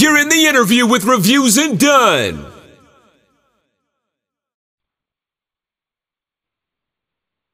You're 0.00 0.16
in 0.16 0.30
the 0.30 0.46
interview 0.46 0.86
with 0.86 1.04
Reviews 1.04 1.58
and 1.58 1.78
Done. 1.78 2.50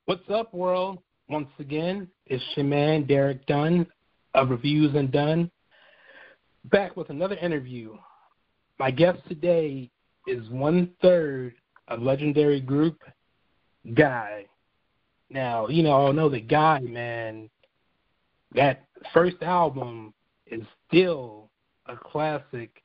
What's 0.05 0.31
up, 0.31 0.55
world? 0.55 1.01
Once 1.29 1.49
again, 1.59 2.07
it's 2.27 2.45
your 2.55 2.65
man, 2.65 3.05
Derek 3.05 3.45
Dunn 3.47 3.85
of 4.35 4.51
Reviews 4.51 4.95
and 4.95 5.11
Done, 5.11 5.51
back 6.67 6.97
with 6.97 7.11
another 7.11 7.35
interview. 7.35 7.97
My 8.79 8.93
guest 8.93 9.19
today 9.27 9.91
is 10.29 10.49
one 10.49 10.93
third 11.03 11.57
of 11.89 12.01
legendary 12.01 12.61
group 12.61 13.03
Guy. 13.93 14.47
Now, 15.31 15.67
you 15.67 15.83
know, 15.83 16.07
I 16.07 16.13
know 16.13 16.29
the 16.29 16.39
Guy, 16.39 16.79
man, 16.79 17.51
that 18.55 18.85
first 19.13 19.43
album 19.43 20.15
is 20.47 20.63
still 20.87 21.46
a 21.89 21.97
classic 21.97 22.83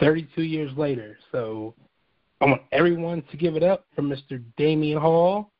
32 0.00 0.42
years 0.42 0.70
later. 0.76 1.16
So 1.32 1.74
I 2.40 2.46
want 2.46 2.62
everyone 2.72 3.22
to 3.30 3.36
give 3.36 3.56
it 3.56 3.62
up 3.62 3.86
for 3.94 4.02
Mr. 4.02 4.42
Damion 4.58 5.00
Hall 5.00 5.50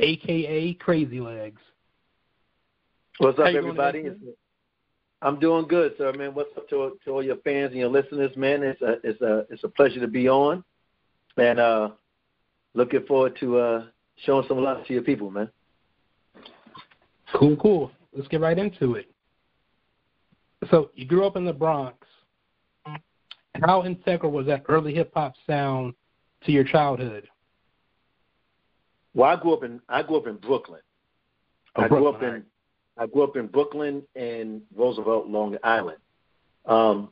aka 0.00 0.74
Crazy 0.74 1.20
Legs. 1.20 1.60
What's 3.18 3.38
up, 3.38 3.46
everybody? 3.46 4.10
I'm 5.22 5.40
doing 5.40 5.66
good, 5.66 5.94
sir. 5.96 6.12
Man, 6.12 6.34
what's 6.34 6.54
up 6.56 6.68
to, 6.68 6.98
to 7.04 7.10
all 7.10 7.22
your 7.22 7.36
fans 7.36 7.70
and 7.70 7.80
your 7.80 7.88
listeners, 7.88 8.36
man? 8.36 8.62
It's 8.62 8.82
a 8.82 8.96
it's 9.02 9.20
a 9.22 9.46
it's 9.50 9.64
a 9.64 9.68
pleasure 9.68 10.00
to 10.00 10.06
be 10.06 10.28
on, 10.28 10.62
and 11.38 11.58
uh, 11.58 11.90
looking 12.74 13.04
forward 13.06 13.36
to 13.40 13.58
uh, 13.58 13.84
showing 14.24 14.46
some 14.46 14.62
love 14.62 14.86
to 14.86 14.92
your 14.92 15.02
people, 15.02 15.30
man. 15.30 15.48
Cool, 17.34 17.56
cool. 17.56 17.90
Let's 18.14 18.28
get 18.28 18.40
right 18.40 18.58
into 18.58 18.94
it. 18.94 19.10
So 20.70 20.90
you 20.94 21.06
grew 21.06 21.26
up 21.26 21.36
in 21.36 21.44
the 21.44 21.52
Bronx. 21.52 22.06
How 23.62 23.84
integral 23.84 24.32
was 24.32 24.46
that 24.46 24.64
early 24.68 24.94
hip 24.94 25.12
hop 25.14 25.34
sound 25.46 25.94
to 26.44 26.52
your 26.52 26.64
childhood? 26.64 27.28
Well, 29.14 29.30
I 29.30 29.36
grew 29.40 29.54
up 29.54 29.64
in 29.64 29.80
I 29.88 30.02
grew 30.02 30.18
up 30.18 30.26
in 30.26 30.36
Brooklyn. 30.36 30.80
Oh, 31.76 31.82
I 31.82 31.88
grew 31.88 32.08
up 32.08 32.22
in 32.22 32.44
I 32.98 33.06
grew 33.06 33.24
up 33.24 33.36
in 33.36 33.46
Brooklyn 33.46 34.02
and 34.14 34.62
Roosevelt, 34.74 35.26
Long 35.26 35.56
Island. 35.62 35.98
Um, 36.66 37.10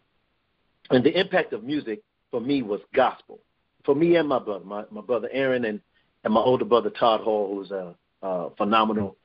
and 0.90 1.04
the 1.04 1.18
impact 1.18 1.52
of 1.52 1.62
music 1.64 2.02
for 2.30 2.40
me 2.40 2.62
was 2.62 2.80
gospel. 2.94 3.38
For 3.84 3.94
me 3.94 4.16
and 4.16 4.28
my 4.28 4.38
brother, 4.38 4.64
my, 4.64 4.84
my 4.90 5.00
brother 5.00 5.28
Aaron 5.30 5.66
and, 5.66 5.80
and 6.24 6.34
my 6.34 6.40
older 6.40 6.64
brother 6.64 6.90
Todd 6.90 7.20
Hall, 7.20 7.54
who's 7.54 7.70
a, 7.70 7.94
a 8.22 8.50
phenomenal 8.56 9.16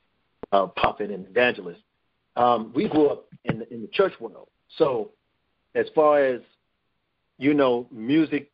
uh, 0.52 0.68
prophet 0.68 1.12
and 1.12 1.28
evangelist. 1.28 1.82
Um, 2.40 2.72
we 2.74 2.88
grew 2.88 3.08
up 3.08 3.26
in 3.44 3.60
the, 3.60 3.74
in 3.74 3.82
the 3.82 3.90
church 3.90 4.14
world. 4.20 4.48
So, 4.78 5.12
as 5.76 5.88
far 5.94 6.24
as 6.24 6.42
you 7.38 7.54
know, 7.54 7.88
music 7.92 8.50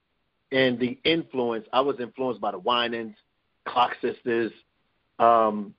and 0.51 0.79
the 0.79 0.97
influence, 1.03 1.67
I 1.71 1.81
was 1.81 1.97
influenced 1.99 2.41
by 2.41 2.51
the 2.51 2.59
Winans, 2.59 3.15
Clark 3.67 3.97
Sisters, 4.01 4.51
um, 5.19 5.73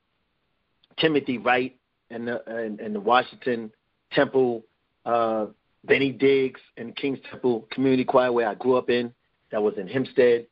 Timothy 0.99 1.39
Wright, 1.39 1.77
and 2.11 2.29
the, 2.29 2.49
and, 2.49 2.81
and 2.81 2.95
the 2.95 3.01
Washington 3.01 3.73
Temple, 4.13 4.65
uh, 5.05 5.47
Benny 5.85 6.13
Diggs, 6.13 6.61
and 6.77 6.95
King's 6.95 7.19
Temple 7.29 7.67
Community 7.73 8.05
Choir, 8.05 8.31
where 8.31 8.49
I 8.49 8.55
grew 8.55 8.77
up 8.77 8.89
in. 8.89 9.13
That 9.51 9.63
was 9.63 9.75
in 9.79 9.89
Hempstead. 9.89 10.47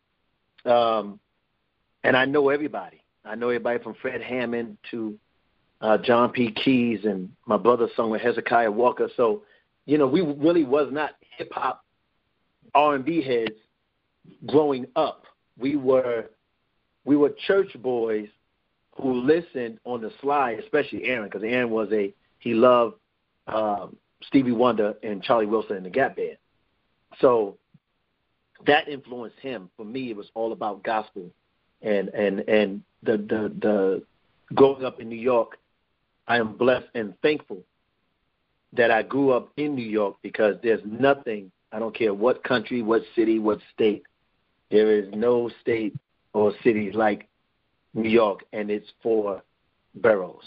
Um, 0.64 1.20
and 2.02 2.16
I 2.16 2.24
know 2.24 2.48
everybody. 2.48 3.02
I 3.24 3.36
know 3.36 3.48
everybody 3.48 3.82
from 3.82 3.94
Fred 3.94 4.22
Hammond 4.22 4.76
to 4.90 5.18
uh, 5.80 5.98
John 5.98 6.30
P. 6.30 6.50
Keys, 6.52 7.00
and 7.04 7.30
my 7.46 7.56
brother 7.56 7.88
sung 7.96 8.10
with 8.10 8.22
Hezekiah 8.22 8.70
Walker. 8.70 9.08
So, 9.16 9.42
you 9.86 9.98
know, 9.98 10.06
we 10.06 10.22
really 10.22 10.64
was 10.64 10.88
not 10.92 11.12
hip 11.36 11.52
hop 11.52 11.84
R 12.74 12.94
and 12.94 13.04
B 13.04 13.22
heads 13.22 13.58
growing 14.46 14.86
up. 14.96 15.24
We 15.58 15.76
were 15.76 16.30
we 17.04 17.16
were 17.16 17.30
church 17.46 17.70
boys 17.80 18.28
who 19.00 19.14
listened 19.14 19.78
on 19.84 20.00
the 20.00 20.10
slide, 20.20 20.58
especially 20.60 21.04
Aaron, 21.04 21.28
because 21.28 21.42
Aaron 21.42 21.70
was 21.70 21.88
a 21.92 22.12
he 22.38 22.54
loved 22.54 22.96
um, 23.46 23.96
Stevie 24.22 24.52
Wonder 24.52 24.94
and 25.02 25.22
Charlie 25.22 25.46
Wilson 25.46 25.76
and 25.76 25.86
the 25.86 25.90
Gap 25.90 26.16
Band. 26.16 26.36
So 27.20 27.58
that 28.66 28.88
influenced 28.88 29.38
him. 29.40 29.70
For 29.76 29.84
me, 29.84 30.10
it 30.10 30.16
was 30.16 30.26
all 30.34 30.52
about 30.52 30.82
gospel, 30.82 31.30
and 31.82 32.08
and 32.08 32.40
and 32.40 32.82
the 33.02 33.16
the 33.18 33.52
the 33.60 34.02
growing 34.54 34.84
up 34.84 35.00
in 35.00 35.08
New 35.08 35.16
York, 35.16 35.58
I 36.26 36.38
am 36.38 36.56
blessed 36.56 36.86
and 36.94 37.14
thankful 37.20 37.62
that 38.72 38.90
I 38.90 39.02
grew 39.02 39.30
up 39.30 39.52
in 39.56 39.74
New 39.74 39.86
York 39.86 40.16
because 40.22 40.56
there's 40.62 40.80
nothing. 40.84 41.50
I 41.72 41.78
don't 41.78 41.94
care 41.94 42.14
what 42.14 42.42
country, 42.44 42.82
what 42.82 43.02
city, 43.14 43.38
what 43.38 43.58
state. 43.72 44.02
There 44.70 44.90
is 44.90 45.08
no 45.14 45.50
state 45.60 45.94
or 46.32 46.52
cities 46.62 46.94
like 46.94 47.28
New 47.94 48.08
York, 48.08 48.40
and 48.52 48.70
it's 48.70 48.88
four 49.02 49.42
boroughs. 49.94 50.44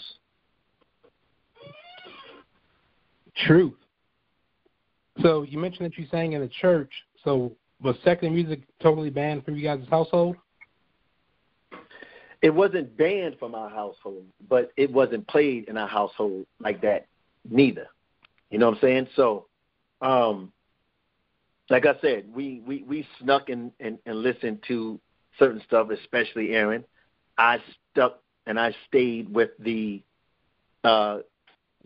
Truth. 3.46 3.74
So 5.22 5.42
you 5.42 5.58
mentioned 5.58 5.86
that 5.86 5.96
you 5.96 6.06
sang 6.10 6.32
in 6.32 6.40
the 6.40 6.50
church. 6.60 6.90
So 7.24 7.52
was 7.82 7.96
secular 8.04 8.32
music 8.32 8.60
totally 8.82 9.10
banned 9.10 9.44
from 9.44 9.56
you 9.56 9.62
guys' 9.62 9.86
household? 9.90 10.36
It 12.40 12.54
wasn't 12.54 12.96
banned 12.96 13.36
from 13.38 13.54
our 13.54 13.68
household, 13.68 14.24
but 14.48 14.70
it 14.76 14.92
wasn't 14.92 15.26
played 15.26 15.68
in 15.68 15.76
our 15.76 15.88
household 15.88 16.46
like 16.60 16.82
that 16.82 17.06
neither. 17.48 17.88
You 18.50 18.58
know 18.58 18.66
what 18.66 18.76
I'm 18.76 18.80
saying? 18.80 19.08
So, 19.16 19.46
um, 20.00 20.52
like 21.68 21.84
I 21.84 21.94
said, 22.00 22.26
we 22.32 22.62
we 22.66 22.82
we 22.82 23.06
snuck 23.20 23.48
and 23.48 23.72
and, 23.80 23.98
and 24.06 24.22
listened 24.22 24.62
to 24.68 25.00
certain 25.38 25.60
stuff, 25.66 25.90
especially 25.90 26.50
Aaron. 26.54 26.84
I 27.36 27.58
stuck 27.92 28.20
and 28.46 28.58
I 28.58 28.74
stayed 28.86 29.32
with 29.32 29.50
the 29.58 30.02
uh, 30.84 31.18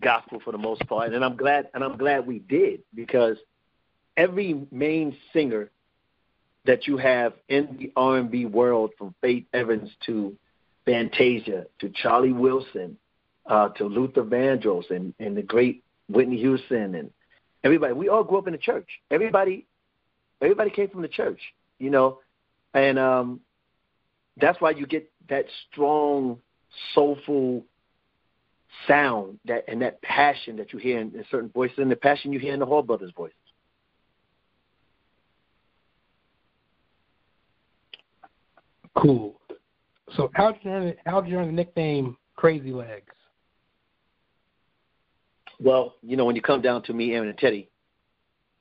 gospel 0.00 0.40
for 0.44 0.52
the 0.52 0.58
most 0.58 0.86
part, 0.86 1.12
and 1.12 1.24
I'm 1.24 1.36
glad 1.36 1.69
and 1.74 1.82
I'm 1.82 1.96
glad 1.96 2.26
we 2.26 2.38
did 2.38 2.82
because 2.94 3.38
every 4.16 4.66
main 4.70 5.16
singer 5.32 5.70
that 6.64 6.86
you 6.86 6.96
have 6.96 7.32
in 7.48 7.76
the 7.78 7.92
R&B 7.96 8.46
world, 8.46 8.92
from 8.96 9.14
Faith 9.20 9.46
Evans 9.52 9.90
to 10.06 10.36
Fantasia 10.84 11.66
to 11.81 11.91
Charlie 11.91 12.32
Wilson 12.32 12.97
uh, 13.47 13.69
to 13.70 13.84
Luther 13.84 14.22
Vandross 14.22 14.91
and, 14.91 15.15
and 15.19 15.37
the 15.37 15.43
great 15.43 15.84
Whitney 16.09 16.38
Houston 16.38 16.94
and 16.94 17.10
everybody, 17.65 17.93
we 17.93 18.09
all 18.09 18.25
grew 18.25 18.38
up 18.38 18.47
in 18.47 18.53
the 18.53 18.59
church. 18.59 18.88
Everybody, 19.10 19.66
everybody 20.41 20.70
came 20.70 20.88
from 20.88 21.03
the 21.03 21.09
church, 21.09 21.41
you 21.78 21.91
know, 21.91 22.19
and 22.75 22.98
um, 22.98 23.41
that's 24.41 24.60
why 24.60 24.70
you 24.70 24.87
get 24.87 25.10
that 25.28 25.47
strong, 25.70 26.38
soulful 26.94 27.64
sound 28.88 29.38
that 29.44 29.64
and 29.69 29.82
that 29.82 30.00
passion 30.03 30.56
that 30.56 30.72
you 30.72 30.78
hear 30.78 30.99
in, 30.99 31.14
in 31.14 31.25
certain 31.31 31.50
voices, 31.50 31.78
and 31.78 31.91
the 31.91 31.97
passion 31.97 32.32
you 32.32 32.38
hear 32.38 32.54
in 32.54 32.60
the 32.60 32.66
Hall 32.66 32.82
brothers' 32.82 33.12
voices. 33.16 33.37
Cool. 38.97 39.41
So 40.16 40.30
how 40.34 40.52
did 40.52 40.64
you 40.64 40.70
earn, 40.70 40.94
how 41.06 41.20
did 41.20 41.30
you 41.30 41.38
earn 41.38 41.46
the 41.46 41.52
nickname 41.52 42.16
Crazy 42.36 42.72
Legs? 42.72 43.14
Well, 45.60 45.94
you 46.02 46.16
know, 46.16 46.24
when 46.24 46.36
you 46.36 46.42
come 46.42 46.60
down 46.60 46.82
to 46.84 46.92
me, 46.92 47.12
Aaron 47.12 47.28
and 47.28 47.38
Teddy, 47.38 47.68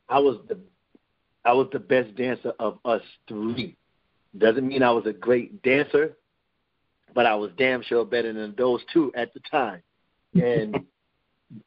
I 0.07 0.19
was 0.19 0.38
the 0.47 0.59
I 1.44 1.53
was 1.53 1.67
the 1.72 1.79
best 1.79 2.16
dancer 2.16 2.53
of 2.59 2.78
us 2.85 3.01
three. 3.28 3.75
Doesn't 4.38 4.67
mean 4.67 4.84
I 4.84 4.91
was 4.91 5.07
a 5.07 5.13
great 5.13 5.63
dancer, 5.63 6.16
but 7.16 7.25
I 7.25 7.34
was 7.34 7.50
damn 7.57 7.81
sure 7.81 8.06
better 8.06 8.31
than 8.31 8.53
those 8.57 8.81
two 8.94 9.11
at 9.16 9.34
the 9.34 9.40
time. 9.50 9.81
And 10.35 10.85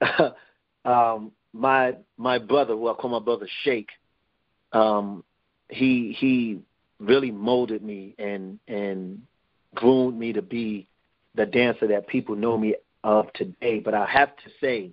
um, 0.85 1.33
my 1.53 1.95
my 2.17 2.39
brother, 2.39 2.75
who 2.75 2.89
I 2.89 2.95
call 2.95 3.11
my 3.11 3.19
brother 3.19 3.49
Shake, 3.63 3.91
um, 4.73 5.25
he 5.69 6.17
he 6.19 6.61
really 7.01 7.31
molded 7.31 7.83
me 7.83 8.15
and 8.19 8.59
and 8.69 9.23
groomed 9.75 10.19
me 10.19 10.33
to 10.33 10.43
be 10.43 10.87
the 11.35 11.47
dancer 11.47 11.87
that 11.89 12.07
people 12.07 12.37
know 12.37 12.57
me 12.57 12.77
of 13.03 13.33
today. 13.33 13.81
But 13.81 13.95
I 13.95 14.07
have 14.07 14.37
to 14.37 14.51
say, 14.61 14.91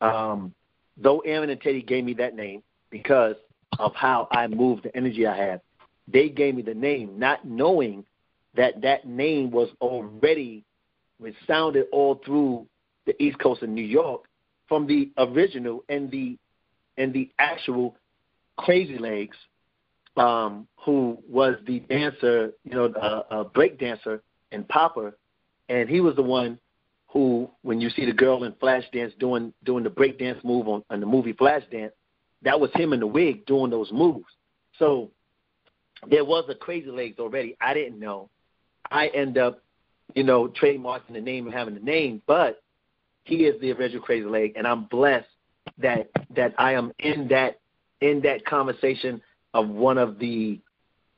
um, 0.00 0.54
though 0.96 1.20
Aaron 1.20 1.50
and 1.50 1.60
Teddy 1.60 1.82
gave 1.82 2.04
me 2.04 2.14
that 2.14 2.34
name 2.34 2.62
because 2.90 3.36
of 3.78 3.94
how 3.94 4.28
I 4.30 4.46
move, 4.46 4.82
the 4.82 4.96
energy 4.96 5.26
I 5.26 5.36
have, 5.36 5.60
they 6.08 6.28
gave 6.28 6.54
me 6.54 6.62
the 6.62 6.74
name, 6.74 7.18
not 7.18 7.44
knowing 7.44 8.04
that 8.56 8.82
that 8.82 9.06
name 9.06 9.50
was 9.50 9.68
already 9.80 10.64
resounded 11.20 11.86
all 11.92 12.20
through 12.24 12.66
the 13.06 13.20
East 13.22 13.38
Coast 13.38 13.62
of 13.62 13.68
New 13.68 13.84
York 13.84 14.22
from 14.68 14.86
the 14.86 15.10
original 15.18 15.84
and 15.88 16.10
the 16.10 16.38
and 16.98 17.12
the 17.12 17.30
actual 17.38 17.96
Crazy 18.56 18.98
Legs, 18.98 19.36
um, 20.18 20.66
who 20.76 21.18
was 21.28 21.56
the 21.66 21.80
dancer, 21.80 22.52
you 22.64 22.72
know, 22.72 22.92
a, 22.94 23.40
a 23.40 23.44
break 23.44 23.78
dancer 23.78 24.22
and 24.52 24.66
popper, 24.68 25.16
and 25.68 25.88
he 25.88 26.00
was 26.00 26.16
the 26.16 26.22
one 26.22 26.58
who, 27.08 27.50
when 27.62 27.80
you 27.80 27.90
see 27.90 28.04
the 28.04 28.12
girl 28.12 28.44
in 28.44 28.52
Flashdance 28.52 29.16
doing 29.18 29.52
doing 29.64 29.84
the 29.84 29.90
break 29.90 30.18
dance 30.18 30.38
move 30.44 30.68
on, 30.68 30.84
on 30.90 31.00
the 31.00 31.06
movie 31.06 31.32
Flashdance, 31.32 31.92
that 32.42 32.58
was 32.58 32.70
him 32.74 32.92
in 32.92 33.00
the 33.00 33.06
wig 33.06 33.46
doing 33.46 33.70
those 33.70 33.90
moves. 33.92 34.26
So 34.78 35.10
there 36.08 36.24
was 36.24 36.44
a 36.48 36.54
Crazy 36.54 36.90
Legs 36.90 37.18
already. 37.18 37.56
I 37.60 37.74
didn't 37.74 37.98
know. 37.98 38.28
I 38.90 39.08
end 39.08 39.38
up, 39.38 39.62
you 40.14 40.22
know, 40.22 40.48
trademarking 40.48 41.12
the 41.12 41.20
name 41.20 41.46
and 41.46 41.54
having 41.54 41.74
the 41.74 41.80
name, 41.80 42.22
but 42.26 42.62
he 43.24 43.44
is 43.44 43.60
the 43.60 43.72
original 43.72 44.02
Crazy 44.02 44.26
Leg, 44.26 44.52
and 44.56 44.66
I'm 44.66 44.84
blessed 44.84 45.26
that 45.78 46.08
that 46.34 46.54
I 46.58 46.72
am 46.72 46.92
in 47.00 47.28
that 47.28 47.60
in 48.00 48.20
that 48.22 48.44
conversation 48.44 49.20
of 49.56 49.70
one 49.70 49.96
of 49.96 50.18
the 50.18 50.60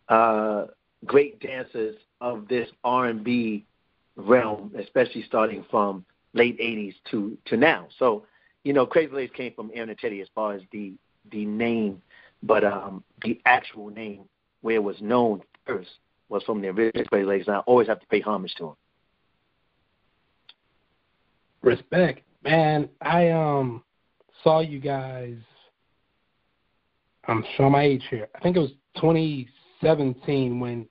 uh, 0.08 0.67
great 1.05 1.40
dancers 1.40 1.96
of 2.20 2.46
this 2.46 2.69
R&B 2.85 3.64
realm, 4.17 4.73
especially 4.79 5.25
starting 5.25 5.64
from 5.70 6.05
late 6.35 6.58
'80s 6.61 6.94
to 7.11 7.37
to 7.46 7.56
now. 7.56 7.88
So, 7.99 8.25
you 8.62 8.73
know, 8.73 8.87
Crazy 8.87 9.12
Legs 9.12 9.32
came 9.37 9.52
from 9.55 9.73
Aaron 9.75 9.90
and 9.90 9.99
Teddy 9.99 10.20
as 10.20 10.29
far 10.35 10.55
as 10.55 10.62
the 10.70 10.93
the 11.32 11.44
name, 11.44 12.00
but 12.44 12.62
um, 12.62 13.02
the 13.23 13.40
actual 13.44 13.90
name 13.90 14.23
where 14.61 14.76
it 14.76 14.82
was 14.82 14.96
known 15.00 15.43
first 15.67 15.90
was 16.29 16.44
from 16.44 16.61
the 16.62 16.69
original 16.69 17.05
Crazy 17.06 17.26
Legs, 17.26 17.49
and 17.49 17.56
I 17.56 17.61
always 17.61 17.88
have 17.88 18.00
to 18.00 18.06
pay 18.06 18.20
homage 18.20 18.55
to 18.58 18.69
him. 18.69 18.75
Respect, 21.62 22.20
man. 22.44 22.88
I 23.00 23.31
um 23.31 23.82
saw 24.44 24.61
you 24.61 24.79
guys. 24.79 25.35
I'm 27.28 27.44
showing 27.56 27.72
my 27.72 27.84
age 27.84 28.02
here. 28.10 28.28
I 28.34 28.40
think 28.40 28.56
it 28.56 28.60
was 28.60 28.72
2017 28.96 30.58
when 30.58 30.88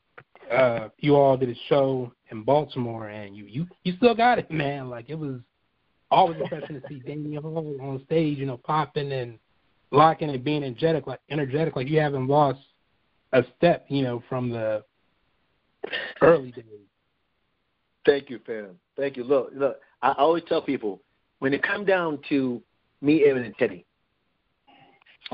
uh 0.52 0.88
you 1.00 1.16
all 1.16 1.36
did 1.36 1.50
a 1.50 1.56
show 1.68 2.14
in 2.32 2.44
Baltimore, 2.44 3.10
and 3.10 3.36
you 3.36 3.46
you 3.46 3.68
you 3.84 3.94
still 3.98 4.16
got 4.16 4.40
it, 4.40 4.50
man. 4.50 4.90
Like 4.90 5.10
it 5.10 5.18
was 5.18 5.40
always 6.10 6.40
impressive 6.40 6.82
to 6.82 6.88
see 6.88 7.02
Damion 7.06 7.42
Hall 7.42 7.78
on 7.82 8.02
stage, 8.06 8.38
you 8.38 8.46
know, 8.46 8.58
popping 8.58 9.12
and 9.12 9.38
locking 9.92 10.30
and 10.30 10.44
being 10.44 10.64
energetic, 10.64 11.08
like 11.08 11.20
energetic, 11.30 11.76
like 11.76 11.90
you 11.90 12.00
haven't 12.00 12.28
lost 12.28 12.60
a 13.34 13.44
step, 13.58 13.86
you 13.90 14.04
know, 14.04 14.24
from 14.30 14.50
the 14.50 14.84
early 16.22 16.52
days. 16.52 16.64
Thank 18.06 18.30
you, 18.30 18.40
fam. 18.46 18.80
Thank 18.96 19.18
you. 19.18 19.24
Look, 19.24 19.52
look. 19.54 19.80
I 20.02 20.14
always 20.14 20.44
tell 20.48 20.62
people 20.62 21.02
when 21.40 21.54
it 21.54 21.64
comes 21.64 21.88
down 21.88 22.20
to 22.30 22.62
me, 23.02 23.24
Aaron, 23.24 23.44
and 23.44 23.58
Teddy, 23.58 23.86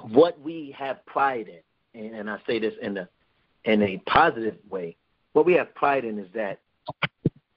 what 0.02 0.40
we 0.40 0.76
have 0.78 1.06
pride 1.06 1.50
in, 1.94 2.16
and 2.16 2.30
I 2.30 2.38
say 2.48 2.60
this 2.60 2.74
in 2.82 2.98
a 2.98 3.10
in 3.66 3.82
a 3.82 3.98
positive 4.06 4.58
way, 4.70 4.98
what 5.34 5.46
we 5.46 5.54
have 5.54 5.74
pride 5.74 6.04
in 6.04 6.20
is 6.20 6.28
that 6.34 6.60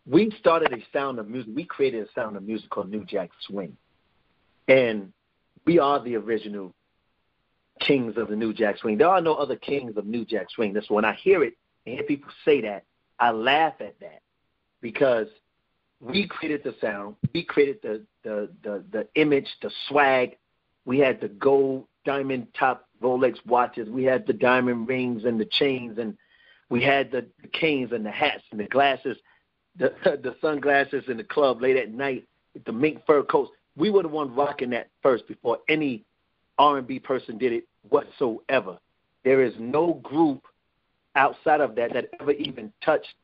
we 0.07 0.31
started 0.39 0.73
a 0.73 0.79
sound 0.93 1.19
of 1.19 1.29
music. 1.29 1.51
We 1.55 1.65
created 1.65 2.07
a 2.07 2.13
sound 2.13 2.37
of 2.37 2.45
music 2.45 2.71
called 2.71 2.91
New 2.91 3.05
Jack 3.05 3.31
Swing, 3.47 3.77
and 4.69 5.13
we 5.65 5.79
are 5.79 6.03
the 6.03 6.17
original 6.17 6.75
kings 7.81 8.17
of 8.17 8.29
the 8.29 8.37
New 8.37 8.53
Jack 8.53 8.79
Swing. 8.79 8.99
There 8.99 9.09
are 9.09 9.21
no 9.21 9.35
other 9.35 9.57
kings 9.57 9.97
of 9.97 10.07
New 10.07 10.25
Jack 10.25 10.51
Swing. 10.51 10.73
That's 10.73 10.89
when 10.91 11.05
I 11.05 11.15
hear 11.15 11.43
it 11.43 11.55
and 11.85 11.95
hear 11.95 12.05
people 12.05 12.31
say 12.45 12.61
that, 12.63 12.85
I 13.19 13.31
laugh 13.31 13.75
at 13.81 13.99
that 14.01 14.21
because 14.81 15.29
we 16.01 16.27
created 16.27 16.63
the 16.63 16.75
sound, 16.81 17.17
we 17.33 17.43
created 17.43 17.79
the 17.83 18.03
the 18.23 18.51
the, 18.63 18.85
the 18.91 19.09
image, 19.15 19.49
the 19.63 19.71
swag. 19.89 20.37
We 20.85 20.99
had 20.99 21.21
the 21.21 21.29
gold 21.29 21.87
diamond 22.07 22.47
top 22.59 22.89
Rolex 23.03 23.45
watches. 23.45 23.89
We 23.91 24.05
had 24.05 24.27
the 24.27 24.33
diamond 24.33 24.89
rings 24.89 25.25
and 25.25 25.39
the 25.39 25.45
chains, 25.45 25.99
and 25.99 26.17
we 26.71 26.83
had 26.83 27.11
the, 27.11 27.27
canes 27.53 27.93
and 27.93 28.07
the 28.07 28.11
hats 28.11 28.45
and 28.51 28.61
the 28.61 28.65
glasses, 28.65 29.19
the 29.77 29.95
the 30.05 30.35
sunglasses 30.41 31.05
in 31.09 31.19
the 31.19 31.25
club 31.25 31.61
late 31.61 31.77
at 31.77 31.93
night, 31.93 32.27
the 32.65 32.73
mink 32.73 33.05
fur 33.07 33.23
coats. 33.23 33.51
We 33.77 33.91
were 33.91 34.03
the 34.03 34.09
ones 34.09 34.31
rocking 34.35 34.71
that 34.71 34.89
first 35.03 35.29
before 35.29 35.59
any 35.69 36.05
R&B 36.59 37.01
person 37.01 37.37
did 37.37 37.53
it 37.53 37.65
whatsoever. 37.91 38.79
There 39.23 39.43
is 39.43 39.53
no 39.59 40.01
group 40.03 40.47
outside 41.15 41.61
of 41.61 41.75
that 41.75 41.93
that 41.93 42.09
ever 42.19 42.33
even 42.33 42.73
touched 42.83 43.15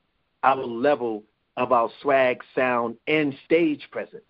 our 0.42 0.56
level 0.56 1.22
of 1.56 1.72
our 1.72 1.88
swag, 2.02 2.42
sound, 2.54 2.96
and 3.06 3.34
stage 3.46 3.88
presence. 3.90 4.24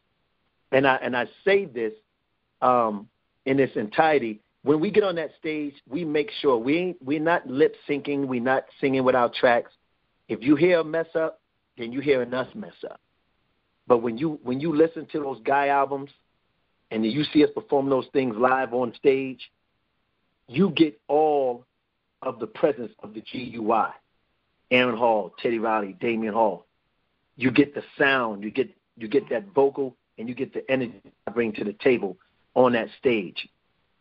And 0.70 0.86
I 0.86 0.96
and 0.96 1.16
I 1.16 1.26
say 1.44 1.64
this 1.64 1.92
um, 2.60 3.08
in 3.46 3.58
its 3.58 3.76
entirety. 3.76 4.40
When 4.62 4.80
we 4.80 4.90
get 4.90 5.02
on 5.02 5.16
that 5.16 5.32
stage, 5.38 5.74
we 5.88 6.04
make 6.04 6.30
sure 6.40 6.56
we 6.56 6.94
we're 7.02 7.20
not 7.20 7.46
lip 7.46 7.74
syncing, 7.88 8.26
we're 8.26 8.40
not 8.40 8.64
singing 8.80 9.04
without 9.04 9.34
tracks. 9.34 9.72
If 10.28 10.42
you 10.42 10.56
hear 10.56 10.80
a 10.80 10.84
mess 10.84 11.08
up, 11.14 11.40
then 11.76 11.92
you're 11.92 12.02
hearing 12.02 12.32
us 12.32 12.48
mess 12.54 12.74
up. 12.88 13.00
But 13.86 13.98
when 13.98 14.16
you 14.18 14.38
when 14.42 14.60
you 14.60 14.74
listen 14.74 15.06
to 15.12 15.20
those 15.20 15.40
guy 15.44 15.68
albums 15.68 16.10
and 16.90 17.04
you 17.04 17.24
see 17.24 17.42
us 17.42 17.50
perform 17.54 17.90
those 17.90 18.06
things 18.12 18.36
live 18.36 18.72
on 18.72 18.94
stage, 18.94 19.50
you 20.48 20.70
get 20.70 21.00
all 21.08 21.64
of 22.22 22.38
the 22.38 22.46
presence 22.46 22.92
of 23.02 23.14
the 23.14 23.22
Guy. 23.22 23.90
Aaron 24.70 24.96
Hall, 24.96 25.34
Teddy 25.42 25.58
Riley, 25.58 25.96
Damion 26.00 26.32
Hall. 26.32 26.66
You 27.36 27.50
get 27.50 27.74
the 27.74 27.82
sound, 27.98 28.42
you 28.44 28.50
get 28.50 28.70
you 28.96 29.08
get 29.08 29.28
that 29.30 29.46
vocal, 29.54 29.96
and 30.18 30.28
you 30.28 30.34
get 30.34 30.54
the 30.54 30.70
energy 30.70 31.02
I 31.26 31.30
bring 31.30 31.52
to 31.54 31.64
the 31.64 31.72
table 31.74 32.16
on 32.54 32.72
that 32.72 32.88
stage. 32.98 33.48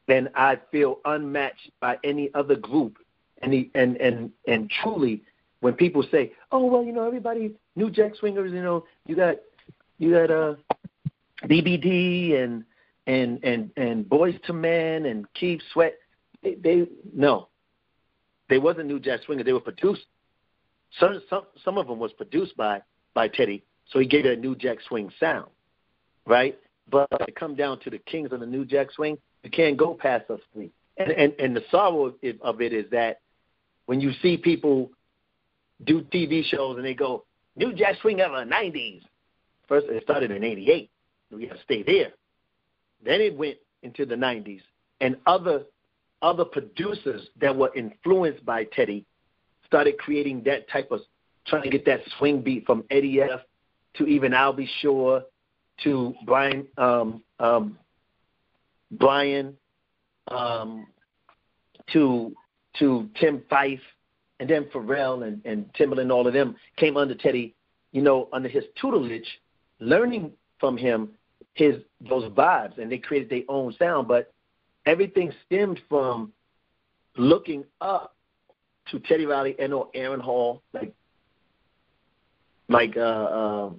And 0.08 0.30
I 0.36 0.60
feel 0.72 1.00
unmatched 1.06 1.72
by 1.80 1.98
any 2.04 2.30
other 2.34 2.56
group. 2.56 2.98
And 3.42 3.54
the, 3.54 3.72
and 3.74 3.98
and 3.98 4.32
and 4.48 4.70
truly, 4.70 5.24
when 5.62 5.74
people 5.74 6.04
say, 6.12 6.34
"Oh 6.52 6.66
well, 6.66 6.84
you 6.84 6.92
know, 6.92 7.08
everybody 7.08 7.56
New 7.76 7.90
Jack 7.90 8.16
Swingers, 8.16 8.52
you 8.52 8.62
know, 8.62 8.86
you 9.08 9.16
got 9.16 9.38
you 9.98 10.12
got 10.12 10.30
uh 10.30 10.56
BBD 11.46 12.36
and 12.42 12.64
and 13.08 13.44
and 13.44 13.72
and 13.78 14.06
Boyz 14.06 14.40
II 14.50 14.56
Men 14.56 15.06
and 15.06 15.32
Keith 15.34 15.62
Sweat. 15.74 15.96
They, 16.44 16.56
they 16.56 16.88
no, 17.14 17.48
they 18.50 18.58
wasn't 18.58 18.88
New 18.88 19.00
Jack 19.00 19.22
Swinger. 19.26 19.44
They 19.44 19.54
were 19.54 19.60
produced. 19.60 20.06
Some 21.00 21.22
some 21.30 21.44
some 21.64 21.78
of 21.78 21.88
them 21.88 22.00
was 22.00 22.12
produced 22.14 22.56
by 22.58 22.82
by 23.14 23.28
Teddy, 23.28 23.64
so 23.88 24.00
he 24.00 24.06
gave 24.06 24.26
it 24.26 24.38
a 24.38 24.42
New 24.42 24.56
Jack 24.56 24.78
Swing 24.88 25.12
sound, 25.20 25.50
right? 26.26 26.58
But 26.92 27.08
it 27.28 27.36
come 27.36 27.56
down 27.56 27.80
to 27.80 27.90
the 27.90 27.98
kings 28.00 28.32
of 28.32 28.42
the 28.42 28.46
New 28.46 28.66
Jack 28.66 28.92
Swing, 28.92 29.18
you 29.44 29.50
can't 29.50 29.78
go 29.78 29.94
past 29.94 30.30
us 30.30 30.42
three. 30.54 30.72
And 30.98 31.12
and 31.12 31.34
and 31.40 31.56
the 31.56 31.64
sorrow 31.72 32.06
of 32.08 32.16
of 32.42 32.62
it 32.62 32.74
is 32.74 32.90
that 32.92 33.22
when 33.86 34.02
you 34.02 34.12
see 34.22 34.38
people 34.38 34.92
do 35.84 36.02
TV 36.02 36.44
shows 36.44 36.78
and 36.78 36.86
they 36.86 36.94
go 36.94 37.24
New 37.56 37.74
Jack 37.74 37.96
Swing 38.02 38.22
of 38.22 38.32
the 38.32 38.54
'90s. 38.54 39.02
First, 39.68 39.88
it 39.88 40.04
started 40.04 40.32
in 40.32 40.44
'88. 40.44 40.90
We 41.32 41.48
got 41.48 41.56
to 41.56 41.64
stay 41.64 41.82
there. 41.82 42.12
Then 43.04 43.22
it 43.22 43.36
went 43.36 43.58
into 43.84 44.06
the 44.06 44.16
90s, 44.16 44.62
and 45.00 45.18
other 45.26 45.64
other 46.22 46.46
producers 46.46 47.28
that 47.40 47.56
were 47.56 47.74
influenced 47.76 48.46
by 48.46 48.66
Teddy 48.66 49.06
started 49.66 49.98
creating 49.98 50.44
that 50.44 50.70
type 50.70 50.92
of 50.92 51.00
trying 51.48 51.64
to 51.64 51.70
get 51.70 51.86
that 51.86 52.02
swing 52.18 52.42
beat 52.42 52.66
from 52.66 52.84
Eddie 52.92 53.22
F 53.22 53.40
to 53.96 54.06
even 54.06 54.34
Al 54.34 54.54
B. 54.54 54.70
To 55.84 56.14
Brian 56.26 56.68
um, 56.78 57.24
um, 57.40 57.78
Brian 58.92 59.58
um, 60.28 60.88
to 61.94 62.36
to 62.80 63.10
Tim 63.20 63.42
Fife 63.50 63.82
and 64.40 64.50
then 64.50 64.66
Pharrell 64.74 65.26
and, 65.26 65.42
and 65.46 65.72
Timbaland, 65.74 66.12
all 66.12 66.28
of 66.28 66.34
them 66.34 66.56
came 66.78 66.98
under 66.98 67.16
Teddy, 67.16 67.56
you 67.92 68.02
know, 68.02 68.28
under 68.34 68.50
his 68.50 68.64
tutelage, 68.80 69.28
learning 69.80 70.32
from 70.60 70.78
him 70.78 71.10
his 71.54 71.76
those 72.10 72.32
vibes, 72.32 72.78
and 72.78 72.92
they 72.92 72.98
created 72.98 73.30
their 73.30 73.44
own 73.50 73.74
sound. 73.78 74.08
But 74.08 74.34
everything 74.86 75.34
stemmed 75.46 75.80
from 75.90 76.32
looking 77.18 77.66
up 77.82 78.16
to 78.90 79.00
Teddy 79.00 79.26
Riley 79.26 79.56
and 79.60 79.74
or 79.74 79.90
Aaron 79.94 80.20
Hall, 80.20 80.62
like 80.74 80.94
like 82.70 82.96
uh, 82.96 83.00
uh, 83.00 83.70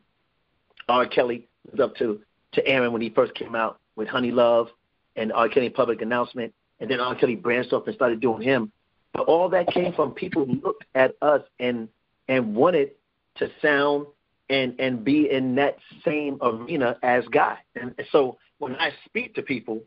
R. 0.88 1.06
Kelly 1.06 1.48
was 1.70 1.80
up 1.80 1.96
to 1.96 2.20
to 2.52 2.66
Aaron 2.66 2.92
when 2.92 3.00
he 3.02 3.10
first 3.10 3.34
came 3.34 3.54
out 3.54 3.78
with 3.96 4.08
Honey 4.08 4.30
Love 4.30 4.68
and 5.16 5.32
R. 5.32 5.48
Kelly 5.48 5.70
Public 5.70 6.02
Announcement, 6.02 6.52
and 6.80 6.90
then 6.90 7.00
R. 7.00 7.14
Kelly 7.14 7.36
branched 7.36 7.72
off 7.72 7.86
and 7.86 7.94
started 7.94 8.20
doing 8.20 8.42
him. 8.42 8.72
But 9.14 9.22
all 9.22 9.48
that 9.50 9.68
came 9.68 9.92
from 9.92 10.12
people 10.12 10.46
looked 10.46 10.84
at 10.94 11.14
us 11.22 11.42
and 11.58 11.88
and 12.28 12.54
wanted 12.54 12.92
to 13.36 13.50
sound 13.60 14.06
and 14.48 14.78
and 14.78 15.04
be 15.04 15.30
in 15.30 15.54
that 15.56 15.78
same 16.04 16.38
arena 16.42 16.96
as 17.02 17.24
God. 17.28 17.58
And 17.74 17.94
so 18.10 18.38
when 18.58 18.76
I 18.76 18.90
speak 19.06 19.34
to 19.34 19.42
people, 19.42 19.82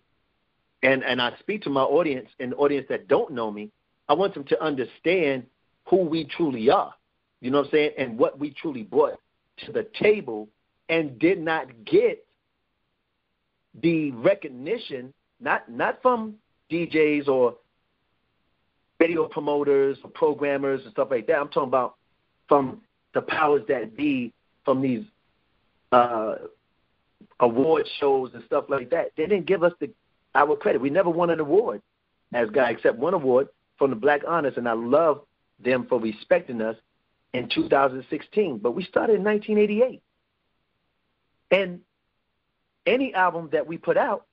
and 0.84 1.04
and 1.04 1.22
I 1.22 1.34
speak 1.40 1.64
to 1.64 1.70
my 1.70 1.82
audience 1.82 2.30
and 2.40 2.54
audience 2.56 2.88
that 2.90 3.08
don't 3.08 3.32
know 3.32 3.52
me, 3.52 3.72
I 4.08 4.14
want 4.14 4.34
them 4.34 4.44
to 4.46 4.64
understand 4.64 5.46
who 5.86 5.98
we 5.98 6.26
truly 6.26 6.70
are. 6.70 6.94
You 7.42 7.52
know 7.52 7.60
what 7.60 7.68
I'm 7.68 7.72
saying? 7.72 7.92
And 7.98 8.18
what 8.18 8.40
we 8.40 8.52
truly 8.52 8.84
brought 8.84 9.20
to 9.66 9.72
the 9.72 9.88
table 10.00 10.48
and 10.90 11.18
did 11.20 11.40
not 11.40 11.68
get 11.86 12.26
the 13.82 14.12
recognition, 14.12 15.14
not 15.40 15.70
not 15.70 16.02
from 16.02 16.36
DJs 16.72 17.28
or 17.28 17.56
video 19.00 19.28
promoters 19.28 19.98
or 20.04 20.10
programmers 20.10 20.82
and 20.84 20.92
stuff 20.92 21.10
like 21.12 21.28
that. 21.28 21.38
I'm 21.38 21.50
talking 21.50 21.70
about 21.70 21.96
from 22.48 22.82
the 23.14 23.22
powers 23.22 23.64
that 23.68 23.96
be 23.96 24.34
from 24.64 24.82
these 24.82 25.04
uh, 25.92 26.36
award 27.40 27.88
shows 28.00 28.32
and 28.34 28.44
stuff 28.46 28.66
like 28.70 28.90
that. 28.92 29.12
They 29.18 29.26
didn't 29.26 29.48
give 29.48 29.64
us 29.64 29.74
the 29.80 29.90
our 30.34 30.56
credit. 30.56 30.82
We 30.82 30.90
never 30.90 31.10
won 31.10 31.30
an 31.30 31.40
award 31.40 31.82
as 32.34 32.50
Guy 32.50 32.72
except 32.72 32.98
one 32.98 33.14
award 33.14 33.48
from 33.78 33.90
the 33.90 33.96
Black 33.96 34.22
Honors, 34.28 34.54
and 34.58 34.68
I 34.68 34.74
love 34.74 35.22
them 35.64 35.86
for 35.88 36.00
respecting 36.00 36.62
us 36.62 36.76
in 37.34 37.50
2016. 37.54 38.58
But 38.58 38.72
we 38.72 38.84
started 38.84 39.16
in 39.16 39.24
1988. 39.24 40.02
And 41.56 41.80
any 42.86 43.14
album 43.14 43.48
that 43.54 43.66
we 43.66 43.78
put 43.78 43.96
out, 43.96 44.26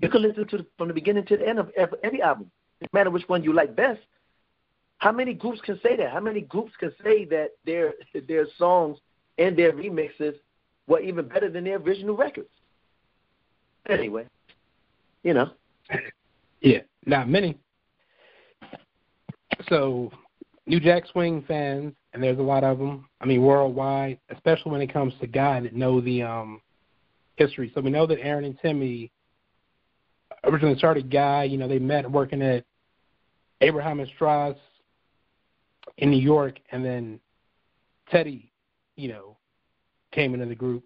you 0.00 0.08
can 0.08 0.22
listen 0.22 0.48
to 0.48 0.56
the, 0.58 0.66
from 0.78 0.88
the 0.88 0.94
beginning 0.94 1.26
to 1.26 1.36
the 1.36 1.46
end 1.46 1.58
of 1.58 1.70
every 1.76 2.22
album. 2.22 2.50
No 2.80 2.88
matter 2.94 3.10
which 3.10 3.28
one 3.28 3.44
you 3.44 3.52
like 3.52 3.76
best. 3.76 4.00
How 4.98 5.12
many 5.12 5.34
groups 5.34 5.60
can 5.60 5.78
say 5.82 5.96
that? 5.96 6.10
How 6.10 6.20
many 6.20 6.40
groups 6.40 6.72
can 6.80 6.92
say 7.04 7.26
that 7.26 7.50
their 7.66 7.92
their 8.28 8.46
songs 8.56 8.98
and 9.36 9.54
their 9.56 9.72
remixes 9.72 10.34
were 10.86 11.00
even 11.00 11.28
better 11.28 11.50
than 11.50 11.64
their 11.64 11.76
original 11.76 12.16
records? 12.16 12.48
Anyway, 13.86 14.26
you 15.22 15.34
know. 15.34 15.50
Yeah, 16.62 16.80
not 17.04 17.28
many. 17.28 17.58
So, 19.68 20.10
New 20.66 20.80
Jack 20.80 21.04
Swing 21.12 21.44
fans, 21.46 21.92
and 22.12 22.22
there's 22.22 22.38
a 22.38 22.42
lot 22.42 22.64
of 22.64 22.78
them. 22.78 23.06
I 23.20 23.26
mean, 23.26 23.42
worldwide, 23.42 24.18
especially 24.30 24.72
when 24.72 24.80
it 24.80 24.92
comes 24.92 25.12
to 25.20 25.26
guys 25.26 25.64
that 25.64 25.74
know 25.74 26.00
the 26.00 26.22
um, 26.22 26.60
history. 27.36 27.70
So 27.74 27.80
we 27.80 27.90
know 27.90 28.06
that 28.06 28.20
Aaron 28.20 28.44
and 28.44 28.58
Timmy 28.60 29.10
originally 30.44 30.78
started 30.78 31.10
Guy. 31.10 31.44
You 31.44 31.58
know, 31.58 31.68
they 31.68 31.78
met 31.78 32.10
working 32.10 32.40
at 32.40 32.64
Abraham 33.60 34.00
and 34.00 34.08
Straus 34.14 34.56
in 35.98 36.10
New 36.10 36.20
York, 36.20 36.58
and 36.72 36.84
then 36.84 37.20
Teddy, 38.10 38.50
you 38.96 39.08
know, 39.08 39.36
came 40.12 40.34
into 40.34 40.46
the 40.46 40.54
group. 40.54 40.84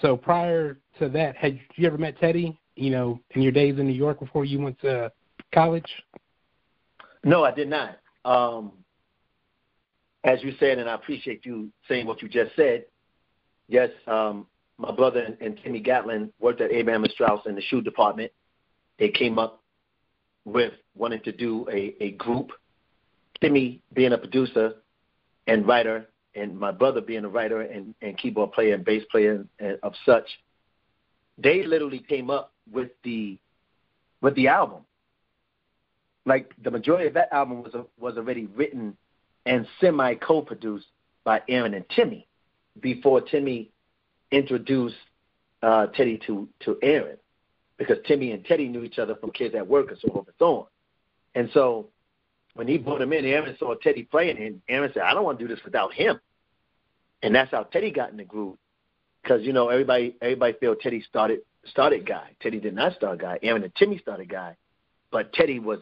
So 0.00 0.16
prior 0.16 0.78
to 0.98 1.08
that, 1.10 1.36
had 1.36 1.58
you 1.76 1.86
ever 1.86 1.98
met 1.98 2.18
Teddy? 2.18 2.58
You 2.76 2.90
know, 2.90 3.20
in 3.30 3.42
your 3.42 3.50
days 3.50 3.78
in 3.78 3.88
New 3.88 3.94
York 3.94 4.20
before 4.20 4.44
you 4.44 4.60
went 4.60 4.80
to 4.82 5.10
college? 5.52 5.90
No, 7.24 7.44
I 7.44 7.50
did 7.50 7.68
not. 7.68 7.98
Um, 8.24 8.72
as 10.24 10.42
you 10.42 10.52
said, 10.58 10.78
and 10.78 10.88
I 10.88 10.94
appreciate 10.94 11.46
you 11.46 11.70
saying 11.88 12.06
what 12.06 12.22
you 12.22 12.28
just 12.28 12.54
said. 12.56 12.84
Yes, 13.68 13.90
um, 14.06 14.46
my 14.78 14.92
brother 14.92 15.20
and, 15.20 15.36
and 15.40 15.58
Timmy 15.62 15.80
Gatlin 15.80 16.32
worked 16.40 16.60
at 16.60 16.72
Abraham 16.72 17.04
and 17.04 17.12
Straus 17.12 17.40
in 17.46 17.54
the 17.54 17.62
shoe 17.62 17.80
department. 17.80 18.32
They 18.98 19.10
came 19.10 19.38
up 19.38 19.62
with 20.44 20.72
wanting 20.96 21.20
to 21.22 21.32
do 21.32 21.66
a, 21.70 21.94
a 22.00 22.10
group. 22.12 22.50
Timmy 23.40 23.82
being 23.92 24.12
a 24.12 24.18
producer 24.18 24.74
and 25.46 25.66
writer, 25.66 26.08
and 26.34 26.58
my 26.58 26.72
brother 26.72 27.00
being 27.00 27.24
a 27.24 27.28
writer 27.28 27.62
and, 27.62 27.94
and 28.02 28.18
keyboard 28.18 28.52
player 28.52 28.74
and 28.74 28.84
bass 28.84 29.04
player 29.10 29.32
and, 29.32 29.48
and 29.58 29.78
of 29.82 29.94
such, 30.04 30.26
they 31.36 31.64
literally 31.64 32.00
came 32.00 32.30
up 32.30 32.52
with 32.70 32.90
the 33.04 33.38
with 34.20 34.34
the 34.34 34.48
album. 34.48 34.82
Like 36.26 36.52
the 36.62 36.70
majority 36.70 37.06
of 37.06 37.14
that 37.14 37.32
album 37.32 37.62
was 37.62 37.74
was 37.98 38.16
already 38.16 38.46
written 38.46 38.96
and 39.48 39.66
semi 39.80 40.14
co-produced 40.14 40.86
by 41.24 41.42
Aaron 41.48 41.74
and 41.74 41.88
Timmy 41.88 42.26
before 42.80 43.20
Timmy 43.22 43.70
introduced 44.30 44.94
uh, 45.62 45.86
Teddy 45.86 46.20
to 46.26 46.48
to 46.60 46.78
Aaron 46.82 47.16
because 47.78 47.96
Timmy 48.06 48.32
and 48.32 48.44
Teddy 48.44 48.68
knew 48.68 48.84
each 48.84 48.98
other 48.98 49.16
from 49.16 49.30
Kids 49.30 49.54
at 49.54 49.66
Work 49.66 49.90
and 49.90 49.98
so 50.00 50.08
forth 50.12 50.26
and 50.26 50.36
so 50.38 50.56
on. 50.56 50.66
And 51.34 51.50
so 51.54 51.88
when 52.54 52.68
he 52.68 52.76
brought 52.76 53.00
him 53.00 53.12
in, 53.12 53.24
Aaron 53.24 53.56
saw 53.58 53.74
Teddy 53.74 54.02
playing, 54.02 54.36
and 54.38 54.60
Aaron 54.68 54.90
said, 54.92 55.02
"I 55.02 55.14
don't 55.14 55.24
want 55.24 55.38
to 55.38 55.44
do 55.46 55.52
this 55.52 55.64
without 55.64 55.94
him." 55.94 56.20
And 57.22 57.34
that's 57.34 57.50
how 57.50 57.62
Teddy 57.64 57.90
got 57.90 58.10
in 58.10 58.18
the 58.18 58.24
groove, 58.24 58.58
because 59.22 59.42
you 59.42 59.52
know 59.52 59.70
everybody 59.70 60.14
everybody 60.20 60.58
felt 60.60 60.80
Teddy 60.80 61.02
started 61.08 61.40
started 61.64 62.06
guy. 62.06 62.30
Teddy 62.40 62.60
did 62.60 62.74
not 62.74 62.94
start 62.94 63.18
guy. 63.18 63.38
Aaron 63.42 63.62
and 63.62 63.74
Timmy 63.74 63.98
started 63.98 64.28
guy, 64.28 64.56
but 65.10 65.32
Teddy 65.32 65.58
was 65.58 65.80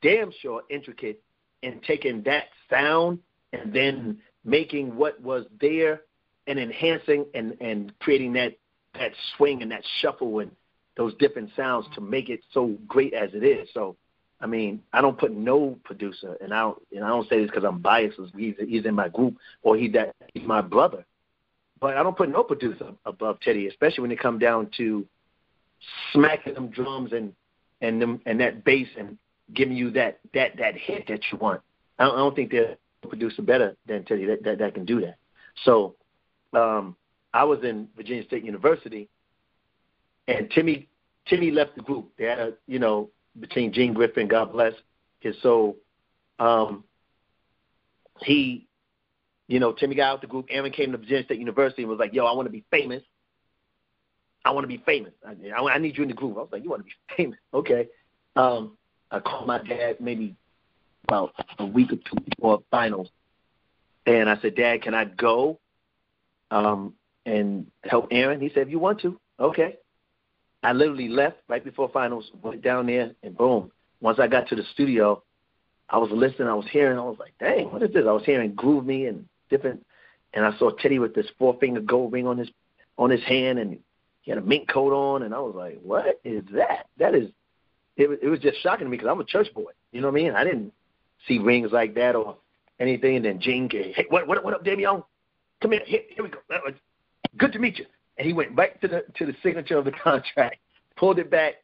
damn 0.00 0.32
sure 0.40 0.62
intricate 0.70 1.22
in 1.62 1.80
taking 1.86 2.22
that 2.22 2.44
sound 2.68 3.18
and 3.52 3.72
then 3.72 4.18
making 4.44 4.96
what 4.96 5.20
was 5.20 5.44
there 5.60 6.02
and 6.46 6.58
enhancing 6.58 7.26
and 7.34 7.56
and 7.60 7.92
creating 8.00 8.32
that 8.32 8.56
that 8.94 9.12
swing 9.36 9.62
and 9.62 9.70
that 9.70 9.82
shuffle 10.00 10.40
and 10.40 10.50
those 10.96 11.14
different 11.14 11.50
sounds 11.56 11.86
to 11.94 12.00
make 12.00 12.28
it 12.28 12.40
so 12.52 12.76
great 12.86 13.14
as 13.14 13.30
it 13.32 13.42
is. 13.42 13.68
So, 13.72 13.96
I 14.40 14.46
mean, 14.46 14.82
I 14.92 15.00
don't 15.00 15.16
put 15.16 15.32
no 15.32 15.78
producer, 15.84 16.36
and 16.40 16.52
I 16.52 16.60
don't, 16.60 16.82
and 16.94 17.04
I 17.04 17.08
don't 17.08 17.28
say 17.28 17.40
this 17.40 17.50
because 17.50 17.64
I'm 17.64 17.78
biased. 17.78 18.18
He's 18.36 18.54
he's 18.58 18.84
in 18.84 18.94
my 18.94 19.08
group 19.08 19.36
or 19.62 19.76
he 19.76 19.88
that 19.90 20.14
he's 20.34 20.46
my 20.46 20.60
brother, 20.60 21.04
but 21.80 21.96
I 21.96 22.02
don't 22.02 22.16
put 22.16 22.28
no 22.28 22.42
producer 22.42 22.92
above 23.06 23.40
Teddy, 23.40 23.68
especially 23.68 24.02
when 24.02 24.12
it 24.12 24.20
come 24.20 24.38
down 24.38 24.70
to 24.78 25.06
smacking 26.12 26.54
them 26.54 26.68
drums 26.68 27.12
and 27.12 27.32
and 27.80 28.02
them 28.02 28.20
and 28.26 28.40
that 28.40 28.64
bass 28.64 28.88
and 28.98 29.16
giving 29.54 29.76
you 29.76 29.90
that 29.92 30.20
that 30.34 30.56
that 30.58 30.76
hit 30.76 31.06
that 31.08 31.20
you 31.30 31.38
want. 31.38 31.60
I 31.98 32.04
don't, 32.04 32.14
I 32.14 32.18
don't 32.18 32.36
think 32.36 32.50
there's 32.50 32.76
a 33.02 33.06
producer 33.06 33.42
better 33.42 33.76
than 33.86 34.04
Teddy 34.04 34.26
that, 34.26 34.44
that 34.44 34.58
that 34.58 34.74
can 34.74 34.84
do 34.84 35.00
that. 35.00 35.16
So, 35.64 35.96
um, 36.52 36.96
I 37.34 37.44
was 37.44 37.60
in 37.62 37.88
Virginia 37.96 38.24
State 38.24 38.44
University 38.44 39.08
and 40.28 40.50
Timmy 40.50 40.88
Timmy 41.26 41.50
left 41.50 41.76
the 41.76 41.82
group. 41.82 42.10
They 42.18 42.24
had 42.24 42.38
a 42.38 42.52
you 42.66 42.78
know 42.78 43.10
between 43.38 43.72
Gene 43.72 43.94
Griffin, 43.94 44.28
God 44.28 44.52
bless 44.52 44.74
his 45.20 45.40
soul. 45.42 45.76
Um, 46.38 46.84
he, 48.20 48.66
you 49.48 49.60
know, 49.60 49.72
Timmy 49.72 49.94
got 49.94 50.12
out 50.12 50.20
the 50.20 50.26
group. 50.26 50.46
Aaron 50.50 50.72
came 50.72 50.92
to 50.92 50.98
Virginia 50.98 51.24
State 51.24 51.38
University 51.38 51.82
and 51.82 51.90
was 51.90 51.98
like, 51.98 52.12
"Yo, 52.12 52.26
I 52.26 52.32
want 52.32 52.46
to 52.46 52.52
be 52.52 52.64
famous. 52.70 53.02
I 54.44 54.50
want 54.50 54.64
to 54.64 54.68
be 54.68 54.82
famous. 54.84 55.12
I, 55.26 55.50
I, 55.50 55.74
I 55.74 55.78
need 55.78 55.96
you 55.96 56.02
in 56.02 56.08
the 56.08 56.14
group." 56.14 56.36
I 56.36 56.40
was 56.40 56.48
like, 56.52 56.64
"You 56.64 56.70
want 56.70 56.82
to 56.82 56.84
be 56.84 56.92
famous? 57.16 57.38
Okay." 57.54 57.88
Um, 58.36 58.76
I 59.12 59.20
called 59.20 59.46
my 59.46 59.58
dad 59.58 60.00
maybe 60.00 60.34
about 61.06 61.34
a 61.58 61.66
week 61.66 61.92
or 61.92 61.96
two 61.96 62.20
before 62.30 62.62
finals, 62.70 63.08
and 64.06 64.28
I 64.28 64.40
said, 64.40 64.56
"Dad, 64.56 64.82
can 64.82 64.94
I 64.94 65.04
go 65.04 65.60
um, 66.50 66.94
and 67.26 67.70
help 67.84 68.08
Aaron?" 68.10 68.40
He 68.40 68.48
said, 68.48 68.62
"If 68.66 68.70
you 68.70 68.78
want 68.78 69.00
to, 69.02 69.20
okay." 69.38 69.76
I 70.62 70.72
literally 70.72 71.08
left 71.08 71.38
right 71.48 71.62
before 71.62 71.88
finals, 71.88 72.30
went 72.40 72.62
down 72.62 72.86
there, 72.86 73.12
and 73.22 73.36
boom. 73.36 73.72
Once 74.00 74.18
I 74.20 74.28
got 74.28 74.48
to 74.48 74.56
the 74.56 74.62
studio, 74.72 75.22
I 75.90 75.98
was 75.98 76.10
listening, 76.12 76.48
I 76.48 76.54
was 76.54 76.68
hearing, 76.70 76.98
I 76.98 77.02
was 77.02 77.18
like, 77.18 77.34
dang, 77.38 77.72
what 77.72 77.82
is 77.82 77.92
this? 77.92 78.04
I 78.06 78.12
was 78.12 78.24
hearing 78.24 78.54
Groove 78.54 78.86
Me 78.86 79.06
and 79.06 79.26
different, 79.50 79.84
and 80.32 80.44
I 80.44 80.56
saw 80.58 80.70
Teddy 80.70 80.98
with 80.98 81.14
this 81.14 81.26
four 81.38 81.58
finger 81.58 81.80
gold 81.80 82.12
ring 82.12 82.26
on 82.26 82.38
his 82.38 82.48
on 82.96 83.10
his 83.10 83.22
hand, 83.24 83.58
and 83.58 83.78
he 84.22 84.30
had 84.30 84.38
a 84.38 84.42
mink 84.42 84.68
coat 84.68 84.92
on, 84.92 85.22
and 85.22 85.34
I 85.34 85.40
was 85.40 85.54
like, 85.54 85.80
what 85.82 86.20
is 86.24 86.44
that? 86.52 86.86
That 86.98 87.14
is, 87.14 87.30
it, 87.96 88.20
it 88.22 88.28
was 88.28 88.40
just 88.40 88.60
shocking 88.62 88.86
to 88.86 88.90
me 88.90 88.96
because 88.96 89.10
I'm 89.10 89.20
a 89.20 89.24
church 89.24 89.52
boy. 89.54 89.72
You 89.92 90.00
know 90.00 90.08
what 90.08 90.20
I 90.20 90.22
mean? 90.22 90.34
I 90.34 90.44
didn't 90.44 90.72
see 91.28 91.38
rings 91.38 91.72
like 91.72 91.94
that 91.94 92.16
or 92.16 92.36
anything. 92.80 93.16
And 93.16 93.24
then 93.24 93.40
Gene, 93.40 93.68
came, 93.68 93.92
hey, 93.94 94.06
what 94.08 94.26
what 94.26 94.42
what 94.44 94.54
up, 94.54 94.64
Damian? 94.64 95.02
Come 95.60 95.72
here, 95.72 95.82
here, 95.86 96.00
here 96.08 96.24
we 96.24 96.30
go. 96.30 96.38
Good 97.36 97.52
to 97.52 97.58
meet 97.58 97.78
you. 97.78 97.86
And 98.18 98.26
he 98.26 98.32
went 98.32 98.54
back 98.56 98.80
to 98.80 98.88
the 98.88 99.04
to 99.16 99.26
the 99.26 99.34
signature 99.42 99.78
of 99.78 99.84
the 99.84 99.92
contract, 100.04 100.56
pulled 100.96 101.18
it 101.18 101.30
back. 101.30 101.54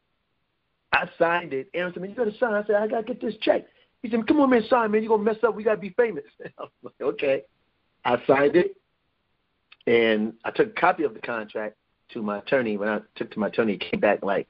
I 0.91 1.07
signed 1.19 1.53
it. 1.53 1.69
Aaron 1.73 1.93
said, 1.93 2.01
"Man, 2.01 2.11
you 2.11 2.15
got 2.15 2.25
to 2.25 2.37
sign." 2.37 2.53
I 2.53 2.65
said, 2.65 2.75
"I 2.75 2.87
got 2.87 3.05
to 3.05 3.13
get 3.13 3.21
this 3.21 3.35
check." 3.41 3.65
He 4.01 4.09
said, 4.09 4.27
"Come 4.27 4.39
on, 4.39 4.49
man, 4.49 4.63
sign, 4.69 4.91
man. 4.91 5.03
You're 5.03 5.09
gonna 5.09 5.23
mess 5.23 5.43
up. 5.43 5.55
We 5.55 5.63
gotta 5.63 5.77
be 5.79 5.91
famous." 5.91 6.23
I 6.43 6.61
was 6.61 6.71
like, 6.83 6.93
"Okay." 7.01 7.43
I 8.05 8.17
signed 8.25 8.55
it, 8.55 8.77
and 9.85 10.33
I 10.45 10.51
took 10.51 10.69
a 10.69 10.79
copy 10.79 11.03
of 11.03 11.13
the 11.13 11.19
contract 11.19 11.75
to 12.13 12.21
my 12.21 12.39
attorney. 12.39 12.77
When 12.77 12.89
I 12.89 13.01
took 13.15 13.29
to 13.31 13.39
my 13.39 13.47
attorney, 13.47 13.73
it 13.73 13.81
came 13.91 13.99
back 13.99 14.23
like 14.23 14.47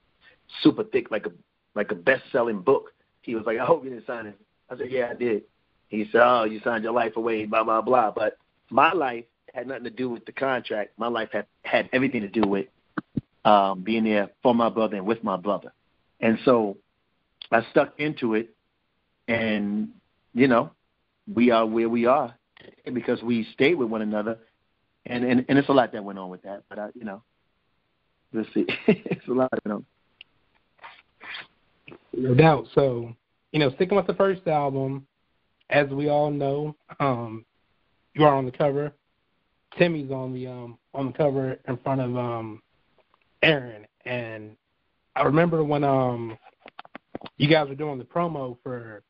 super 0.62 0.84
thick, 0.84 1.12
like 1.12 1.26
a 1.26 1.32
like 1.76 1.92
a 1.92 1.96
best-selling 1.96 2.62
book. 2.62 2.94
He 3.22 3.36
was 3.36 3.46
like, 3.46 3.60
"I 3.60 3.66
hope 3.66 3.84
you 3.84 3.90
didn't 3.90 4.08
sign 4.08 4.26
it." 4.28 4.40
I 4.70 4.78
said, 4.78 4.92
"Yeah, 4.92 5.10
I 5.12 5.14
did." 5.14 5.44
He 5.88 6.06
said, 6.12 6.22
"Oh, 6.24 6.44
you 6.44 6.60
signed 6.64 6.84
your 6.84 6.94
life 6.94 7.16
away, 7.16 7.46
blah 7.46 7.64
blah 7.64 7.82
blah." 7.82 8.12
But 8.12 8.38
my 8.70 8.94
life 8.94 9.26
had 9.54 9.68
nothing 9.68 9.86
to 9.86 9.90
do 9.90 10.10
with 10.10 10.26
the 10.26 10.32
contract. 10.32 10.98
My 10.98 11.08
life 11.08 11.30
had 11.32 11.46
had 11.64 11.90
everything 11.94 12.22
to 12.22 12.28
do 12.28 12.42
with 12.48 12.68
um, 13.46 13.82
being 13.82 14.04
there 14.04 14.30
for 14.44 14.54
my 14.54 14.70
brother 14.70 14.98
and 14.98 15.06
with 15.06 15.24
my 15.24 15.38
brother. 15.38 15.74
And 16.20 16.38
so 16.46 16.78
I 17.52 17.66
stuck 17.72 18.00
into 18.00 18.36
it, 18.36 18.56
and 19.28 19.90
you 20.34 20.48
know, 20.48 20.72
we 21.34 21.52
are 21.52 21.66
where 21.66 21.90
we 21.90 22.06
are 22.06 22.36
because 22.94 23.22
we 23.22 23.48
stayed 23.54 23.76
with 23.76 23.90
one 23.90 24.02
another, 24.02 24.38
and 25.06 25.24
and, 25.24 25.46
and 25.50 25.58
it's 25.58 25.70
a 25.70 25.74
lot 25.74 25.92
that 25.94 26.04
went 26.04 26.20
on 26.20 26.30
with 26.30 26.42
that. 26.44 26.64
But 26.70 26.80
I, 26.80 26.90
you 26.94 27.06
know, 27.06 27.24
let's 28.34 28.54
see. 28.54 28.66
it's 28.88 29.28
a 29.28 29.32
lot. 29.32 29.50
You 29.66 29.70
know. 29.72 29.84
No 32.14 32.34
doubt. 32.34 32.68
So, 32.76 33.14
you 33.52 33.60
know, 33.60 33.72
sticking 33.76 33.96
with 33.96 34.08
the 34.08 34.14
first 34.14 34.48
album, 34.48 35.06
as 35.70 35.88
we 35.90 36.10
all 36.10 36.32
know, 36.32 36.76
um, 37.00 37.46
you 38.14 38.24
are 38.26 38.34
on 38.34 38.46
the 38.46 38.52
cover. 38.52 38.92
Timmy's 39.78 40.12
on 40.12 40.34
the 40.34 40.48
um 40.48 40.78
on 40.94 41.08
the 41.08 41.14
cover 41.14 41.58
in 41.68 41.78
front 41.78 42.02
of 42.02 42.18
um 42.18 42.62
Aaron 43.44 43.86
and 44.06 44.56
I 45.16 45.24
remember 45.24 45.64
when 45.64 45.84
um 45.84 46.38
you 47.38 47.48
guys 47.48 47.70
were 47.70 47.76
doing 47.76 48.00
the 48.00 48.04
promo 48.04 48.58
for 48.64 49.04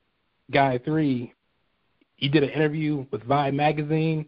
Guy 0.51 0.79
Three, 0.79 1.33
you 2.17 2.29
did 2.29 2.43
an 2.43 2.49
interview 2.49 3.05
with 3.11 3.21
Vibe 3.21 3.53
magazine 3.53 4.25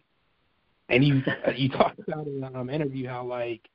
and 0.90 1.04
you 1.04 1.22
you 1.56 1.70
talked 1.70 2.00
about 2.00 2.28
in 2.28 2.42
the 2.42 2.58
um, 2.58 2.70
interview 2.70 3.08
how 3.08 3.26
like 3.26 3.68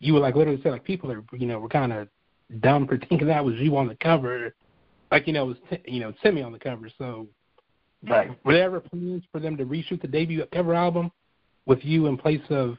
you 0.00 0.12
would 0.14 0.22
like 0.22 0.36
literally 0.36 0.62
say 0.62 0.70
like 0.70 0.84
people 0.84 1.12
are 1.12 1.24
you 1.32 1.46
know 1.46 1.58
were 1.58 1.68
kind 1.68 1.92
of 1.92 2.08
dumb 2.60 2.86
for 2.86 2.98
thinking 2.98 3.26
that 3.26 3.44
was 3.44 3.54
you 3.56 3.76
on 3.76 3.88
the 3.88 3.96
cover, 3.96 4.54
like 5.10 5.26
you 5.26 5.32
know 5.32 5.50
it 5.50 5.58
was 5.70 5.78
you 5.86 6.00
know 6.00 6.12
Timmy 6.22 6.42
on 6.42 6.52
the 6.52 6.58
cover. 6.58 6.90
So, 6.98 7.26
right. 8.08 8.30
were 8.44 8.54
there 8.54 8.64
ever 8.64 8.80
plans 8.80 9.24
for 9.32 9.40
them 9.40 9.56
to 9.56 9.64
reshoot 9.64 10.02
the 10.02 10.08
debut 10.08 10.44
cover 10.52 10.74
album 10.74 11.10
with 11.66 11.84
you 11.84 12.06
in 12.06 12.16
place 12.16 12.42
of 12.50 12.76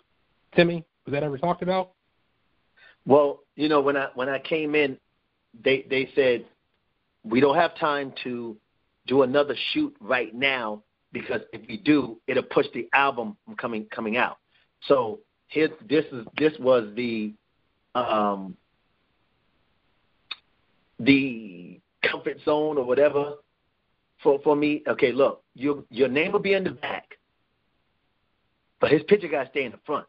Timmy? 0.56 0.86
Was 1.06 1.14
that 1.14 1.24
ever 1.24 1.38
talked 1.38 1.62
about? 1.62 1.92
Well, 3.06 3.42
you 3.56 3.70
know 3.70 3.82
when 3.82 3.98
I 3.98 4.10
when 4.16 4.30
I 4.30 4.40
came 4.40 4.76
in, 4.76 4.98
they 5.64 5.86
they 5.90 6.10
said 6.16 6.46
we 7.24 7.40
don't 7.40 7.56
have 7.56 7.78
time 7.78 8.14
to 8.24 8.58
do 9.08 9.22
another 9.22 9.56
shoot 9.74 9.96
right 10.00 10.34
now 10.34 10.84
because 11.12 11.42
if 11.54 11.62
we 11.68 11.78
do, 11.78 12.20
it'll 12.28 12.44
push 12.44 12.66
the 12.74 12.90
album 12.94 13.38
from 13.46 13.56
coming 13.56 13.86
coming 13.86 14.18
out. 14.18 14.38
So 14.88 15.20
here, 15.48 15.70
this 15.88 16.06
is 16.12 16.26
this 16.38 16.54
was 16.60 16.90
the 16.96 17.34
um, 17.96 18.58
the 21.00 21.80
comfort 22.04 22.38
zone 22.46 22.78
or 22.78 22.86
whatever 22.86 23.34
for 24.24 24.40
for 24.44 24.56
me. 24.56 24.84
Okay, 24.88 25.12
look, 25.12 25.44
your 25.54 25.84
your 25.90 26.08
name 26.08 26.32
will 26.32 26.40
be 26.40 26.54
in 26.54 26.64
the 26.64 26.72
back, 26.72 27.18
but 28.80 28.92
his 28.92 29.04
picture 29.04 29.28
got 29.28 29.44
to 29.44 29.50
stay 29.50 29.64
in 29.66 29.72
the 29.72 29.80
front. 29.86 30.06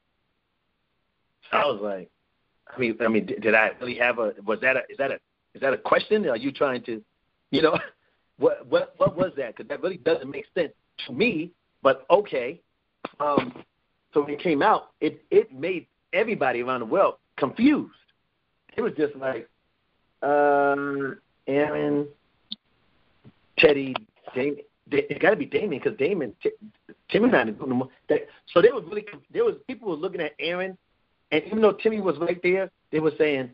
I 1.53 1.65
was 1.65 1.81
like, 1.81 2.11
I 2.75 2.79
mean, 2.79 2.97
I 3.01 3.09
mean, 3.09 3.27
did, 3.27 3.43
did 3.43 3.55
I 3.55 3.71
really 3.81 3.97
have 3.97 4.19
a? 4.19 4.33
Was 4.45 4.61
that 4.61 4.77
a? 4.77 4.81
Is 4.89 4.99
that 4.99 5.11
a? 5.11 5.19
Is 5.55 5.61
that 5.61 5.73
a 5.73 5.79
question? 5.79 6.29
Are 6.29 6.37
you 6.37 6.53
trying 6.53 6.83
to, 6.85 7.03
you 7.51 7.63
know, 7.63 7.79
what 8.39 8.67
what 8.67 8.95
what 8.99 9.17
was 9.17 9.33
that? 9.37 9.57
Because 9.57 9.69
that 9.69 9.83
really 9.83 9.99
doesn't 9.99 10.31
make 10.31 10.47
sense 10.55 10.73
to 11.07 11.13
me. 11.13 11.53
But 11.83 12.05
okay, 12.11 12.61
um, 13.21 13.65
so 14.13 14.23
when 14.23 14.31
it 14.35 14.41
came 14.41 14.63
out, 14.63 14.91
it 15.01 15.25
it 15.31 15.53
made 15.53 15.87
everybody 16.13 16.63
around 16.63 16.81
the 16.81 16.87
world 16.87 17.17
confused. 17.37 17.93
It 18.77 18.83
was 18.83 18.93
just 18.97 19.17
like, 19.17 19.49
um, 20.27 21.19
Aaron, 21.47 22.09
Teddy, 23.59 23.95
Damien. 24.35 24.65
It 24.91 25.21
got 25.21 25.31
to 25.31 25.37
be 25.37 25.47
Damien 25.47 25.83
because 25.83 25.99
Damien, 25.99 26.35
T- 26.43 26.53
Timmy 27.11 27.29
not 27.29 27.49
in 27.49 27.57
no 27.59 27.67
more. 27.67 27.89
That, 28.09 28.21
so 28.53 28.63
they 28.63 28.71
were 28.71 28.83
really 28.83 29.05
there 29.33 29.45
was 29.45 29.57
people 29.67 29.89
were 29.89 29.97
looking 29.97 30.21
at 30.21 30.33
Aaron, 30.39 30.77
and 31.33 31.43
even 31.45 31.61
though 31.61 31.73
Timmy 31.73 32.01
was 32.01 32.17
right 32.19 32.41
there, 32.43 32.71
they 32.93 33.01
were 33.01 33.13
saying, 33.19 33.51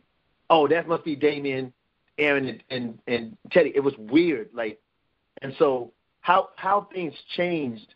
"Oh, 0.50 0.68
that 0.68 0.88
must 0.88 1.04
be 1.04 1.16
Damien, 1.16 1.72
Aaron, 2.18 2.48
and 2.48 2.62
and, 2.70 2.98
and 3.06 3.36
Teddy." 3.50 3.72
It 3.74 3.80
was 3.80 3.94
weird, 3.98 4.50
like, 4.52 4.78
and 5.40 5.54
so 5.58 5.90
how 6.20 6.50
how 6.56 6.88
things 6.92 7.14
changed 7.34 7.94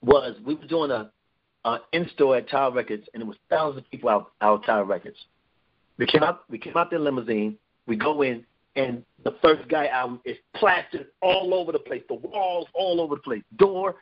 was 0.00 0.36
we 0.44 0.54
were 0.56 0.66
doing 0.66 0.90
a, 0.90 1.10
a 1.64 1.78
in 1.92 2.08
store 2.14 2.36
at 2.36 2.48
Tower 2.48 2.72
Records, 2.72 3.06
and 3.14 3.22
it 3.22 3.26
was 3.26 3.36
thousands 3.48 3.84
of 3.84 3.90
people 3.90 4.08
out 4.08 4.32
out 4.40 4.64
Tower 4.64 4.84
Records. 4.84 5.18
We 6.02 6.06
came 6.06 6.24
out 6.24 6.42
we 6.50 6.58
came 6.58 6.76
out 6.76 6.90
the 6.90 6.98
limousine. 6.98 7.56
We 7.86 7.94
go 7.94 8.22
in, 8.22 8.44
and 8.74 9.04
the 9.22 9.36
first 9.40 9.68
guy 9.68 9.86
album 9.86 10.20
is 10.24 10.36
plastered 10.56 11.06
all 11.20 11.54
over 11.54 11.70
the 11.70 11.78
place. 11.78 12.02
The 12.08 12.14
walls 12.14 12.66
all 12.74 13.00
over 13.00 13.14
the 13.14 13.20
place. 13.20 13.44
Door. 13.54 13.94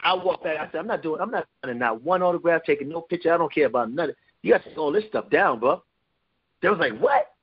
I 0.00 0.14
walk 0.14 0.42
back. 0.44 0.56
I 0.58 0.64
said, 0.72 0.78
I'm 0.78 0.86
not 0.86 1.02
doing. 1.02 1.20
I'm 1.20 1.30
not 1.30 1.46
signing 1.60 1.78
not 1.78 2.02
one 2.02 2.22
autograph, 2.22 2.62
taking 2.64 2.88
no 2.88 3.02
picture. 3.02 3.34
I 3.34 3.36
don't 3.36 3.52
care 3.52 3.66
about 3.66 3.92
nothing. 3.92 4.14
You 4.40 4.54
got 4.54 4.62
to 4.62 4.70
take 4.70 4.78
all 4.78 4.90
this 4.90 5.04
stuff 5.10 5.28
down, 5.28 5.60
bro. 5.60 5.82
They 6.62 6.70
was 6.70 6.78
like, 6.78 6.98
what? 6.98 7.34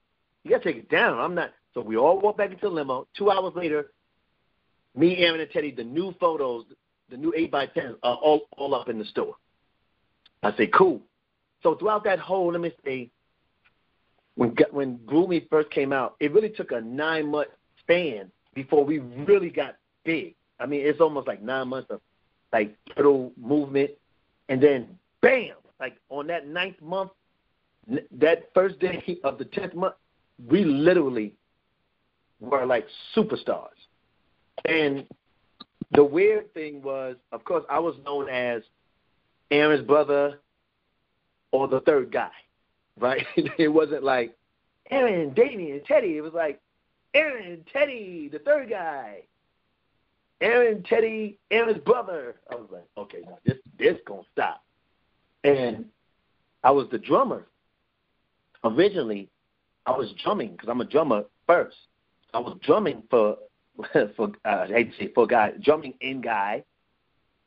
You 0.44 0.50
got 0.50 0.64
to 0.64 0.74
take 0.74 0.82
it 0.82 0.90
down. 0.90 1.20
I'm 1.20 1.36
not. 1.36 1.52
So 1.76 1.82
we 1.82 1.96
all 1.96 2.20
walk 2.20 2.38
back 2.38 2.50
into 2.50 2.70
the 2.70 2.74
limo. 2.74 3.08
Two 3.16 3.30
hours 3.30 3.54
later, 3.56 3.92
me, 4.96 5.18
Aaron, 5.18 5.40
and 5.40 5.52
Teddy, 5.52 5.70
the 5.70 5.84
new 5.84 6.16
photos, 6.20 6.66
the 7.12 7.18
new 7.18 7.32
eight 7.38 7.52
by 7.52 7.68
ten, 7.68 7.96
are 8.02 8.16
all 8.16 8.48
all 8.58 8.74
up 8.74 8.90
in 8.90 8.98
the 8.98 9.06
store. 9.06 9.36
I 10.42 10.52
say, 10.58 10.66
cool. 10.66 11.00
So 11.62 11.76
throughout 11.76 12.04
that 12.06 12.18
whole, 12.18 12.52
let 12.52 12.60
me 12.60 12.72
say, 12.84 13.12
when 14.36 14.56
when 14.72 14.98
Groove 15.06 15.30
Me 15.30 15.46
first 15.50 15.70
came 15.72 15.94
out, 15.94 16.16
it 16.20 16.34
really 16.34 16.50
took 16.50 16.72
a 16.72 16.82
nine 16.82 17.30
month 17.30 17.50
span 17.80 18.32
before 18.54 18.84
we 18.84 19.00
really 19.00 19.50
got 19.50 19.76
big. 20.04 20.36
I 20.60 20.66
mean, 20.66 20.82
it's 20.86 21.02
almost 21.02 21.28
like 21.28 21.42
nine 21.42 21.68
months 21.68 21.90
of 21.90 22.02
like 22.52 22.76
little 22.96 23.32
movement, 23.38 23.92
and 24.50 24.62
then 24.62 24.98
bam, 25.22 25.56
like 25.80 25.98
on 26.10 26.28
that 26.28 26.48
ninth 26.48 26.82
month, 26.82 27.12
that 28.12 28.50
first 28.54 28.80
day 28.80 29.20
of 29.24 29.38
the 29.38 29.46
tenth 29.46 29.74
month, 29.74 29.96
we 30.50 30.64
literally 30.64 31.34
were 32.40 32.66
like 32.66 32.86
superstars. 33.16 33.70
And 34.66 35.06
the 35.94 36.04
weird 36.04 36.54
thing 36.54 36.82
was, 36.82 37.16
of 37.32 37.44
course, 37.44 37.64
I 37.70 37.80
was 37.80 37.96
known 38.06 38.30
as 38.30 38.62
Aaron's 39.52 39.86
brother 39.86 40.40
or 41.52 41.68
the 41.68 41.82
third 41.82 42.12
guy, 42.12 42.32
right? 43.00 43.26
it 43.58 43.70
wasn't 43.70 44.04
like 44.04 44.36
Aaron, 44.90 45.34
Damien, 45.34 45.74
and 45.74 45.86
Teddy. 45.86 46.18
It 46.18 46.22
was 46.22 46.34
like 46.34 46.62
Aaron, 47.14 47.64
Teddy, 47.72 48.30
the 48.32 48.40
third 48.40 48.70
guy. 48.70 49.24
Aaron, 50.42 50.84
Teddy, 50.84 51.40
Aaron's 51.52 51.82
brother. 51.84 52.36
I 52.52 52.56
was 52.56 52.68
like, 52.70 52.88
okay, 52.98 53.22
now 53.26 53.38
this 53.46 53.58
this 53.78 53.98
gonna 54.06 54.24
stop. 54.32 54.64
And 55.44 55.86
I 56.64 56.72
was 56.72 56.88
the 56.90 56.98
drummer. 56.98 57.48
Originally, 58.64 59.30
I 59.86 59.92
was 59.92 60.14
drumming 60.24 60.52
because 60.52 60.70
I'm 60.70 60.82
a 60.82 60.86
drummer 60.86 61.24
first. 61.48 61.78
I 62.34 62.40
was 62.40 62.58
drumming 62.62 63.04
for 63.10 63.38
for 64.16 64.32
uh, 64.46 64.66
I 64.66 64.68
hate 64.68 64.92
to 64.92 64.98
say 64.98 65.12
for 65.14 65.28
guy 65.28 65.54
drumming 65.62 65.94
in 66.02 66.22
guy, 66.22 66.64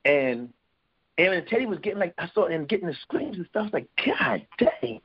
and 0.05 0.53
Aaron 1.19 1.39
and 1.39 1.49
Teddy 1.49 1.67
was 1.67 1.79
getting 1.81 1.99
like 1.99 2.15
I 2.19 2.29
saw 2.35 2.47
him 2.47 2.67
getting 2.67 2.87
the 2.87 2.95
screams 3.03 3.37
and 3.37 3.47
stuff. 3.47 3.61
I 3.61 3.65
was 3.65 3.73
like, 3.73 3.89
God 4.05 4.47
dang, 4.59 5.01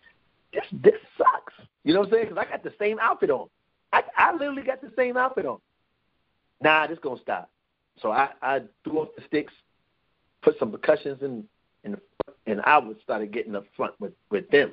this 0.54 0.66
this 0.72 1.00
sucks. 1.18 1.54
You 1.84 1.94
know 1.94 2.02
what 2.02 2.08
I'm 2.08 2.14
saying? 2.14 2.30
Because 2.30 2.46
I 2.46 2.50
got 2.50 2.64
the 2.64 2.74
same 2.80 3.00
outfit 3.00 3.30
on. 3.30 3.48
I 3.94 4.04
I 4.18 4.34
literally 4.34 4.64
got 4.64 4.82
the 4.82 4.92
same 4.96 5.18
outfit 5.18 5.46
on. 5.46 5.60
Nah, 6.62 6.88
this 6.88 7.00
gonna 7.00 7.20
stop. 7.22 7.50
So 8.02 8.12
I 8.12 8.30
I 8.42 8.62
threw 8.84 9.00
off 9.00 9.10
the 9.16 9.24
sticks, 9.28 9.54
put 10.42 10.58
some 10.60 10.72
percussions 10.72 11.22
in 11.22 11.46
in 11.84 11.92
the 11.92 11.98
front, 12.24 12.38
and 12.48 12.62
I 12.62 12.78
would 12.78 13.02
started 13.02 13.32
getting 13.32 13.56
up 13.56 13.66
front 13.76 13.94
with 14.00 14.14
with 14.30 14.50
them. 14.50 14.72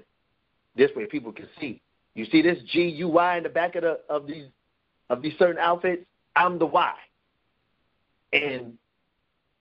This 0.77 0.91
way 0.95 1.07
people 1.07 1.33
can 1.33 1.49
see. 1.61 1.81
You 2.15 2.25
see 2.27 2.43
this 2.43 2.59
G 2.71 2.89
U 2.89 3.09
Y 3.09 3.37
in 3.37 3.43
the 3.43 3.49
back 3.49 3.75
of 3.75 3.83
the 3.83 4.01
of 4.09 4.27
these 4.27 4.47
of 5.11 5.23
these 5.23 5.35
certain 5.39 5.59
outfits. 5.59 6.05
I'm 6.37 6.59
the 6.59 6.67
Y. 6.67 6.95
And 8.33 8.79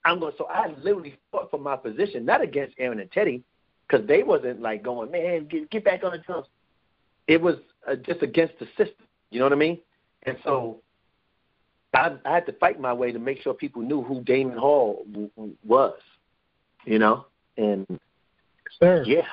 I'm 0.04 0.20
going. 0.20 0.34
So 0.38 0.46
I 0.46 0.68
literally 0.82 1.18
fought 1.32 1.50
for 1.50 1.60
my 1.60 1.76
position, 1.76 2.26
not 2.26 2.42
against 2.42 2.76
Aaron 2.78 3.00
and 3.00 3.12
Teddy, 3.12 3.44
because 3.88 4.08
they 4.08 4.24
wasn't 4.24 4.62
like 4.62 4.84
going, 4.84 5.12
man, 5.12 5.48
get 5.48 5.70
get 5.70 5.84
back 5.84 6.04
on 6.04 6.12
the 6.12 6.18
drums. 6.20 6.48
It 7.28 7.42
was 7.42 7.56
uh, 7.90 7.96
just 7.96 8.22
against 8.22 8.60
the 8.60 8.66
system. 8.78 9.06
You 9.30 9.40
know 9.40 9.46
what 9.46 9.54
I 9.54 9.58
mean? 9.58 9.80
And 10.24 10.38
so 10.44 10.82
I, 11.94 12.16
I 12.26 12.34
had 12.34 12.46
to 12.46 12.54
fight 12.54 12.80
my 12.80 12.94
way 12.94 13.12
to 13.12 13.20
make 13.20 13.42
sure 13.42 13.54
people 13.54 13.82
knew 13.82 14.02
who 14.02 14.24
Damon 14.24 14.58
Hall 14.58 15.06
w- 15.12 15.30
w- 15.36 15.56
was. 15.66 16.00
You 16.86 17.00
know, 17.00 17.26
and 17.58 17.86
sir, 18.80 19.04
yeah. 19.06 19.24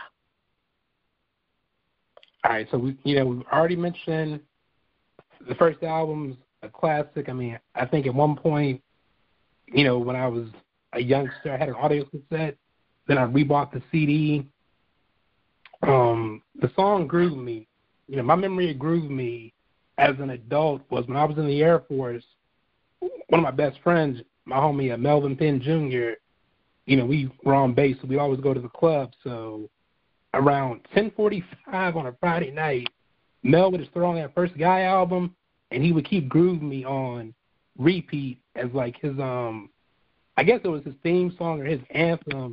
All 2.42 2.50
right, 2.50 2.66
so 2.70 2.78
we, 2.78 2.96
you 3.04 3.16
know, 3.16 3.26
we've 3.26 3.46
already 3.52 3.76
mentioned 3.76 4.40
the 5.48 5.54
first 5.54 5.82
album's 5.82 6.36
a 6.62 6.68
classic. 6.68 7.28
I 7.28 7.32
mean, 7.32 7.58
I 7.74 7.86
think 7.86 8.06
at 8.06 8.14
one 8.14 8.34
point, 8.34 8.82
you 9.66 9.84
know, 9.84 9.98
when 9.98 10.16
I 10.16 10.26
was 10.26 10.48
a 10.92 11.00
youngster, 11.00 11.52
I 11.52 11.56
had 11.56 11.68
an 11.68 11.74
audio 11.76 12.04
cassette. 12.04 12.56
Then 13.06 13.18
I 13.18 13.26
rebought 13.26 13.72
the 13.72 13.82
CD. 13.90 14.46
Um, 15.82 16.42
the 16.60 16.70
song 16.74 17.06
Groove 17.06 17.36
Me. 17.36 17.66
You 18.08 18.16
know, 18.16 18.22
my 18.22 18.36
memory 18.36 18.70
of 18.70 18.78
Groove 18.78 19.10
Me 19.10 19.52
as 19.98 20.14
an 20.18 20.30
adult 20.30 20.82
was 20.90 21.06
when 21.06 21.16
I 21.16 21.24
was 21.24 21.38
in 21.38 21.46
the 21.46 21.62
Air 21.62 21.80
Force. 21.88 22.24
One 23.00 23.40
of 23.40 23.42
my 23.42 23.50
best 23.50 23.78
friends, 23.82 24.20
my 24.44 24.56
homie 24.56 24.92
uh, 24.92 24.96
Melvin 24.96 25.36
Penn 25.36 25.60
Jr. 25.60 26.18
You 26.86 26.96
know, 26.96 27.06
we 27.06 27.30
were 27.44 27.54
on 27.54 27.74
base, 27.74 27.96
so 28.00 28.08
we 28.08 28.18
always 28.18 28.40
go 28.40 28.54
to 28.54 28.60
the 28.60 28.68
club. 28.68 29.12
So 29.22 29.68
around 30.32 30.80
10:45 30.94 31.96
on 31.96 32.06
a 32.06 32.12
Friday 32.20 32.50
night, 32.50 32.88
Mel 33.42 33.70
would 33.70 33.80
just 33.80 33.92
throw 33.92 34.10
on 34.10 34.16
that 34.16 34.34
first 34.34 34.56
Guy 34.58 34.82
album, 34.82 35.34
and 35.70 35.82
he 35.82 35.92
would 35.92 36.08
keep 36.08 36.28
Groove 36.28 36.62
Me 36.62 36.84
on 36.84 37.34
repeat 37.78 38.38
as 38.54 38.70
like 38.72 38.96
his 39.00 39.18
um, 39.18 39.68
I 40.36 40.44
guess 40.44 40.60
it 40.64 40.68
was 40.68 40.84
his 40.84 40.94
theme 41.02 41.34
song 41.38 41.60
or 41.60 41.64
his 41.64 41.80
anthem 41.90 42.52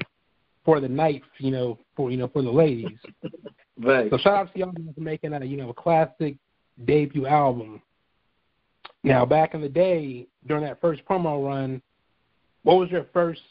for 0.64 0.80
the 0.80 0.88
night, 0.88 1.24
you 1.40 1.52
know, 1.52 1.80
for 1.96 2.12
you 2.12 2.18
know 2.18 2.28
for 2.28 2.42
the 2.42 2.52
ladies. 2.52 2.98
right. 3.80 4.10
So 4.10 4.18
shout 4.18 4.34
out 4.34 4.54
to 4.54 4.60
y'all 4.60 4.74
for 4.96 5.02
making 5.02 5.34
a 5.34 5.44
you 5.44 5.58
know 5.58 5.70
a 5.70 5.74
classic 5.74 6.36
debut 6.86 7.26
album. 7.26 7.82
Now 9.04 9.26
back 9.26 9.54
in 9.54 9.62
the 9.62 9.70
day 9.70 10.28
during 10.48 10.64
that 10.64 10.82
first 10.82 11.04
promo 11.06 11.46
run, 11.46 11.82
what 12.64 12.78
was 12.78 12.90
your 12.90 13.08
first 13.14 13.42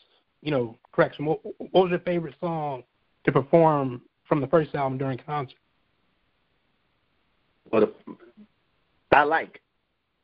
you 0.42 0.50
know 0.50 0.76
correction? 0.92 1.24
What, 1.26 1.40
what 1.58 1.82
was 1.82 1.90
your 1.90 2.00
favorite 2.00 2.34
song 2.40 2.84
to 3.24 3.32
perform 3.32 4.02
from 4.28 4.40
the 4.40 4.46
first 4.46 4.74
album 4.74 4.98
during 4.98 5.18
concert? 5.18 5.56
Well, 7.70 7.88
I 9.12 9.22
like, 9.22 9.60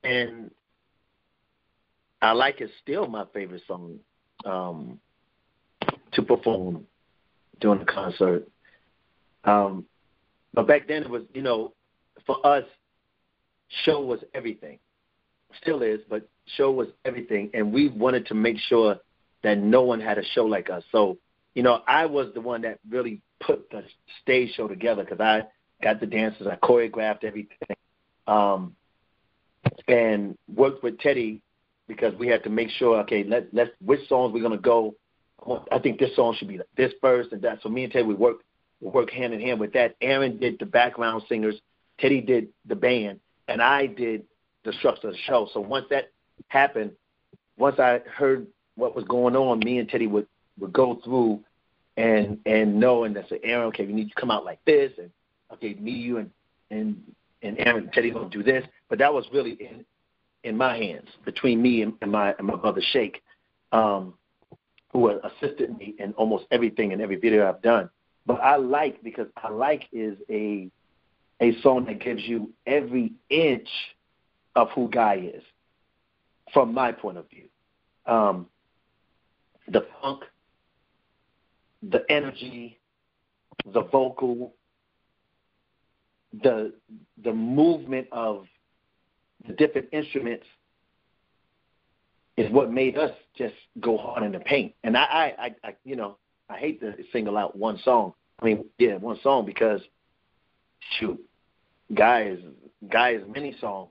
and 0.03 0.51
I 2.23 2.33
like 2.33 2.61
is 2.61 2.71
still 2.83 3.07
my 3.07 3.25
favorite 3.33 3.63
song 3.67 3.99
um, 4.45 5.01
to 6.17 6.23
perform 6.23 6.87
during 7.61 7.79
the 7.79 7.85
concert. 7.85 8.49
Um, 9.45 9.85
but 10.53 10.67
back 10.67 10.89
then 10.89 11.03
it 11.03 11.11
was, 11.11 11.23
you 11.33 11.43
know, 11.43 11.73
for 12.27 12.45
us, 12.45 12.65
show 13.85 14.01
was 14.01 14.21
everything. 14.35 14.79
Still 15.63 15.83
is, 15.83 16.01
but 16.09 16.29
show 16.57 16.71
was 16.71 16.89
everything, 17.05 17.51
and 17.55 17.73
we 17.73 17.89
wanted 17.89 18.27
to 18.27 18.35
make 18.35 18.59
sure 18.59 18.97
that 19.43 19.59
no 19.59 19.83
one 19.83 20.01
had 20.01 20.19
a 20.19 20.25
show 20.35 20.45
like 20.45 20.71
us. 20.71 20.83
So, 20.91 21.19
you 21.55 21.63
know, 21.63 21.83
I 21.87 22.07
was 22.07 22.29
the 22.35 22.41
one 22.41 22.63
that 22.63 22.81
really 22.91 23.21
put 23.41 23.71
the 23.71 23.85
stage 24.23 24.55
show 24.55 24.67
together 24.67 25.05
because 25.05 25.21
I 25.21 25.45
got 25.83 26.01
the 26.01 26.07
dancers, 26.07 26.47
I 26.47 26.57
choreographed 26.57 27.25
everything, 27.25 27.77
um, 28.27 28.75
and 29.89 30.37
worked 30.53 30.83
with 30.83 30.99
Teddy 30.99 31.43
because 31.87 32.15
we 32.19 32.27
had 32.27 32.43
to 32.45 32.51
make 32.51 32.71
sure, 32.71 33.01
okay, 33.01 33.25
let 33.25 33.53
let's 33.53 33.71
which 33.85 34.07
songs 34.09 34.33
we're 34.33 34.43
gonna 34.43 34.59
go. 34.59 34.95
I 35.71 35.79
think 35.79 35.99
this 35.99 36.15
song 36.17 36.35
should 36.37 36.49
be 36.49 36.59
like 36.59 36.69
this 36.77 36.93
first 37.01 37.33
and 37.33 37.43
that. 37.43 37.61
So 37.63 37.69
me 37.69 37.85
and 37.85 37.93
Teddy 37.93 38.05
we 38.05 38.15
work 38.15 38.39
we 38.81 38.89
work 38.89 39.11
hand 39.11 39.33
in 39.33 39.41
hand 39.41 39.61
with 39.61 39.73
that. 39.73 39.97
Aaron 40.01 40.39
did 40.39 40.59
the 40.59 40.67
background 40.67 41.23
singers, 41.29 41.57
Teddy 41.99 42.21
did 42.21 42.49
the 42.67 42.75
band, 42.75 43.21
and 43.49 43.63
I 43.63 43.87
did 43.87 44.25
the 44.65 44.73
structure 44.75 45.09
of 45.09 45.15
the 45.15 45.21
show. 45.21 45.49
So 45.53 45.61
once 45.61 45.87
that 45.91 46.11
happened, 46.49 46.93
once 47.57 47.79
I 47.79 48.01
heard 48.13 48.47
what 48.75 48.95
was 48.95 49.05
going 49.05 49.37
on, 49.37 49.61
me 49.61 49.79
and 49.79 49.89
Teddy 49.89 50.07
would 50.07 50.27
would 50.59 50.73
go 50.73 51.01
through 51.05 51.41
and 51.97 52.39
and 52.47 52.79
know 52.79 53.05
and 53.05 53.17
say, 53.29 53.41
Aaron, 53.43 53.69
okay, 53.69 53.87
we 53.87 53.93
need 53.93 54.09
to 54.09 54.15
come 54.21 54.31
out 54.31 54.45
like 54.45 54.63
this, 54.65 54.93
and 54.99 55.11
okay, 55.53 55.75
me, 55.75 55.93
you, 55.93 56.19
and 56.19 56.31
and 56.71 57.01
and 57.43 57.59
Aaron 57.59 57.85
and 57.85 57.93
Teddy 57.93 58.11
gonna 58.11 58.29
do 58.29 58.43
this. 58.43 58.65
But 58.89 58.99
that 58.99 59.13
was 59.13 59.27
really 59.33 59.53
in 59.53 59.85
in 60.45 60.57
my 60.57 60.77
hands 60.77 61.09
between 61.25 61.63
me 61.63 61.83
and, 61.83 61.95
and 62.03 62.13
my 62.13 62.35
and 62.39 62.47
my 62.47 62.57
brother 62.57 62.83
Shake, 62.93 63.23
um, 63.73 64.15
who 64.93 65.11
assisted 65.11 65.77
me 65.77 65.95
in 65.99 66.13
almost 66.15 66.47
everything 66.51 66.93
in 66.93 67.01
every 67.01 67.17
video 67.17 67.49
I've 67.49 67.63
done. 67.63 67.91
But 68.25 68.41
I 68.41 68.57
like 68.57 69.03
because 69.03 69.29
I 69.37 69.51
like 69.51 69.85
is 69.93 70.17
a 70.31 70.69
a 71.41 71.61
song 71.61 71.85
that 71.87 72.01
gives 72.01 72.23
you 72.23 72.51
every 72.67 73.13
inch 73.29 73.69
of 74.55 74.71
who 74.71 74.89
Guy 74.89 75.31
is, 75.35 75.43
from 76.53 76.73
my 76.73 76.93
point 76.93 77.19
of 77.19 77.29
view. 77.29 77.45
Um, 78.07 78.47
the 79.69 79.87
funk, 80.01 80.23
the 81.83 82.05
energy, 82.09 82.79
the 83.73 83.83
vocal, 83.83 84.55
the 86.43 86.73
the 87.23 87.33
movement 87.33 88.07
of 88.13 88.47
the 89.47 89.53
different 89.53 89.89
instruments 89.93 90.47
is 92.37 92.51
what 92.53 92.71
made 92.71 92.97
us 92.99 93.13
just 93.37 93.55
go 93.81 93.97
hard 93.97 94.23
in 94.23 94.33
the 94.33 94.41
paint. 94.41 94.75
And 94.85 94.97
I, 94.97 95.03
I, 95.03 95.25
I, 95.39 95.55
I 95.65 95.77
you 95.85 95.97
know, 95.97 96.19
I 96.49 96.59
hate 96.59 96.81
to 96.81 96.95
single 97.13 97.37
out 97.37 97.57
one 97.57 97.79
song. 97.83 98.13
I 98.41 98.45
mean, 98.45 98.67
yeah, 98.79 98.97
one 98.97 99.19
song 99.23 99.47
because 99.47 99.81
shoot, 100.99 101.19
guys, 101.95 102.39
guys, 102.91 103.21
many 103.27 103.57
songs. 103.61 103.91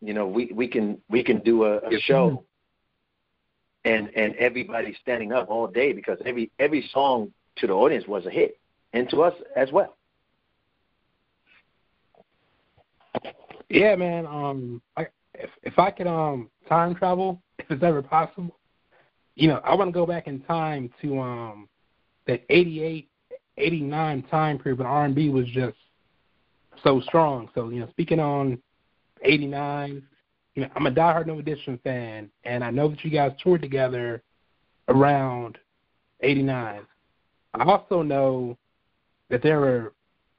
You 0.00 0.14
know, 0.14 0.26
we 0.26 0.50
we 0.54 0.68
can 0.68 0.98
we 1.08 1.22
can 1.22 1.40
do 1.40 1.64
a, 1.64 1.78
a 1.78 2.00
show, 2.00 2.44
and 3.84 4.10
and 4.16 4.34
everybody 4.36 4.96
standing 5.02 5.32
up 5.32 5.48
all 5.50 5.66
day 5.66 5.92
because 5.92 6.18
every 6.24 6.50
every 6.58 6.88
song 6.92 7.32
to 7.56 7.66
the 7.66 7.72
audience 7.72 8.06
was 8.06 8.26
a 8.26 8.30
hit, 8.30 8.58
and 8.92 9.08
to 9.10 9.22
us 9.22 9.34
as 9.54 9.70
well. 9.72 9.96
Yeah, 13.68 13.96
man. 13.96 14.26
Um, 14.26 14.82
I, 14.96 15.06
if 15.34 15.50
if 15.62 15.78
I 15.78 15.90
could 15.90 16.06
um 16.06 16.50
time 16.68 16.94
travel, 16.94 17.42
if 17.66 17.72
it's 17.72 17.82
ever 17.82 18.02
possible, 18.02 18.56
you 19.34 19.48
know, 19.48 19.60
I 19.64 19.74
want 19.74 19.88
to 19.88 19.92
go 19.92 20.06
back 20.06 20.26
in 20.26 20.40
time 20.40 20.90
to 21.02 21.20
um 21.20 21.68
that 22.26 22.42
88, 22.48 23.08
89 23.56 24.22
time 24.24 24.58
period 24.58 24.78
when 24.78 24.86
R&B 24.86 25.28
was 25.28 25.46
just 25.48 25.76
so 26.82 27.00
strong. 27.00 27.48
So 27.54 27.68
you 27.68 27.80
know, 27.80 27.88
speaking 27.90 28.20
on 28.20 28.58
'89, 29.22 30.02
you 30.54 30.62
know, 30.62 30.68
I'm 30.74 30.86
a 30.86 30.90
diehard 30.90 31.26
New 31.26 31.38
Edition 31.38 31.78
fan, 31.84 32.30
and 32.44 32.64
I 32.64 32.70
know 32.70 32.88
that 32.88 33.04
you 33.04 33.10
guys 33.10 33.32
toured 33.42 33.62
together 33.62 34.22
around 34.88 35.58
'89. 36.20 36.82
I 37.54 37.64
also 37.64 38.02
know 38.02 38.56
that 39.30 39.42
there 39.42 39.60
were 39.60 39.92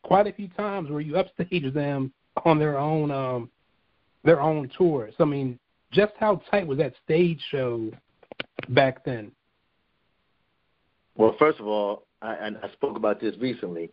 quite 0.03 0.27
a 0.27 0.33
few 0.33 0.47
times 0.49 0.89
where 0.89 1.01
you 1.01 1.13
upstaged 1.13 1.73
them 1.73 2.13
on 2.45 2.59
their 2.59 2.77
own 2.77 3.11
um 3.11 3.49
their 4.23 4.41
own 4.41 4.69
tours. 4.77 5.13
So 5.17 5.23
I 5.23 5.27
mean, 5.27 5.59
just 5.91 6.13
how 6.19 6.41
tight 6.52 6.67
was 6.67 6.78
that 6.80 6.93
stage 7.04 7.39
show 7.50 7.91
back 8.69 9.04
then? 9.06 9.32
Well, 11.15 11.36
first 11.39 11.60
of 11.60 11.67
all, 11.67 12.06
I, 12.21 12.36
and 12.36 12.58
I 12.63 12.71
spoke 12.73 12.97
about 12.97 13.19
this 13.19 13.36
recently. 13.39 13.91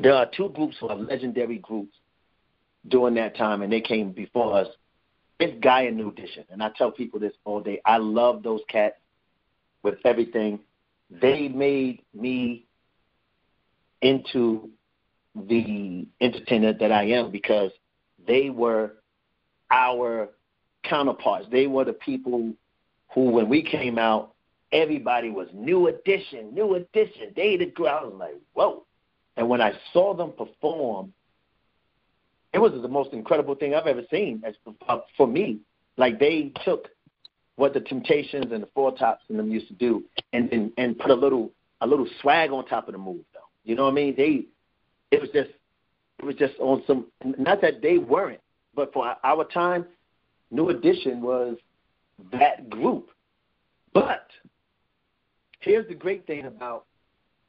There 0.00 0.14
are 0.14 0.26
two 0.36 0.50
groups 0.50 0.76
who 0.80 0.88
are 0.88 0.96
legendary 0.96 1.58
groups 1.58 1.96
during 2.86 3.14
that 3.14 3.36
time, 3.36 3.62
and 3.62 3.72
they 3.72 3.80
came 3.80 4.12
before 4.12 4.56
us. 4.56 4.68
It's 5.40 5.58
Guy 5.62 5.82
and 5.82 5.96
New 5.96 6.10
Edition, 6.10 6.44
and 6.50 6.62
I 6.62 6.70
tell 6.76 6.90
people 6.90 7.20
this 7.20 7.32
all 7.44 7.60
day. 7.60 7.80
I 7.84 7.96
love 7.98 8.42
those 8.42 8.60
cats 8.68 8.96
with 9.82 9.94
everything. 10.04 10.60
They 11.10 11.48
made 11.48 12.02
me 12.14 12.66
into 14.02 14.70
the 15.34 16.06
entertainer 16.20 16.72
that 16.72 16.92
I 16.92 17.04
am 17.04 17.30
because 17.30 17.70
they 18.26 18.50
were 18.50 18.94
our 19.70 20.30
counterparts. 20.84 21.46
They 21.50 21.66
were 21.66 21.84
the 21.84 21.92
people 21.92 22.52
who, 23.14 23.30
when 23.30 23.48
we 23.48 23.62
came 23.62 23.98
out, 23.98 24.34
everybody 24.72 25.30
was 25.30 25.48
new 25.52 25.88
edition, 25.88 26.54
new 26.54 26.74
edition. 26.74 27.32
They 27.34 27.56
the 27.56 27.66
crowd 27.66 28.04
was 28.04 28.14
like, 28.18 28.36
whoa. 28.54 28.84
And 29.36 29.48
when 29.48 29.60
I 29.60 29.72
saw 29.92 30.14
them 30.14 30.32
perform, 30.32 31.12
it 32.52 32.58
was 32.58 32.72
the 32.72 32.88
most 32.88 33.12
incredible 33.12 33.54
thing 33.54 33.74
I've 33.74 33.86
ever 33.86 34.02
seen 34.10 34.42
as 34.44 34.54
uh, 34.88 34.98
for 35.16 35.26
me. 35.26 35.60
Like 35.96 36.18
they 36.18 36.52
took 36.64 36.88
what 37.56 37.74
the 37.74 37.80
Temptations 37.80 38.46
and 38.52 38.62
the 38.62 38.68
Four 38.74 38.96
Tops 38.96 39.24
and 39.28 39.38
them 39.38 39.50
used 39.50 39.68
to 39.68 39.74
do, 39.74 40.04
and 40.32 40.52
and, 40.52 40.72
and 40.78 40.98
put 40.98 41.10
a 41.10 41.14
little 41.14 41.50
a 41.80 41.86
little 41.86 42.08
swag 42.20 42.50
on 42.50 42.66
top 42.66 42.88
of 42.88 42.92
the 42.92 42.98
move, 42.98 43.24
though. 43.32 43.40
You 43.64 43.74
know 43.74 43.84
what 43.84 43.92
I 43.92 43.94
mean? 43.94 44.14
They 44.16 44.46
it 45.10 45.20
was 45.20 45.30
just 45.30 45.50
it 46.18 46.24
was 46.24 46.36
just 46.36 46.54
on 46.58 46.82
some 46.86 47.06
not 47.20 47.60
that 47.60 47.82
they 47.82 47.98
weren't, 47.98 48.40
but 48.74 48.92
for 48.92 49.14
our 49.22 49.44
time, 49.44 49.86
New 50.50 50.70
Edition 50.70 51.20
was 51.20 51.56
that 52.32 52.68
group. 52.70 53.10
But 53.92 54.28
here's 55.60 55.88
the 55.88 55.94
great 55.94 56.26
thing 56.26 56.46
about 56.46 56.84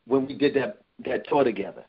when 0.05 0.25
we 0.27 0.35
did 0.35 0.53
that 0.55 0.81
that 1.05 1.27
tour 1.27 1.43
together. 1.43 1.85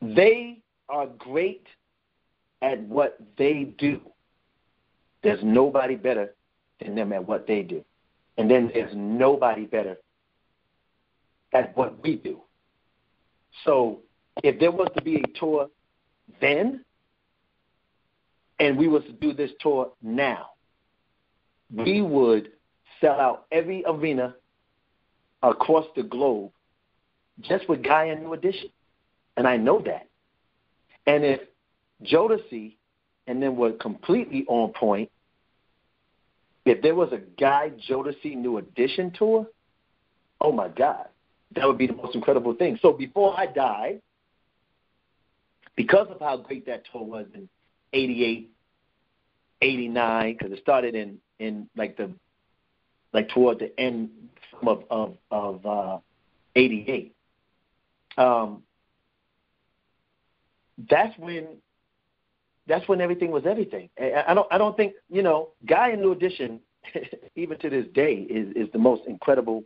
They 0.00 0.58
are 0.88 1.06
great 1.06 1.66
at 2.62 2.80
what 2.82 3.18
they 3.36 3.74
do. 3.78 4.00
There's 5.22 5.40
nobody 5.42 5.96
better 5.96 6.34
than 6.80 6.94
them 6.94 7.12
at 7.12 7.26
what 7.26 7.46
they 7.46 7.62
do. 7.62 7.84
And 8.36 8.48
then 8.48 8.70
there's 8.72 8.92
nobody 8.94 9.66
better 9.66 9.96
at 11.52 11.76
what 11.76 12.00
we 12.02 12.16
do. 12.16 12.40
So 13.64 14.00
if 14.44 14.60
there 14.60 14.70
was 14.70 14.88
to 14.96 15.02
be 15.02 15.16
a 15.16 15.38
tour 15.38 15.68
then, 16.40 16.84
and 18.58 18.76
we 18.76 18.88
was 18.88 19.04
to 19.04 19.12
do 19.12 19.32
this 19.32 19.50
tour 19.60 19.92
now, 20.02 20.50
we 21.70 22.00
would 22.00 22.50
sell 23.00 23.20
out 23.20 23.46
every 23.52 23.84
arena 23.86 24.34
across 25.42 25.86
the 25.94 26.02
globe 26.02 26.50
just 27.40 27.68
with 27.68 27.82
Guy 27.82 28.06
and 28.06 28.22
New 28.22 28.32
Edition. 28.32 28.70
And 29.36 29.46
I 29.46 29.56
know 29.56 29.80
that. 29.86 30.08
And 31.06 31.24
if 31.24 31.40
Jodeci 32.02 32.74
and 33.26 33.42
then 33.42 33.56
were 33.56 33.72
completely 33.72 34.44
on 34.48 34.72
point, 34.72 35.10
if 36.64 36.82
there 36.82 36.94
was 36.94 37.12
a 37.12 37.18
Guy 37.40 37.70
Jodeci 37.88 38.36
New 38.36 38.58
Edition 38.58 39.12
tour, 39.16 39.46
oh 40.40 40.52
my 40.52 40.68
God, 40.68 41.06
that 41.54 41.66
would 41.66 41.78
be 41.78 41.86
the 41.86 41.94
most 41.94 42.14
incredible 42.14 42.54
thing. 42.54 42.78
So 42.82 42.92
before 42.92 43.38
I 43.38 43.46
die, 43.46 44.00
because 45.76 46.08
of 46.10 46.20
how 46.20 46.36
great 46.38 46.66
that 46.66 46.82
tour 46.90 47.04
was 47.04 47.26
in 47.34 47.48
88, 47.92 48.50
89, 49.62 50.36
because 50.36 50.52
it 50.52 50.60
started 50.60 50.94
in, 50.94 51.18
in 51.38 51.68
like 51.76 51.96
the 51.96 52.10
like 53.12 53.28
toward 53.30 53.58
the 53.58 53.78
end 53.80 54.10
of 54.66 54.84
of, 54.90 55.16
of 55.30 55.66
uh, 55.66 55.98
88. 56.56 57.14
Um, 58.16 58.62
that's 60.88 61.16
when 61.18 61.46
that's 62.66 62.86
when 62.88 63.00
everything 63.00 63.30
was 63.30 63.44
everything. 63.46 63.88
I 63.98 64.34
don't 64.34 64.46
I 64.50 64.58
don't 64.58 64.76
think 64.76 64.94
you 65.08 65.22
know 65.22 65.50
Guy 65.66 65.90
and 65.90 66.02
New 66.02 66.12
Edition, 66.12 66.60
even 67.36 67.58
to 67.58 67.70
this 67.70 67.86
day, 67.94 68.26
is 68.28 68.54
is 68.54 68.72
the 68.72 68.78
most 68.78 69.02
incredible 69.06 69.64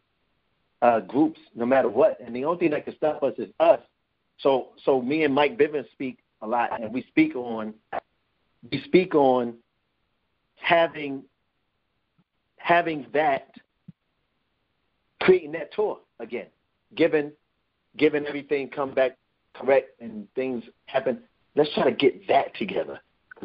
uh, 0.81 1.01
groups, 1.01 1.41
no 1.55 1.67
matter 1.67 1.89
what. 1.89 2.19
And 2.21 2.35
the 2.35 2.45
only 2.45 2.59
thing 2.59 2.71
that 2.71 2.85
can 2.85 2.97
stop 2.97 3.23
us 3.23 3.35
is 3.39 3.49
us. 3.61 3.81
So 4.39 4.69
so 4.85 5.03
me 5.03 5.25
and 5.25 5.35
Mike 5.35 5.59
Bivins 5.59 5.91
speak 5.93 6.19
a 6.41 6.47
lot, 6.47 6.81
and 6.81 6.93
we 6.93 7.03
speak 7.09 7.37
on 7.37 7.75
we 8.71 8.83
speak 8.83 9.15
on 9.15 9.55
having 10.57 11.23
having 12.57 13.07
that 13.13 13.49
creating 15.21 15.53
that 15.53 15.73
tour 15.73 15.99
again, 16.21 16.47
given 16.95 17.33
given 17.97 18.27
everything 18.27 18.69
come 18.69 18.95
back 18.95 19.17
correct 19.55 20.01
and 20.01 20.27
things 20.35 20.65
happen. 20.87 21.21
Let's 21.55 21.73
try 21.75 21.85
to 21.85 21.93
get 21.93 22.27
that 22.29 22.55
together. 22.57 23.01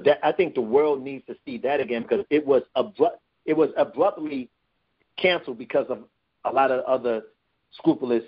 That 0.06 0.19
I 0.23 0.32
think 0.32 0.53
the 0.53 0.62
world 0.62 1.01
needs 1.01 1.25
to 1.25 1.36
see 1.45 1.58
that 1.60 1.80
again 1.80 2.03
because 2.03 2.25
it 2.30 2.45
was 2.45 2.62
abrupt. 2.75 3.21
It 3.45 3.56
was 3.56 3.69
abruptly 3.77 4.49
canceled 5.17 5.58
because 5.58 5.88
of 5.89 6.03
a 6.45 6.51
lot 6.51 6.71
of 6.71 6.84
other 6.86 7.23
scrupulous 7.73 8.23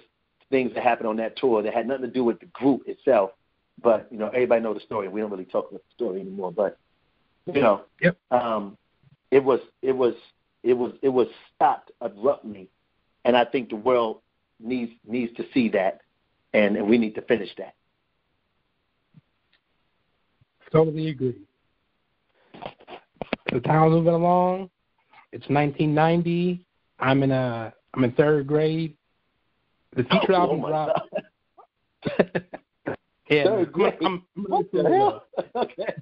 things 0.50 0.74
that 0.74 0.84
happened 0.84 1.08
on 1.08 1.18
that 1.18 1.38
tour 1.38 1.62
that 1.62 1.74
had 1.74 1.88
nothing 1.88 2.06
to 2.06 2.12
do 2.12 2.24
with 2.24 2.40
the 2.40 2.48
group 2.48 2.82
itself. 2.88 3.32
But 3.82 4.08
you 4.12 4.18
know, 4.18 4.28
everybody 4.28 4.62
know 4.62 4.74
the 4.74 4.80
story. 4.82 5.08
We 5.08 5.22
don't 5.22 5.32
really 5.32 5.46
talk 5.46 5.70
about 5.70 5.82
the 5.82 5.94
story 5.96 6.22
anymore. 6.22 6.52
But 6.52 6.78
you 7.46 7.62
know, 7.62 7.82
yep. 8.02 8.18
um, 8.32 8.78
it 9.32 9.44
was 9.44 9.60
it 9.82 9.94
was 9.94 10.14
it 10.64 10.74
was 10.74 10.94
it 11.02 11.10
was 11.10 11.28
stopped 11.56 11.92
abruptly, 12.02 12.70
and 13.26 13.38
I 13.38 13.46
think 13.46 13.70
the 13.70 13.76
world 13.76 14.22
needs 14.60 14.92
needs 15.08 15.36
to 15.38 15.46
see 15.54 15.70
that, 15.70 16.02
and, 16.54 16.76
and 16.76 16.88
we 16.88 16.98
need 16.98 17.16
to 17.16 17.22
finish 17.22 17.50
that. 17.58 17.76
Totally 20.72 21.10
agree. 21.10 21.42
The 23.52 23.60
time's 23.62 23.92
moving 23.92 24.14
along. 24.14 24.70
It's 25.32 25.48
1990. 25.50 26.64
I'm 27.00 27.24
in 27.24 27.32
a 27.32 27.74
I'm 27.94 28.04
in 28.04 28.12
third 28.12 28.48
grade. 28.48 28.96
The 29.96 30.04
Future 30.04 30.34
oh, 30.34 30.36
album 30.36 30.64
oh 30.64 30.68
dropped. 30.68 31.00
yeah, 33.30 33.64
grade. 33.66 33.94
I'm, 34.04 34.24
what 34.36 34.72
the 34.72 34.84
hell? 34.84 35.26
okay. 35.56 35.94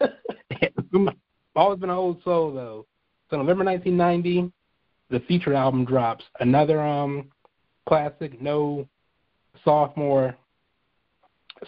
I've 0.00 1.08
always 1.56 1.80
been 1.80 1.90
an 1.90 1.96
old 1.96 2.22
soul 2.22 2.52
though. 2.52 2.86
So 3.30 3.36
November 3.36 3.64
1990, 3.64 4.52
the 5.10 5.20
Future 5.26 5.54
album 5.54 5.84
drops. 5.84 6.24
Another 6.40 6.80
um 6.80 7.30
classic, 7.88 8.40
no 8.40 8.88
sophomore 9.64 10.36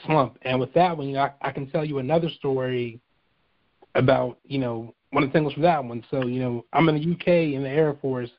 slump. 0.06 0.38
And 0.42 0.60
with 0.60 0.72
that 0.74 0.96
one, 0.96 1.08
you 1.08 1.14
know, 1.14 1.22
I, 1.22 1.48
I 1.48 1.50
can 1.50 1.70
tell 1.70 1.84
you 1.84 1.98
another 1.98 2.28
story 2.28 3.00
about 3.94 4.38
you 4.44 4.58
know 4.58 4.94
one 5.10 5.22
of 5.22 5.30
the 5.30 5.36
singles 5.36 5.54
from 5.54 5.62
that 5.62 5.84
one. 5.84 6.04
So 6.10 6.26
you 6.26 6.40
know, 6.40 6.64
I'm 6.72 6.88
in 6.88 6.96
the 6.96 7.12
UK 7.12 7.54
in 7.54 7.62
the 7.62 7.68
Air 7.68 7.96
Force 8.00 8.30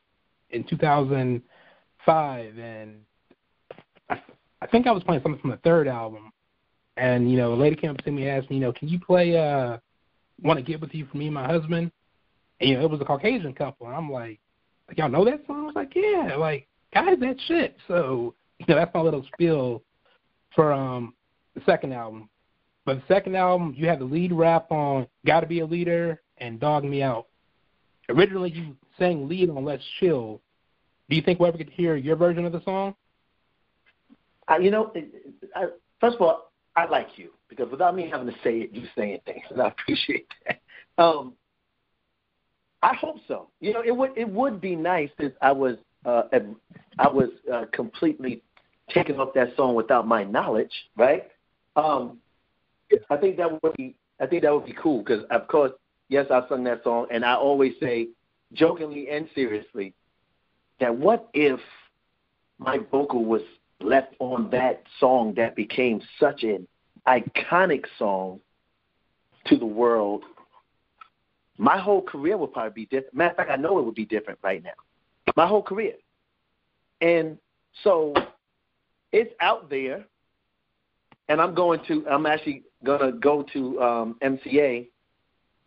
in 0.50 0.64
2005, 0.64 2.58
and 2.58 2.96
I, 4.10 4.20
I 4.62 4.66
think 4.66 4.86
I 4.86 4.92
was 4.92 5.02
playing 5.02 5.22
something 5.22 5.40
from 5.40 5.50
the 5.50 5.56
third 5.58 5.88
album, 5.88 6.32
and 6.96 7.30
you 7.30 7.36
know, 7.36 7.52
a 7.52 7.56
lady 7.56 7.76
came 7.76 7.90
up 7.90 7.98
to 7.98 8.10
me 8.10 8.26
and 8.26 8.38
asked 8.38 8.50
me, 8.50 8.56
you 8.56 8.62
know, 8.62 8.72
can 8.72 8.88
you 8.88 8.98
play 8.98 9.36
uh, 9.36 9.78
"Want 10.42 10.58
to 10.58 10.64
Get 10.64 10.80
with 10.80 10.94
You" 10.94 11.06
for 11.06 11.16
me 11.16 11.26
and 11.26 11.34
my 11.34 11.46
husband? 11.46 11.90
And 12.60 12.70
you 12.70 12.76
know, 12.76 12.84
it 12.84 12.90
was 12.90 13.00
a 13.00 13.04
Caucasian 13.04 13.52
couple, 13.52 13.86
and 13.86 13.96
I'm 13.96 14.10
like, 14.10 14.40
like 14.88 14.98
y'all 14.98 15.08
know 15.08 15.24
that 15.24 15.46
song? 15.46 15.62
I 15.62 15.66
was 15.66 15.74
like, 15.74 15.92
yeah, 15.94 16.36
like 16.36 16.66
guys, 16.92 17.18
that 17.20 17.36
shit. 17.46 17.76
So 17.88 18.34
you 18.58 18.66
know, 18.68 18.76
that's 18.76 18.94
my 18.94 19.00
little 19.00 19.24
spiel 19.32 19.82
for 20.54 20.72
um 20.72 21.14
the 21.54 21.62
second 21.66 21.92
album. 21.92 22.28
But 22.84 22.96
the 22.96 23.14
second 23.14 23.34
album, 23.34 23.74
you 23.76 23.88
had 23.88 23.98
the 23.98 24.04
lead 24.04 24.32
rap 24.32 24.70
on 24.70 25.06
"Gotta 25.26 25.46
Be 25.46 25.60
a 25.60 25.66
Leader" 25.66 26.22
and 26.38 26.60
"Dog 26.60 26.84
Me 26.84 27.02
Out." 27.02 27.26
Originally, 28.08 28.50
you 28.50 28.76
sang 28.98 29.28
lead 29.28 29.50
on 29.50 29.64
"Let's 29.64 29.84
Chill." 30.00 30.40
Do 31.08 31.16
you 31.16 31.22
think 31.22 31.38
we'll 31.38 31.48
ever 31.48 31.58
get 31.58 31.68
to 31.68 31.72
hear 31.72 31.96
your 31.96 32.16
version 32.16 32.44
of 32.44 32.52
the 32.52 32.62
song? 32.64 32.94
I, 34.48 34.58
you 34.58 34.70
know, 34.70 34.92
I, 35.54 35.66
first 36.00 36.16
of 36.16 36.22
all, 36.22 36.45
I 36.76 36.84
like 36.86 37.08
you 37.16 37.30
because 37.48 37.70
without 37.70 37.96
me 37.96 38.08
having 38.10 38.26
to 38.26 38.34
say 38.44 38.58
it, 38.60 38.72
you 38.72 38.82
saying 38.96 39.20
things, 39.24 39.44
and 39.50 39.62
I 39.62 39.68
appreciate 39.68 40.28
that. 40.46 40.60
Um, 41.02 41.34
I 42.82 42.94
hope 42.94 43.16
so. 43.26 43.48
You 43.60 43.72
know, 43.72 43.82
it 43.84 43.96
would 43.96 44.16
it 44.16 44.28
would 44.28 44.60
be 44.60 44.76
nice 44.76 45.10
if 45.18 45.32
I 45.40 45.52
was 45.52 45.76
uh, 46.04 46.24
I 46.98 47.08
was 47.08 47.30
uh, 47.52 47.64
completely 47.72 48.42
taking 48.90 49.18
up 49.18 49.34
that 49.34 49.56
song 49.56 49.74
without 49.74 50.06
my 50.06 50.22
knowledge, 50.24 50.72
right? 50.96 51.24
Um, 51.74 52.18
I 53.10 53.16
think 53.16 53.36
that 53.38 53.62
would 53.62 53.74
be 53.76 53.96
I 54.20 54.26
think 54.26 54.42
that 54.42 54.52
would 54.52 54.66
be 54.66 54.76
cool 54.80 55.02
because 55.02 55.24
of 55.30 55.48
course, 55.48 55.72
yes, 56.08 56.26
I 56.30 56.46
sung 56.48 56.64
that 56.64 56.84
song, 56.84 57.06
and 57.10 57.24
I 57.24 57.34
always 57.34 57.72
say, 57.80 58.08
jokingly 58.52 59.10
and 59.10 59.28
seriously, 59.34 59.94
that 60.78 60.94
what 60.94 61.28
if 61.34 61.58
my 62.58 62.78
vocal 62.90 63.24
was 63.24 63.42
left 63.80 64.14
on 64.18 64.50
that 64.50 64.82
song 64.98 65.34
that 65.36 65.54
became 65.54 66.00
such 66.18 66.42
an 66.42 66.66
iconic 67.06 67.84
song 67.98 68.40
to 69.46 69.56
the 69.56 69.66
world, 69.66 70.24
my 71.58 71.78
whole 71.78 72.02
career 72.02 72.36
would 72.36 72.52
probably 72.52 72.70
be 72.70 72.86
different. 72.86 73.14
Matter 73.14 73.30
of 73.30 73.36
fact, 73.36 73.50
I 73.50 73.56
know 73.56 73.78
it 73.78 73.84
would 73.84 73.94
be 73.94 74.04
different 74.04 74.38
right 74.42 74.62
now. 74.62 74.70
My 75.36 75.46
whole 75.46 75.62
career. 75.62 75.94
And 77.00 77.38
so 77.82 78.14
it's 79.12 79.32
out 79.40 79.70
there 79.70 80.04
and 81.28 81.40
I'm 81.40 81.54
going 81.54 81.80
to 81.88 82.06
I'm 82.08 82.26
actually 82.26 82.64
gonna 82.84 83.12
go 83.12 83.44
to 83.52 83.82
um 83.82 84.16
MCA 84.22 84.88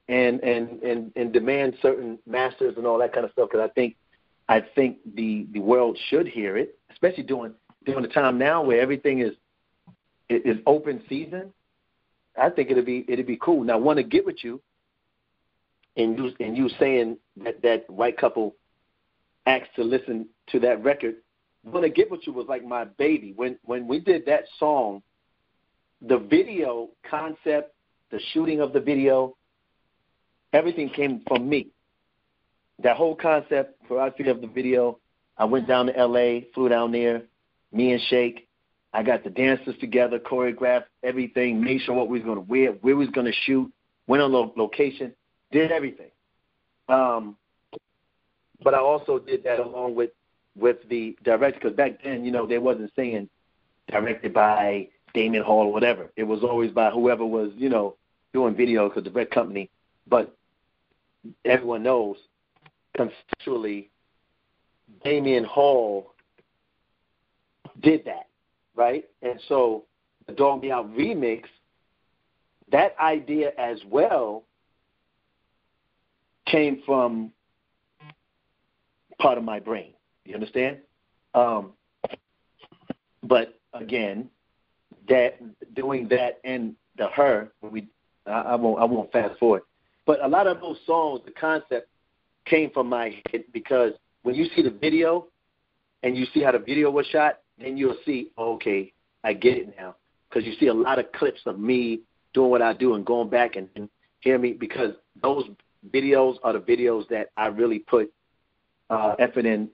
and 0.08 0.40
and 0.42 0.82
and 0.84 1.12
and 1.16 1.34
demand 1.34 1.76
certain 1.82 2.20
masters 2.26 2.76
and 2.78 2.86
all 2.86 2.98
that 3.00 3.14
kind 3.14 3.26
of 3.26 3.32
stuff 3.32 3.50
because 3.52 3.68
I 3.70 3.74
think 3.74 3.96
I 4.48 4.62
think 4.62 4.98
the 5.16 5.48
the 5.52 5.60
world 5.60 5.98
should 6.10 6.28
hear 6.28 6.58
it, 6.58 6.78
especially 6.92 7.24
during 7.24 7.54
during 7.86 8.04
the 8.04 8.10
time 8.10 8.38
now 8.38 8.64
where 8.64 8.82
everything 8.82 9.20
is 9.20 9.34
is 10.30 10.58
open 10.66 11.02
season. 11.10 11.52
I 12.38 12.50
think 12.50 12.70
it'd 12.72 12.86
be 12.86 13.06
it'd 13.08 13.28
be 13.28 13.38
cool. 13.42 13.64
Now, 13.64 13.74
I 13.74 13.78
want 13.78 13.98
to 13.98 14.04
get 14.04 14.26
with 14.26 14.44
you, 14.44 14.62
and 15.98 16.18
you 16.18 16.32
and 16.40 16.56
you 16.56 16.70
saying 16.80 17.18
that 17.44 17.62
that 17.64 17.90
white 17.90 18.18
couple 18.18 18.56
asked 19.46 19.76
to 19.76 19.84
listen 19.84 20.28
to 20.48 20.60
that 20.62 20.84
record. 20.84 21.16
Want 21.64 21.84
to 21.84 21.90
get 21.90 22.10
with 22.10 22.22
you 22.26 22.34
was 22.34 22.48
like 22.48 22.64
my 22.64 22.86
baby. 22.86 23.34
When 23.36 23.58
when 23.64 23.88
we 23.88 24.00
did 24.00 24.26
that 24.28 24.44
song, 24.60 25.02
the 26.02 26.18
video 26.18 26.90
concept, 27.10 27.76
the 28.12 28.20
shooting 28.32 28.62
of 28.62 28.72
the 28.72 28.80
video, 28.80 29.36
everything 30.54 30.90
came 30.90 31.22
from 31.28 31.50
me. 31.50 31.68
That 32.82 32.96
whole 32.96 33.16
concept 33.16 33.82
for 33.88 34.00
us 34.00 34.14
of 34.26 34.42
the 34.42 34.48
video, 34.48 35.00
I 35.38 35.46
went 35.46 35.68
down 35.68 35.88
to 35.88 36.06
LA, 36.06 36.42
flew 36.54 36.70
down 36.70 36.94
there, 36.94 37.24
me 37.72 37.92
and 37.92 38.02
Shake. 38.10 38.48
I 38.92 39.04
got 39.04 39.24
the 39.24 39.30
dancers 39.30 39.76
together, 39.80 40.18
choreographed 40.20 40.86
everything, 41.04 41.64
made 41.64 41.82
sure 41.82 41.94
what 41.94 42.10
we 42.10 42.22
was 42.22 42.36
to 42.38 42.42
wear, 42.42 42.72
where 42.72 42.96
we 42.96 43.06
was 43.06 43.14
to 43.14 43.32
shoot, 43.46 43.72
went 44.08 44.24
on 44.24 44.32
lo- 44.32 44.54
location, 44.56 45.14
did 45.52 45.72
everything. 45.72 46.10
Um, 46.88 47.38
but 48.64 48.74
I 48.74 48.80
also 48.80 49.20
did 49.20 49.44
that 49.44 49.60
along 49.60 49.96
with 49.96 50.12
with 50.58 50.78
the 50.90 51.16
director 51.24 51.60
because 51.60 51.78
back 51.78 52.04
then, 52.04 52.26
you 52.26 52.32
know, 52.32 52.46
they 52.46 52.58
wasn't 52.58 52.92
saying 52.96 53.30
directed 53.90 54.34
by 54.34 54.88
Damion 55.16 55.44
Hall 55.44 55.68
or 55.68 55.74
whatever. 55.74 56.12
It 56.16 56.24
was 56.24 56.44
always 56.44 56.72
by 56.72 56.90
whoever 56.90 57.26
was, 57.26 57.52
you 57.56 57.70
know, 57.70 57.96
doing 58.34 58.56
video 58.56 58.90
because 58.90 59.04
the 59.04 59.12
red 59.12 59.32
company. 59.32 59.70
But 60.08 60.36
everyone 61.46 61.84
knows 61.84 62.18
conceptually, 62.96 63.90
Damion 65.06 65.46
Hall 65.46 66.14
did 67.80 68.06
that, 68.06 68.28
right? 68.76 69.06
And 69.22 69.40
so 69.48 69.86
the 70.28 70.34
Dog 70.34 70.62
Me 70.62 70.72
Out 70.72 70.92
remix, 70.96 71.44
that 72.72 72.96
idea 73.00 73.52
as 73.58 73.80
well 73.90 74.44
came 76.46 76.82
from 76.86 77.32
part 79.20 79.38
of 79.38 79.44
my 79.44 79.60
brain. 79.60 79.94
You 80.26 80.36
understand? 80.36 80.78
Um, 81.34 81.74
but 83.24 83.60
again, 83.74 84.30
that 85.08 85.40
doing 85.74 86.08
that 86.10 86.40
and 86.44 86.76
the 86.98 87.08
her 87.08 87.52
we 87.62 87.88
I, 88.26 88.32
I 88.32 88.56
won't 88.56 88.80
I 88.80 88.86
won't 88.86 89.12
fast 89.12 89.40
forward. 89.40 89.64
But 90.06 90.24
a 90.24 90.28
lot 90.28 90.48
of 90.48 90.60
those 90.62 90.78
songs, 90.86 91.22
the 91.26 91.32
concept 91.32 91.90
came 92.46 92.72
from 92.72 92.88
my 92.88 93.22
head 93.32 93.44
because 93.54 93.94
when 94.24 94.36
you 94.36 94.48
see 94.56 94.62
the 94.62 94.72
video 94.72 95.28
and 96.04 96.18
you 96.18 96.26
see 96.34 96.42
how 96.42 96.52
the 96.52 96.60
video 96.60 96.90
was 96.90 97.06
shot, 97.08 97.40
then 97.60 97.78
you'll 97.78 97.98
see, 98.06 98.32
okay, 98.38 98.94
I 99.24 99.34
get 99.34 99.58
it 99.58 99.76
now. 99.78 99.96
Because 100.30 100.46
you 100.46 100.54
see 100.60 100.68
a 100.68 100.74
lot 100.74 101.00
of 101.00 101.12
clips 101.12 101.42
of 101.46 101.60
me 101.60 102.02
doing 102.34 102.52
what 102.52 102.62
I 102.62 102.74
do 102.74 102.94
and 102.94 103.06
going 103.06 103.30
back 103.30 103.56
and, 103.56 103.68
and 103.76 103.90
hear 104.20 104.38
me 104.38 104.54
because 104.54 104.94
those 105.22 105.46
videos 105.92 106.36
are 106.44 106.54
the 106.54 106.60
videos 106.60 107.08
that 107.10 107.32
I 107.36 107.48
really 107.48 107.80
put 107.80 108.14
uh, 108.90 109.16
effort 109.20 109.46
in 109.46 109.70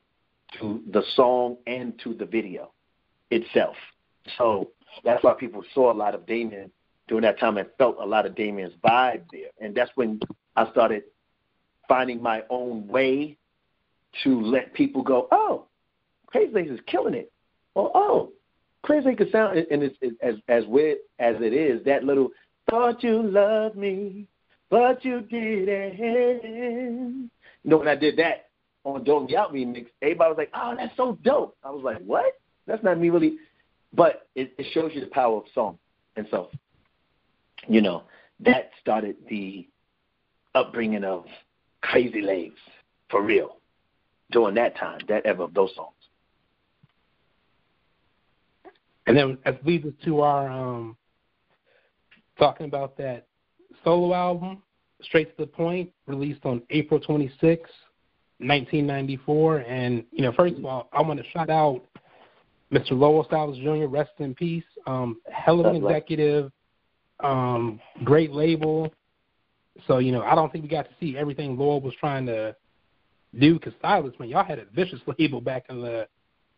to 0.59 0.81
the 0.91 1.03
song 1.15 1.57
and 1.67 1.99
to 2.03 2.13
the 2.13 2.25
video 2.25 2.71
itself. 3.31 3.75
So 4.37 4.71
that's 5.03 5.23
why 5.23 5.33
people 5.33 5.63
saw 5.73 5.91
a 5.91 5.93
lot 5.93 6.15
of 6.15 6.25
Damien 6.25 6.71
during 7.07 7.23
that 7.23 7.39
time 7.39 7.57
and 7.57 7.67
felt 7.77 7.97
a 7.99 8.05
lot 8.05 8.25
of 8.25 8.35
Damien's 8.35 8.73
vibe 8.83 9.23
there. 9.31 9.49
And 9.59 9.75
that's 9.75 9.91
when 9.95 10.19
I 10.55 10.69
started 10.71 11.03
finding 11.87 12.21
my 12.21 12.43
own 12.49 12.87
way 12.87 13.37
to 14.23 14.41
let 14.41 14.73
people 14.73 15.03
go, 15.03 15.27
oh, 15.31 15.65
Crazy 16.27 16.51
Legs 16.51 16.71
is 16.71 16.79
killing 16.87 17.13
it. 17.13 17.31
Or, 17.75 17.91
oh, 17.93 18.31
Crazy 18.81 19.09
Legs 19.09 19.31
sound, 19.31 19.57
and 19.57 19.83
it's, 19.83 19.95
it's 20.01 20.17
as, 20.21 20.35
as 20.47 20.65
weird 20.65 20.97
as 21.19 21.35
it 21.39 21.53
is, 21.53 21.83
that 21.85 22.03
little, 22.03 22.29
thought 22.69 23.03
you 23.03 23.21
loved 23.21 23.75
me, 23.75 24.27
but 24.69 25.05
you 25.05 25.21
didn't. 25.21 25.99
You 27.63 27.69
know, 27.69 27.77
when 27.77 27.87
I 27.87 27.95
did 27.95 28.17
that 28.17 28.49
on 28.83 29.03
Dog 29.03 29.29
Me 29.29 29.35
Out 29.35 29.53
remix, 29.53 29.87
everybody 30.01 30.29
was 30.29 30.37
like, 30.37 30.51
oh, 30.53 30.75
that's 30.77 30.95
so 30.97 31.17
dope. 31.23 31.55
I 31.63 31.69
was 31.71 31.83
like, 31.83 31.99
what? 31.99 32.33
That's 32.67 32.83
not 32.83 32.99
me 32.99 33.09
really 33.09 33.37
but 33.95 34.27
it, 34.35 34.53
it 34.57 34.67
shows 34.73 34.91
you 34.93 35.01
the 35.01 35.07
power 35.07 35.37
of 35.37 35.43
song. 35.53 35.77
And 36.15 36.27
so, 36.29 36.49
you 37.67 37.81
know, 37.81 38.03
that 38.41 38.71
started 38.81 39.15
the 39.29 39.67
upbringing 40.53 41.03
of 41.03 41.25
Crazy 41.81 42.21
Legs 42.21 42.59
for 43.09 43.21
real 43.21 43.57
during 44.31 44.55
that 44.55 44.75
time, 44.77 44.99
that 45.07 45.25
ever 45.25 45.43
of 45.43 45.53
those 45.53 45.73
songs. 45.75 45.93
And 49.07 49.17
then 49.17 49.37
as 49.45 49.55
leads 49.63 49.85
us 49.85 49.93
to 50.05 50.21
our 50.21 50.49
um, 50.49 50.97
talking 52.37 52.65
about 52.65 52.97
that 52.97 53.27
solo 53.83 54.13
album, 54.13 54.61
Straight 55.03 55.35
to 55.37 55.45
the 55.45 55.47
Point, 55.47 55.91
released 56.07 56.45
on 56.45 56.61
April 56.69 56.99
26, 56.99 57.69
1994. 58.39 59.57
And, 59.59 60.03
you 60.11 60.23
know, 60.23 60.31
first 60.33 60.55
of 60.55 60.65
all, 60.65 60.89
I 60.93 61.01
want 61.01 61.19
to 61.19 61.25
shout 61.31 61.49
out 61.49 61.83
Mr. 62.71 62.91
Louil 62.91 63.25
Silas 63.29 63.57
Jr., 63.57 63.85
rest 63.85 64.11
in 64.19 64.33
peace. 64.33 64.63
Um, 64.87 65.21
hell 65.31 65.59
of 65.59 65.67
an 65.67 65.75
executive, 65.75 66.51
um, 67.21 67.79
great 68.03 68.31
label. 68.31 68.93
So, 69.87 69.99
you 69.99 70.11
know, 70.11 70.21
I 70.21 70.35
don't 70.35 70.51
think 70.51 70.63
we 70.63 70.69
got 70.69 70.85
to 70.85 70.95
see 70.99 71.17
everything 71.17 71.57
Louil 71.57 71.81
was 71.81 71.93
trying 71.99 72.25
to 72.27 72.55
do 73.39 73.55
because 73.55 73.73
Silas, 73.81 74.13
man, 74.19 74.29
y'all 74.29 74.43
had 74.43 74.59
a 74.59 74.65
vicious 74.73 74.99
label 75.19 75.41
back 75.41 75.65
in 75.69 75.81
the 75.81 76.07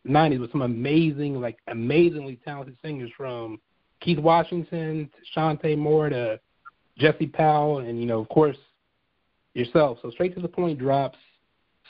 90s 0.08 0.40
with 0.40 0.52
some 0.52 0.62
amazing, 0.62 1.40
like, 1.40 1.58
amazingly 1.68 2.40
talented 2.46 2.78
singers 2.82 3.12
from 3.16 3.60
Keith 4.00 4.20
Washington 4.20 5.10
to 5.14 5.40
Chanté 5.40 5.78
Moore 5.78 6.10
to 6.10 6.40
Jesse 6.98 7.28
Powell, 7.28 7.80
and, 7.80 8.00
you 8.00 8.06
know, 8.06 8.20
of 8.20 8.30
course, 8.30 8.58
yourself. 9.54 10.00
So, 10.02 10.10
Straight 10.12 10.36
to 10.36 10.42
the 10.42 10.48
Point 10.48 10.80
drops. 10.80 11.18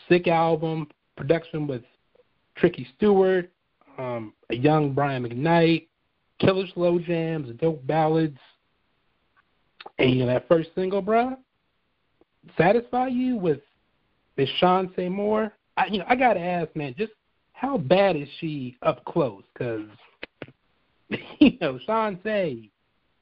Sick 0.07 0.27
album, 0.27 0.87
production 1.15 1.67
with 1.67 1.81
Tricky 2.55 2.87
Stewart, 2.95 3.51
um, 3.97 4.33
a 4.49 4.55
young 4.55 4.93
Brian 4.93 5.23
McKnight, 5.23 5.87
killer 6.39 6.65
slow 6.73 6.99
jams, 6.99 7.49
dope 7.59 7.85
ballads. 7.85 8.37
And 9.99 10.11
you 10.11 10.19
know 10.19 10.27
that 10.27 10.47
first 10.47 10.69
single, 10.75 11.01
bro, 11.01 11.37
satisfy 12.57 13.07
you 13.07 13.37
with 13.37 13.59
this 14.35 14.49
Chanté 14.61 15.09
Moore? 15.09 15.53
I, 15.75 15.87
you 15.87 15.99
know, 15.99 16.05
I 16.07 16.15
gotta 16.15 16.39
ask, 16.39 16.75
man, 16.75 16.93
just 16.97 17.13
how 17.57 17.75
bad 17.75 18.15
is 18.15 18.27
she 18.39 18.77
up 18.83 19.03
close? 19.05 19.43
Because 19.53 19.87
you 21.39 21.57
know, 21.59 21.79
Chanté 21.87 22.69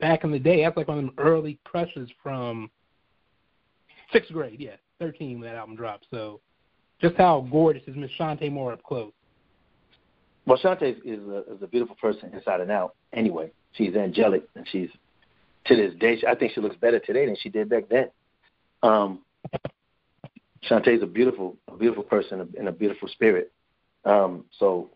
back 0.02 0.26
in 0.26 0.32
the 0.32 0.40
day, 0.40 0.64
that's 0.64 0.76
like 0.76 0.90
one 0.90 1.00
of 1.00 1.06
them 1.06 1.14
early 1.18 1.58
crushes 1.64 2.10
from 2.22 2.70
sixth 4.12 4.34
grade, 4.34 4.60
yeah, 4.60 4.76
thirteen 5.00 5.40
when 5.40 5.50
that 5.50 5.56
album 5.56 5.78
dropped. 5.78 6.08
So, 6.12 6.42
just 7.02 7.16
how 7.16 7.48
gorgeous 7.50 7.84
is 7.88 7.96
Miss 7.96 8.12
Chanté 8.20 8.52
Moore 8.52 8.74
up 8.74 8.84
close? 8.84 9.14
Well, 10.46 10.60
Chanté 10.62 10.98
is 11.06 11.20
a, 11.30 11.54
is 11.54 11.62
a 11.62 11.68
beautiful 11.68 11.96
person 11.96 12.32
inside 12.34 12.60
and 12.60 12.70
out. 12.70 12.96
Anyway, 13.14 13.52
she's 13.72 13.96
angelic, 13.96 14.44
and 14.56 14.68
she's 14.70 14.90
to 15.68 15.76
this 15.78 15.94
day. 15.98 16.22
I 16.28 16.36
think 16.36 16.52
she 16.54 16.60
looks 16.60 16.76
better 16.76 17.00
today 17.00 17.26
than 17.26 17.38
she 17.40 17.48
did 17.48 17.70
back 17.70 17.86
then. 17.90 18.10
Um, 18.84 19.20
Chanté 20.70 20.98
is 20.98 21.04
a 21.04 21.08
beautiful, 21.08 21.56
a 21.70 21.78
beautiful 21.78 22.04
person 22.04 22.50
and 22.58 22.68
a 22.68 22.72
beautiful 22.74 23.08
spirit. 23.08 23.54
Um, 24.06 24.46
so 24.60 24.92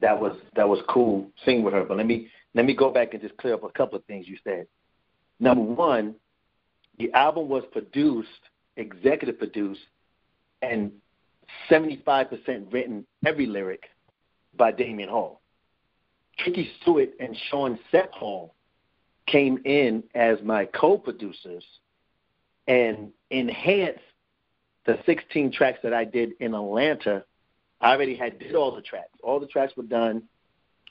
that 0.00 0.20
was 0.20 0.36
that 0.54 0.68
was 0.68 0.80
cool 0.88 1.30
seeing 1.44 1.62
with 1.62 1.74
her. 1.74 1.84
But 1.84 1.96
let 1.96 2.06
me 2.06 2.28
let 2.54 2.64
me 2.64 2.74
go 2.74 2.90
back 2.90 3.14
and 3.14 3.22
just 3.22 3.36
clear 3.36 3.54
up 3.54 3.64
a 3.64 3.70
couple 3.70 3.98
of 3.98 4.04
things 4.04 4.28
you 4.28 4.36
said. 4.44 4.66
Number 5.38 5.62
one, 5.62 6.14
the 6.98 7.12
album 7.12 7.48
was 7.48 7.64
produced, 7.72 8.28
executive 8.76 9.38
produced, 9.38 9.80
and 10.60 10.92
75% 11.70 12.72
written 12.72 13.06
every 13.24 13.46
lyric 13.46 13.84
by 14.56 14.72
Damion 14.72 15.08
Hall. 15.08 15.40
Tricky 16.38 16.70
Stewart 16.80 17.10
and 17.18 17.36
Sean 17.50 17.78
Sep 17.90 18.12
Hall 18.12 18.54
came 19.26 19.58
in 19.64 20.02
as 20.14 20.38
my 20.42 20.64
co-producers 20.66 21.64
and 22.66 23.12
enhanced 23.30 24.00
the 24.86 24.98
16 25.06 25.52
tracks 25.52 25.78
that 25.82 25.92
I 25.92 26.04
did 26.04 26.32
in 26.40 26.54
Atlanta. 26.54 27.24
I 27.80 27.92
already 27.92 28.14
had 28.14 28.38
did 28.38 28.54
all 28.54 28.74
the 28.74 28.82
tracks. 28.82 29.18
All 29.22 29.40
the 29.40 29.46
tracks 29.46 29.72
were 29.76 29.84
done. 29.84 30.22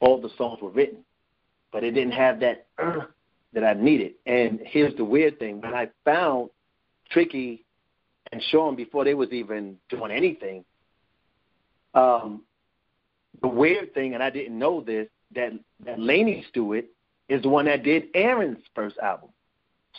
All 0.02 0.20
the 0.20 0.30
songs 0.38 0.60
were 0.62 0.70
written, 0.70 1.00
but 1.72 1.84
it 1.84 1.92
didn't 1.92 2.14
have 2.14 2.40
that 2.40 2.68
uh, 2.82 3.02
that 3.54 3.64
I 3.64 3.74
needed. 3.74 4.14
And 4.26 4.60
here's 4.64 4.96
the 4.96 5.04
weird 5.06 5.40
thing: 5.40 5.62
when 5.62 5.74
I 5.74 5.90
found 6.06 6.50
Tricky 7.12 7.66
and 8.32 8.42
Sean 8.50 8.76
before 8.76 9.04
they 9.04 9.14
was 9.14 9.32
even 9.32 9.78
doing 9.90 10.12
anything, 10.12 10.64
um, 11.94 12.44
the 13.42 13.48
weird 13.48 13.94
thing, 13.94 14.14
and 14.14 14.24
I 14.24 14.30
didn't 14.30 14.58
know 14.58 14.82
this, 14.82 15.08
that 15.36 15.52
that 15.86 16.00
Laney 16.00 16.46
Stewart 16.50 16.86
is 17.28 17.42
the 17.42 17.50
one 17.50 17.66
that 17.66 17.84
did 17.84 18.06
Aaron's 18.16 18.64
first 18.74 18.98
album. 19.00 19.30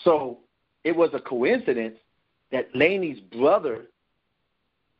So 0.03 0.39
it 0.83 0.97
was 0.97 1.11
a 1.13 1.21
coincidence 1.21 1.99
that 2.53 2.75
Laney's 2.75 3.21
brother 3.21 3.91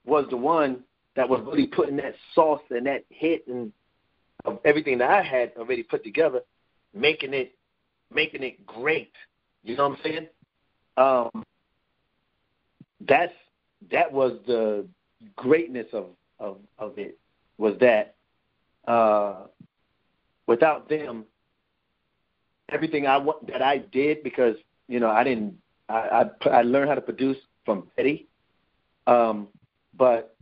was 0.05 0.27
the 0.31 0.37
one 0.37 0.85
that 1.17 1.29
was 1.29 1.41
really 1.45 1.67
putting 1.67 1.97
that 1.97 2.15
sauce 2.35 2.63
and 2.71 2.87
that 2.87 3.05
hit 3.11 3.47
and 3.47 3.73
of 4.45 4.59
everything 4.65 4.99
that 4.99 5.11
I 5.11 5.23
had 5.23 5.53
already 5.57 5.83
put 5.83 6.03
together, 6.05 6.41
making 6.95 7.35
it 7.35 7.55
making 8.13 8.43
it 8.43 8.67
great. 8.67 9.13
You 9.63 9.77
know 9.77 9.89
what 9.89 9.99
I'm 9.99 10.03
saying? 10.05 10.27
Um, 10.97 11.45
that's 13.07 13.33
that 13.91 14.13
was 14.13 14.39
the 14.47 14.87
greatness 15.37 15.87
of 15.93 16.07
of 16.39 16.59
of 16.79 16.99
it 16.99 17.19
was 17.59 17.75
that 17.81 18.15
uh, 18.87 19.47
without 20.47 20.89
them, 20.89 21.25
everything 22.71 23.07
I 23.07 23.19
want 23.19 23.47
that 23.49 23.63
I 23.63 23.79
did 23.79 24.23
because 24.23 24.57
you 24.89 25.01
know 25.01 25.11
I 25.11 25.25
didn't 25.25 25.59
I 25.89 26.25
I, 26.45 26.49
I 26.49 26.63
learned 26.63 26.89
how 26.89 26.95
to 26.95 27.01
produce 27.01 27.37
from 27.65 27.89
Teddy, 27.97 28.27
um, 29.07 29.49
but 29.97 30.37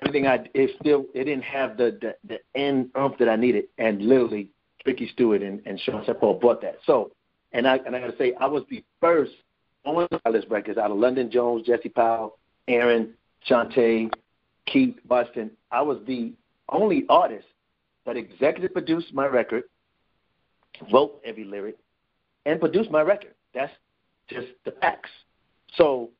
everything 0.00 0.26
I 0.26 0.46
it 0.54 0.70
still 0.80 1.06
it 1.14 1.24
didn't 1.24 1.44
have 1.44 1.76
the 1.76 1.98
the, 2.00 2.14
the 2.28 2.58
end 2.58 2.90
umph 2.94 3.18
that 3.18 3.28
I 3.28 3.36
needed, 3.36 3.64
and 3.78 4.02
literally 4.02 4.50
Tricky 4.82 5.08
Stewart 5.12 5.42
and, 5.42 5.60
and 5.66 5.78
Sean 5.80 6.04
Seppo 6.04 6.40
bought 6.40 6.60
that. 6.62 6.78
So, 6.86 7.12
and 7.52 7.66
I 7.66 7.76
and 7.76 7.94
I 7.94 8.00
got 8.00 8.10
to 8.10 8.16
say 8.16 8.34
I 8.40 8.46
was 8.46 8.64
the 8.70 8.84
first 9.00 9.32
on 9.84 10.06
Silas 10.24 10.44
Records 10.48 10.78
out 10.78 10.90
of 10.90 10.96
London 10.96 11.30
Jones, 11.30 11.66
Jesse 11.66 11.88
Powell, 11.88 12.38
Aaron, 12.68 13.14
Chanté, 13.48 14.10
Keith 14.66 14.96
Buston. 15.06 15.50
I 15.70 15.82
was 15.82 15.98
the 16.06 16.32
only 16.70 17.04
artist 17.08 17.46
that 18.06 18.16
executive 18.16 18.72
produced 18.72 19.12
my 19.12 19.26
record, 19.26 19.64
wrote 20.92 21.20
every 21.24 21.44
lyric, 21.44 21.76
and 22.46 22.60
produced 22.60 22.90
my 22.90 23.02
record. 23.02 23.34
That's 23.54 23.72
just 24.28 24.48
the 24.64 24.72
facts. 24.72 25.10
So 25.76 26.10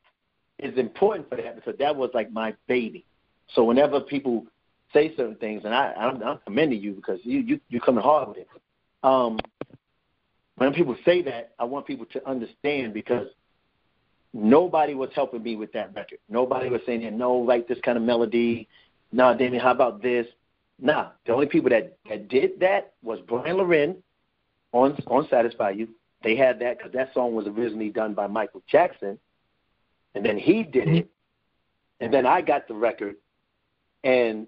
it's 0.58 0.78
important 0.78 1.28
for 1.28 1.36
that 1.36 1.56
because 1.56 1.78
that 1.78 1.96
was 1.96 2.10
like 2.14 2.30
my 2.32 2.54
baby. 2.68 3.06
So 3.48 3.64
whenever 3.64 4.00
people 4.00 4.46
say 4.92 5.14
certain 5.16 5.36
things, 5.36 5.62
and 5.64 5.74
I, 5.74 5.92
I'm, 5.92 6.22
I'm 6.22 6.38
commending 6.44 6.80
you 6.80 6.92
because 6.92 7.20
you 7.24 7.40
you 7.40 7.60
you're 7.68 7.80
coming 7.80 8.02
hard 8.02 8.28
with 8.28 8.38
it. 8.38 8.48
Um, 9.02 9.38
when 10.56 10.72
people 10.72 10.96
say 11.04 11.22
that, 11.22 11.52
I 11.58 11.64
want 11.64 11.86
people 11.86 12.06
to 12.06 12.28
understand 12.28 12.94
because 12.94 13.26
nobody 14.32 14.94
was 14.94 15.10
helping 15.14 15.42
me 15.42 15.56
with 15.56 15.72
that 15.72 15.94
record. 15.94 16.18
Nobody 16.28 16.68
was 16.68 16.80
saying, 16.86 17.16
"No, 17.18 17.44
write 17.44 17.68
this 17.68 17.78
kind 17.84 17.98
of 17.98 18.04
melody." 18.04 18.68
nah, 19.14 19.34
Damion, 19.34 19.60
how 19.60 19.70
about 19.70 20.02
this? 20.02 20.26
Nah, 20.78 21.10
the 21.24 21.32
only 21.32 21.46
people 21.46 21.70
that, 21.70 21.96
that 22.08 22.28
did 22.28 22.60
that 22.60 22.92
was 23.02 23.20
Brian 23.26 23.56
Loren 23.56 24.02
on 24.72 24.98
on 25.06 25.26
Satisfy 25.30 25.70
You. 25.70 25.88
They 26.22 26.36
had 26.36 26.58
that 26.60 26.78
because 26.78 26.92
that 26.92 27.14
song 27.14 27.34
was 27.34 27.46
originally 27.46 27.90
done 27.90 28.14
by 28.14 28.26
Michael 28.26 28.62
Jackson, 28.66 29.18
and 30.14 30.24
then 30.24 30.36
he 30.36 30.62
did 30.62 30.88
it, 30.88 31.10
and 32.00 32.12
then 32.12 32.26
I 32.26 32.40
got 32.40 32.66
the 32.66 32.74
record, 32.74 33.16
and 34.04 34.46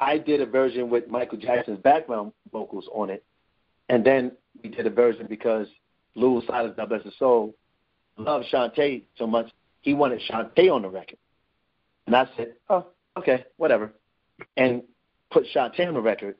I 0.00 0.18
did 0.18 0.40
a 0.40 0.46
version 0.46 0.88
with 0.88 1.08
Michael 1.08 1.38
Jackson's 1.38 1.80
background 1.80 2.32
vocals 2.50 2.88
on 2.94 3.10
it, 3.10 3.22
and 3.88 4.04
then 4.04 4.32
we 4.62 4.70
did 4.70 4.86
a 4.86 4.90
version 4.90 5.26
because 5.28 5.66
Louil 6.14 6.42
Silas, 6.46 6.72
God 6.76 6.88
bless 6.88 7.04
his 7.04 7.14
soul, 7.18 7.54
loved 8.16 8.46
Chanté 8.52 9.02
so 9.18 9.26
much 9.26 9.50
he 9.82 9.92
wanted 9.94 10.20
Chanté 10.30 10.72
on 10.72 10.82
the 10.82 10.88
record, 10.88 11.18
and 12.06 12.16
I 12.16 12.26
said, 12.36 12.54
oh, 12.70 12.86
okay, 13.18 13.44
whatever 13.58 13.92
and 14.56 14.82
put 15.30 15.44
Chanté 15.54 15.86
on 15.86 15.94
the 15.94 16.00
record, 16.00 16.36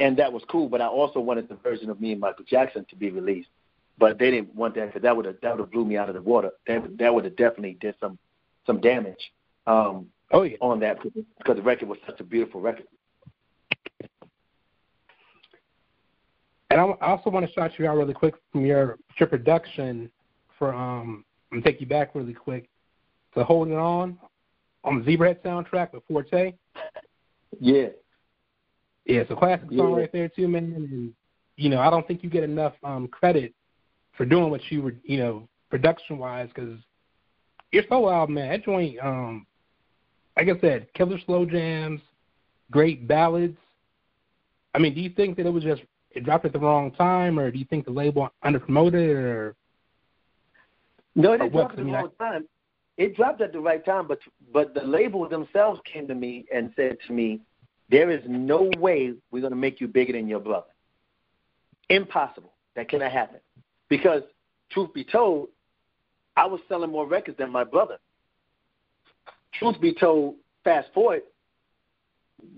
and 0.00 0.16
that 0.18 0.32
was 0.32 0.42
cool. 0.48 0.68
But 0.68 0.80
I 0.80 0.86
also 0.86 1.20
wanted 1.20 1.48
the 1.48 1.56
version 1.56 1.90
of 1.90 2.00
me 2.00 2.12
and 2.12 2.20
Michael 2.20 2.44
Jackson 2.48 2.86
to 2.90 2.96
be 2.96 3.10
released, 3.10 3.48
but 3.98 4.18
they 4.18 4.30
didn't 4.30 4.54
want 4.54 4.74
that 4.74 4.86
because 4.86 5.02
that 5.02 5.16
would 5.16 5.26
have 5.26 5.36
that 5.42 5.56
would 5.56 5.60
have 5.60 5.70
blew 5.70 5.84
me 5.84 5.96
out 5.96 6.08
of 6.08 6.14
the 6.14 6.22
water. 6.22 6.50
That 6.66 6.98
that 6.98 7.14
would 7.14 7.24
have 7.24 7.36
definitely 7.36 7.76
did 7.80 7.94
some 8.00 8.18
some 8.66 8.80
damage. 8.80 9.32
Um, 9.66 10.08
oh 10.32 10.42
yeah, 10.42 10.56
on 10.60 10.80
that 10.80 10.98
because 11.02 11.56
the 11.56 11.62
record 11.62 11.88
was 11.88 11.98
such 12.06 12.20
a 12.20 12.24
beautiful 12.24 12.60
record. 12.60 12.86
And 16.70 16.80
I 16.80 16.84
also 17.00 17.30
want 17.30 17.46
to 17.46 17.52
shout 17.52 17.78
you 17.78 17.86
out 17.86 17.96
really 17.96 18.14
quick 18.14 18.34
from 18.52 18.66
your 18.66 18.98
your 19.18 19.28
production 19.28 20.10
for 20.58 20.74
um. 20.74 21.24
I'm 21.52 21.62
take 21.62 21.80
you 21.80 21.86
back 21.86 22.14
really 22.14 22.34
quick 22.34 22.68
to 23.34 23.44
holding 23.44 23.76
on 23.76 24.18
on 24.82 25.04
the 25.04 25.16
Zebrahead 25.16 25.40
soundtrack 25.42 25.92
with 25.92 26.02
Forte. 26.08 26.54
Yeah. 27.60 27.86
Yeah, 29.04 29.20
it's 29.20 29.30
a 29.30 29.36
classic 29.36 29.68
song 29.70 29.92
right 29.92 30.12
there 30.12 30.28
too, 30.28 30.48
man. 30.48 30.72
And 30.74 31.12
you 31.56 31.70
know, 31.70 31.80
I 31.80 31.88
don't 31.88 32.06
think 32.06 32.24
you 32.24 32.28
get 32.28 32.42
enough 32.42 32.74
um 32.82 33.06
credit 33.06 33.54
for 34.16 34.24
doing 34.24 34.50
what 34.50 34.60
you 34.70 34.82
were, 34.82 34.94
you 35.04 35.18
know, 35.18 35.48
production 35.70 36.18
wise, 36.18 36.48
because 36.52 36.78
your 37.70 37.84
solo 37.88 38.10
album, 38.10 38.34
man, 38.34 38.48
that 38.48 38.64
joint, 38.64 38.98
um, 39.00 39.46
like 40.36 40.48
I 40.48 40.60
said, 40.60 40.92
killer 40.94 41.18
slow 41.24 41.46
jams, 41.46 42.00
great 42.70 43.08
ballads. 43.08 43.56
I 44.74 44.78
mean, 44.78 44.94
do 44.94 45.00
you 45.00 45.10
think 45.10 45.36
that 45.36 45.46
it 45.46 45.52
was 45.52 45.64
just 45.64 45.82
it 46.10 46.24
dropped 46.24 46.44
at 46.44 46.52
the 46.52 46.58
wrong 46.58 46.90
time, 46.92 47.38
or 47.38 47.50
do 47.50 47.58
you 47.58 47.64
think 47.64 47.84
the 47.84 47.90
label 47.90 48.30
underpromoted, 48.44 49.16
or 49.16 49.54
no, 51.14 51.32
it 51.32 51.52
dropped 51.52 51.78
at 51.78 51.84
the 51.84 51.84
wrong 51.84 52.10
time. 52.18 52.46
It 52.96 53.14
dropped 53.16 53.40
at 53.40 53.52
the 53.52 53.60
right 53.60 53.84
time, 53.84 54.06
but 54.06 54.18
but 54.52 54.74
the 54.74 54.82
label 54.82 55.28
themselves 55.28 55.80
came 55.90 56.06
to 56.08 56.14
me 56.14 56.46
and 56.52 56.72
said 56.76 56.98
to 57.06 57.12
me, 57.12 57.40
"There 57.90 58.10
is 58.10 58.22
no 58.26 58.70
way 58.78 59.14
we're 59.30 59.40
going 59.40 59.52
to 59.52 59.56
make 59.56 59.80
you 59.80 59.88
bigger 59.88 60.12
than 60.12 60.28
your 60.28 60.40
brother. 60.40 60.70
Impossible. 61.88 62.52
That 62.74 62.88
cannot 62.88 63.12
happen." 63.12 63.40
Because 63.88 64.22
truth 64.70 64.92
be 64.92 65.04
told, 65.04 65.48
I 66.36 66.46
was 66.46 66.60
selling 66.68 66.90
more 66.90 67.06
records 67.06 67.38
than 67.38 67.50
my 67.50 67.64
brother. 67.64 67.98
Truth 69.58 69.80
be 69.80 69.94
told, 69.94 70.36
fast 70.64 70.88
forward, 70.92 71.22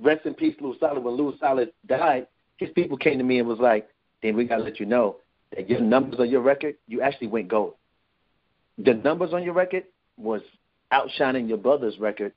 rest 0.01 0.27
in 0.27 0.35
peace, 0.35 0.55
Louil 0.61 0.77
Silas. 0.81 1.03
When 1.03 1.15
Louil 1.15 1.35
Silas 1.39 1.69
died, 1.87 2.27
his 2.57 2.71
people 2.71 2.97
came 2.97 3.19
to 3.19 3.25
me 3.25 3.39
and 3.39 3.49
was 3.49 3.59
like, 3.59 3.89
"Then 4.23 4.37
we 4.37 4.45
gotta 4.45 4.63
let 4.63 4.81
you 4.81 4.87
know 4.87 5.17
that 5.55 5.69
your 5.69 5.81
numbers 5.81 6.21
on 6.21 6.29
your 6.29 6.41
record, 6.41 6.77
you 6.87 7.01
actually 7.01 7.29
went 7.29 7.49
gold. 7.49 7.75
The 8.79 8.95
numbers 8.95 9.33
on 9.33 9.43
your 9.43 9.55
record 9.55 9.85
was 10.17 10.43
outshining 10.91 11.49
your 11.49 11.59
brother's 11.59 11.99
record, 11.99 12.33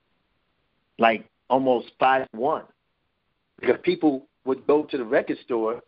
like 0.99 1.25
almost 1.49 1.91
five 1.99 2.27
one, 2.31 2.63
because 3.59 3.77
people 3.83 4.27
would 4.45 4.65
go 4.67 4.83
to 4.83 4.97
the 4.97 5.03
record 5.03 5.37
store 5.39 5.81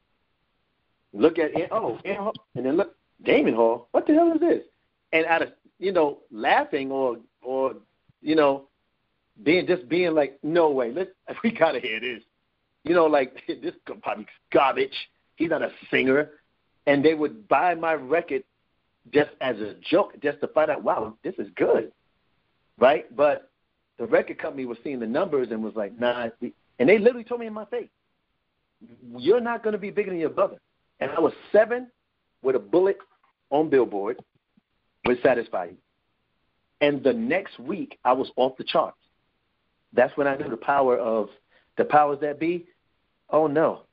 look 1.14 1.38
at 1.38 1.52
oh, 1.72 2.00
and 2.56 2.66
then 2.66 2.78
look 2.78 2.96
Damion 3.26 3.56
Hall. 3.56 3.88
What 3.92 4.08
the 4.08 4.14
hell 4.14 4.32
is 4.34 4.40
this? 4.40 4.64
And 5.12 5.26
out 5.26 5.42
of 5.42 5.50
you 5.80 5.92
know 5.92 6.20
laughing 6.32 6.92
or 6.92 7.18
or 7.42 7.76
you 8.24 8.36
know 8.36 8.68
being 9.44 9.68
just 9.68 9.88
being 9.90 10.14
like 10.14 10.40
no 10.44 10.70
way, 10.72 10.92
let's 10.92 11.12
we 11.44 11.52
gotta 11.52 11.80
hear 11.80 12.00
this. 12.00 12.24
You 12.84 12.94
know, 12.94 13.06
like 13.06 13.42
this 13.48 13.74
probably 14.02 14.28
garbage. 14.52 14.96
He's 15.36 15.50
not 15.50 15.64
a 15.64 15.72
singer, 15.90 16.30
and 16.86 17.04
they 17.04 17.16
would 17.16 17.48
buy 17.48 17.74
my 17.74 17.94
record 17.94 18.44
just 19.14 19.32
as 19.42 19.58
a 19.58 19.76
joke, 19.90 20.14
just 20.22 20.40
to 20.42 20.48
find 20.48 20.70
out, 20.70 20.84
wow, 20.84 21.16
this 21.24 21.34
is 21.38 21.48
good, 21.56 21.92
right? 22.80 23.14
But 23.16 23.50
the 23.98 24.06
record 24.06 24.38
company 24.38 24.66
was 24.66 24.78
seeing 24.84 25.00
the 25.00 25.08
numbers 25.08 25.50
and 25.52 25.64
was 25.64 25.76
like, 25.76 26.00
nah, 26.00 26.30
and 26.80 26.90
they 26.90 27.00
literally 27.00 27.24
told 27.24 27.42
me 27.42 27.48
in 27.48 27.54
my 27.54 27.66
face, 27.66 27.90
you're 29.18 29.42
not 29.42 29.64
to 29.64 29.78
be 29.78 29.90
bigger 29.90 30.12
than 30.12 30.20
your 30.20 30.30
brother 30.30 30.60
and 31.04 31.12
I 31.12 31.20
was 31.20 31.34
seven 31.52 31.88
with 32.42 32.56
a 32.56 32.60
bullet 32.60 32.98
on 33.50 33.70
Billboard 33.70 34.18
would 35.06 35.22
satisfy 35.22 35.66
you. 35.66 35.78
And 36.84 37.02
the 37.02 37.14
next 37.14 37.58
week, 37.60 37.98
I 38.04 38.12
was 38.12 38.30
off 38.36 38.58
the 38.58 38.66
charts. 38.66 38.98
That's 39.94 40.16
when 40.18 40.28
I 40.28 40.36
knew 40.36 40.50
the 40.50 40.58
power 40.58 40.98
of 40.98 41.30
the 41.78 41.86
powers 41.86 42.20
that 42.20 42.42
be. 42.42 42.66
Oh 43.30 43.48
no, 43.48 43.84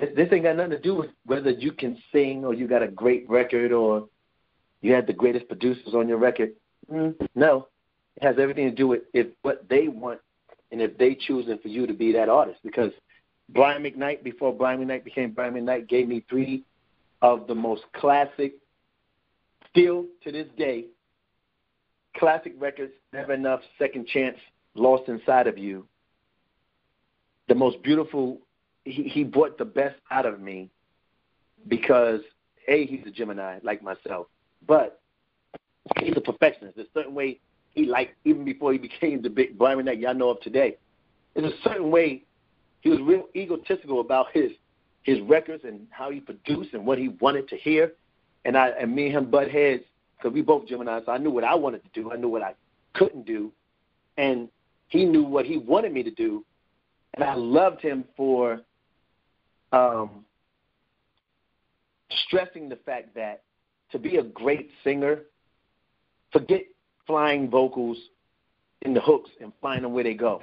this, 0.00 0.08
this 0.16 0.28
ain't 0.32 0.44
got 0.44 0.56
nothing 0.56 0.70
to 0.70 0.80
do 0.80 0.94
with 0.94 1.10
whether 1.26 1.50
you 1.50 1.72
can 1.72 1.98
sing 2.10 2.46
or 2.46 2.54
you 2.54 2.66
got 2.66 2.82
a 2.82 2.88
great 2.88 3.28
record 3.28 3.70
or 3.70 4.08
you 4.80 4.94
had 4.94 5.06
the 5.06 5.12
greatest 5.12 5.46
producers 5.46 5.92
on 5.94 6.08
your 6.08 6.16
record. 6.16 6.52
Mm, 6.90 7.16
no, 7.34 7.68
it 8.16 8.22
has 8.22 8.36
everything 8.38 8.70
to 8.70 8.74
do 8.74 8.88
with 8.88 9.02
if 9.12 9.26
what 9.42 9.68
they 9.68 9.88
want 9.88 10.20
and 10.72 10.80
if 10.80 10.96
they 10.96 11.14
choosing 11.14 11.58
for 11.58 11.68
you 11.68 11.86
to 11.86 11.92
be 11.92 12.12
that 12.12 12.30
artist. 12.30 12.60
Because 12.64 12.92
Brian 13.50 13.82
McKnight, 13.82 14.22
before 14.22 14.54
Brian 14.54 14.80
McKnight 14.80 15.04
became 15.04 15.32
Brian 15.32 15.52
McKnight, 15.52 15.86
gave 15.86 16.08
me 16.08 16.24
three 16.30 16.64
of 17.20 17.46
the 17.46 17.54
most 17.54 17.82
classic, 17.94 18.54
still 19.70 20.06
to 20.24 20.32
this 20.32 20.48
day, 20.56 20.86
classic 22.18 22.54
records, 22.58 22.92
Never 23.12 23.34
Enough, 23.34 23.60
Second 23.78 24.06
Chance, 24.06 24.36
Lost 24.74 25.08
Inside 25.08 25.46
of 25.46 25.58
You. 25.58 25.86
The 27.48 27.54
most 27.54 27.82
beautiful, 27.82 28.38
he, 28.84 29.04
he 29.04 29.24
brought 29.24 29.58
the 29.58 29.64
best 29.64 29.96
out 30.10 30.26
of 30.26 30.40
me 30.40 30.70
because, 31.66 32.20
A, 32.68 32.86
he's 32.86 33.06
a 33.06 33.10
Gemini 33.10 33.58
like 33.62 33.82
myself, 33.82 34.26
but 34.66 35.00
he's 36.00 36.16
a 36.16 36.20
perfectionist. 36.20 36.76
There's 36.76 36.88
a 36.88 36.98
certain 36.98 37.14
way 37.14 37.40
he 37.70 37.86
liked, 37.86 38.16
even 38.24 38.44
before 38.44 38.72
he 38.72 38.78
became 38.78 39.22
the 39.22 39.30
big 39.30 39.56
Brian 39.58 39.78
McKnight 39.78 40.00
y'all 40.00 40.14
know 40.14 40.30
of 40.30 40.40
today. 40.40 40.76
There's 41.34 41.52
a 41.52 41.68
certain 41.68 41.90
way 41.90 42.24
he 42.80 42.90
was 42.90 43.00
real 43.00 43.24
egotistical 43.34 44.00
about 44.00 44.26
his 44.32 44.52
his 45.02 45.20
records 45.22 45.64
and 45.64 45.86
how 45.90 46.10
he 46.10 46.20
produced 46.20 46.74
and 46.74 46.84
what 46.84 46.98
he 46.98 47.08
wanted 47.20 47.48
to 47.48 47.56
hear. 47.56 47.92
And 48.44 48.56
I 48.56 48.68
and 48.70 48.94
me 48.94 49.06
and 49.06 49.16
him 49.16 49.30
butt 49.30 49.50
heads 49.50 49.84
because 50.18 50.34
we 50.34 50.42
both 50.42 50.66
Gemini, 50.66 51.00
so 51.04 51.12
I 51.12 51.18
knew 51.18 51.30
what 51.30 51.44
I 51.44 51.54
wanted 51.54 51.82
to 51.84 51.90
do. 52.00 52.10
I 52.12 52.16
knew 52.16 52.28
what 52.28 52.42
I 52.42 52.54
couldn't 52.94 53.26
do, 53.26 53.52
and 54.16 54.48
he 54.88 55.04
knew 55.04 55.22
what 55.22 55.46
he 55.46 55.58
wanted 55.58 55.92
me 55.92 56.02
to 56.02 56.10
do. 56.10 56.44
And 57.14 57.24
I 57.24 57.34
loved 57.34 57.80
him 57.80 58.04
for 58.16 58.60
um, 59.72 60.24
stressing 62.26 62.68
the 62.68 62.76
fact 62.76 63.14
that 63.14 63.42
to 63.92 63.98
be 63.98 64.16
a 64.16 64.22
great 64.22 64.70
singer, 64.84 65.20
forget 66.32 66.62
flying 67.06 67.48
vocals 67.48 67.96
in 68.82 68.94
the 68.94 69.00
hooks 69.00 69.30
and 69.40 69.52
flying 69.60 69.82
them 69.82 69.94
where 69.94 70.04
they 70.04 70.14
go 70.14 70.42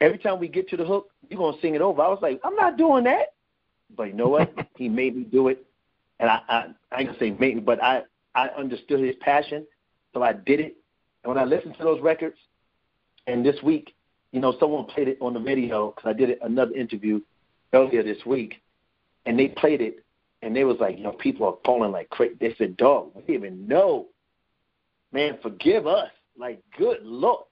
every 0.00 0.18
time 0.18 0.38
we 0.38 0.48
get 0.48 0.68
to 0.70 0.76
the 0.76 0.84
hook, 0.84 1.10
you're 1.28 1.38
gonna 1.38 1.56
sing 1.60 1.74
it 1.74 1.80
over. 1.80 2.02
I 2.02 2.08
was 2.08 2.18
like, 2.22 2.40
I'm 2.42 2.56
not 2.56 2.76
doing 2.76 3.04
that. 3.04 3.34
But 3.96 4.04
you 4.04 4.12
know 4.14 4.28
what? 4.28 4.52
he 4.76 4.88
made 4.88 5.16
me 5.16 5.24
do 5.24 5.48
it, 5.48 5.64
and 6.18 6.30
I 6.30 6.40
I, 6.48 6.66
I 6.92 7.00
ain't 7.00 7.08
gonna 7.08 7.18
say 7.18 7.30
made 7.30 7.56
me, 7.56 7.60
but 7.60 7.82
I 7.82 8.02
I 8.34 8.48
understood 8.48 9.00
his 9.00 9.16
passion, 9.20 9.66
so 10.14 10.22
I 10.22 10.32
did 10.32 10.60
it. 10.60 10.76
And 11.22 11.34
when 11.34 11.38
I 11.38 11.44
listened 11.44 11.76
to 11.78 11.84
those 11.84 12.00
records, 12.00 12.36
and 13.26 13.44
this 13.44 13.56
week, 13.62 13.94
you 14.32 14.40
know, 14.40 14.54
someone 14.58 14.84
played 14.86 15.08
it 15.08 15.18
on 15.20 15.34
the 15.34 15.40
radio 15.40 15.90
because 15.90 16.08
I 16.08 16.12
did 16.12 16.38
another 16.42 16.72
interview 16.72 17.20
earlier 17.72 18.02
this 18.02 18.24
week, 18.24 18.60
and 19.26 19.38
they 19.38 19.48
played 19.48 19.80
it, 19.80 20.04
and 20.42 20.54
they 20.54 20.64
was 20.64 20.78
like, 20.80 20.96
you 20.96 21.04
know, 21.04 21.12
people 21.12 21.46
are 21.46 21.56
calling 21.64 21.92
like 21.92 22.08
crazy. 22.10 22.36
They 22.40 22.54
said, 22.56 22.76
"Dog, 22.76 23.10
we 23.14 23.22
didn't 23.22 23.34
even 23.34 23.68
know." 23.68 24.06
Man, 25.12 25.38
forgive 25.42 25.86
us. 25.86 26.10
Like, 26.38 26.62
good 26.78 26.98
lord 27.02 27.44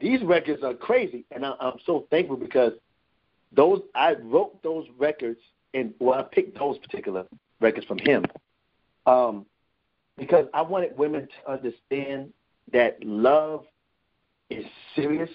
these 0.00 0.22
records 0.22 0.62
are 0.62 0.74
crazy, 0.74 1.24
and 1.30 1.46
I, 1.46 1.54
I'm 1.60 1.78
so 1.86 2.06
thankful 2.10 2.36
because 2.36 2.72
those 3.52 3.80
I 3.94 4.14
wrote 4.14 4.62
those 4.62 4.86
records 4.98 5.40
and 5.72 5.94
well, 5.98 6.18
I 6.18 6.22
picked 6.22 6.58
those 6.58 6.76
particular 6.78 7.24
records 7.60 7.86
from 7.86 7.98
him 7.98 8.24
um, 9.06 9.46
because 10.16 10.46
I 10.54 10.62
wanted 10.62 10.96
women 10.96 11.28
to 11.28 11.52
understand 11.52 12.32
that 12.72 12.98
love 13.04 13.64
is 14.50 14.64
serious, 14.94 15.30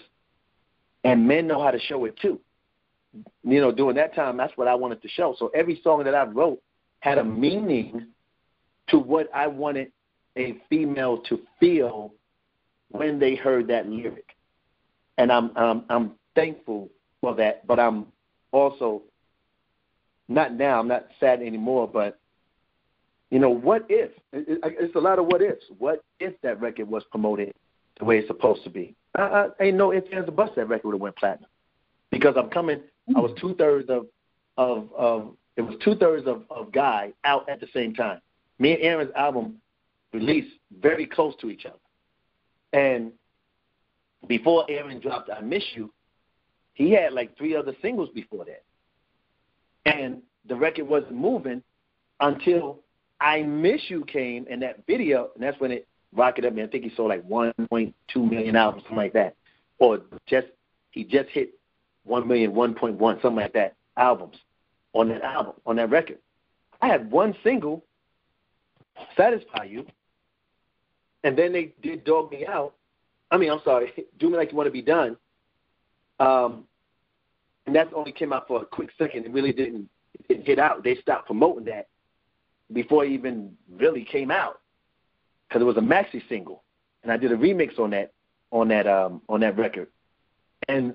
and 1.04 1.28
men 1.28 1.48
know 1.48 1.62
how 1.62 1.72
to 1.72 1.80
show 1.80 2.06
it 2.06 2.18
too. 2.20 2.40
You 3.44 3.60
know, 3.60 3.72
during 3.72 3.96
that 3.96 4.14
time, 4.16 4.38
that's 4.38 4.56
what 4.56 4.68
I 4.68 4.76
wanted 4.76 5.02
to 5.02 5.08
show. 5.08 5.36
So 5.40 5.50
every 5.56 5.82
song 5.84 6.04
that 6.04 6.16
I 6.16 6.26
wrote 6.26 6.62
had 7.00 7.18
a 7.18 7.24
meaning 7.24 8.08
to 8.90 9.00
what 9.00 9.30
I 9.34 9.48
wanted 9.48 9.92
a 10.38 10.58
female 10.70 11.20
to 11.30 11.40
feel 11.60 12.14
when 12.90 13.20
they 13.20 13.36
heard 13.36 13.68
that 13.68 13.88
lyric 13.88 14.36
and 15.20 15.32
I'm 15.32 15.52
I'm 15.56 15.84
I'm 15.90 16.12
thankful 16.34 16.90
for 17.22 17.36
that. 17.36 17.68
But 17.68 17.80
I'm 17.80 18.08
also 18.52 19.04
not 20.28 20.54
now. 20.54 20.80
I'm 20.80 20.88
not 20.88 21.08
sad 21.20 21.42
anymore. 21.42 21.88
But 21.88 22.19
you 23.30 23.40
know, 23.40 23.50
what 23.50 23.86
if? 23.90 24.12
It's 24.34 24.96
a 24.96 25.00
lot 25.00 25.20
of 25.20 25.28
what 25.28 25.42
ifs. 25.42 25.66
What 25.78 26.04
if 26.20 26.34
that 26.42 26.60
record 26.60 26.90
was 26.90 27.04
promoted 27.12 27.54
the 28.00 28.06
way 28.06 28.18
it's 28.18 28.28
supposed 28.28 28.64
to 28.64 28.70
be? 28.70 28.96
I, 29.16 29.48
I 29.60 29.64
ain't 29.66 29.78
no 29.78 29.94
ifs 29.94 30.08
ands 30.12 30.28
or 30.28 30.32
buts 30.32 30.54
that 30.56 30.68
record 30.68 30.88
would 30.88 30.96
have 30.96 31.02
went 31.02 31.16
platinum 31.16 31.50
because 32.12 32.36
I'm 32.38 32.50
coming. 32.50 32.82
I 33.16 33.20
was 33.20 33.32
mm-hmm. 33.32 33.48
two 33.48 33.56
thirds 33.56 33.90
of 33.90 34.08
of 34.58 34.90
of 34.96 35.36
it 35.58 35.62
was 35.62 35.76
two 35.84 35.96
thirds 35.96 36.28
of 36.28 36.44
of 36.50 36.72
Guy 36.72 37.14
out 37.24 37.48
at 37.50 37.60
the 37.60 37.68
same 37.74 37.94
time. 37.94 38.20
Me 38.58 38.74
and 38.74 38.82
Aaron's 38.82 39.12
album 39.16 39.56
released 40.12 40.56
very 40.82 41.06
close 41.06 41.36
to 41.42 41.50
each 41.50 41.66
other, 41.66 41.78
and 42.74 43.12
before 44.28 44.66
Aaron 44.70 45.00
dropped 45.00 45.30
I 45.30 45.42
Miss 45.42 45.64
You, 45.76 45.92
he 46.74 46.92
had 46.92 47.14
like 47.14 47.38
three 47.38 47.56
other 47.56 47.76
singles 47.82 48.10
before 48.14 48.46
that. 48.46 48.64
And 49.86 50.22
the 50.48 50.56
record 50.56 50.88
wasn't 50.88 51.16
moving 51.16 51.62
until 52.20 52.80
I 53.20 53.44
Miss 53.44 53.82
You 53.90 54.06
came 54.06 54.46
and 54.50 54.62
that 54.62 54.86
video, 54.88 55.30
and 55.34 55.44
that's 55.44 55.60
when 55.60 55.72
it 55.72 55.88
rocketed 56.14 56.50
up. 56.50 56.56
Mean, 56.56 56.66
I 56.66 56.68
think 56.68 56.84
he 56.84 56.92
sold 56.96 57.10
like 57.10 57.28
1.2 57.28 57.94
million 58.16 58.56
albums, 58.56 58.84
something 58.84 58.98
like 58.98 59.14
that. 59.14 59.36
Or 59.80 60.02
just, 60.26 60.48
he 60.92 61.04
just 61.04 61.30
hit 61.30 61.54
1 62.06 62.28
million, 62.28 62.54
1.1, 62.54 63.00
something 63.22 63.36
like 63.36 63.54
that, 63.54 63.76
albums 63.98 64.38
on 64.94 65.10
that 65.10 65.22
album, 65.22 65.54
on 65.66 65.76
that 65.76 65.90
record. 65.90 66.18
I 66.82 66.88
had 66.88 67.12
one 67.12 67.36
single, 67.44 67.84
Satisfy 69.16 69.66
You, 69.66 69.86
and 71.24 71.38
then 71.38 71.52
they 71.52 71.74
did 71.82 72.06
Dog 72.06 72.32
Me 72.32 72.46
Out, 72.46 72.74
I 73.32 73.38
mean, 73.38 73.52
I'm 73.52 73.62
sorry, 73.64 73.92
do 74.20 74.30
me 74.30 74.38
like 74.38 74.52
you 74.52 74.58
want 74.58 74.68
to 74.68 74.72
be 74.72 74.82
done. 74.82 75.18
Um, 76.20 76.66
and 77.66 77.76
that 77.76 77.94
only 77.94 78.12
came 78.12 78.34
out 78.34 78.48
for 78.48 78.62
a 78.62 78.66
quick 78.66 78.90
second. 78.98 79.26
It 79.26 79.32
really 79.32 79.54
didn't, 79.54 79.90
it 80.14 80.28
didn't 80.28 80.46
hit 80.46 80.60
out. 80.60 80.84
They 80.84 80.96
stopped 80.96 81.28
promoting 81.28 81.66
that 81.66 81.88
before 82.72 83.06
it 83.06 83.12
even 83.12 83.56
really 83.70 84.06
came 84.06 84.32
out 84.32 84.60
because 85.48 85.62
it 85.62 85.66
was 85.66 85.78
a 85.78 85.82
maxi 85.82 86.22
single, 86.30 86.64
and 87.04 87.12
I 87.12 87.18
did 87.18 87.32
a 87.32 87.38
remix 87.38 87.80
on 87.80 87.92
that 87.92 88.14
on 88.52 88.68
that 88.70 88.88
um, 88.88 89.22
on 89.30 89.40
that 89.42 89.58
record, 89.58 89.88
and 90.68 90.94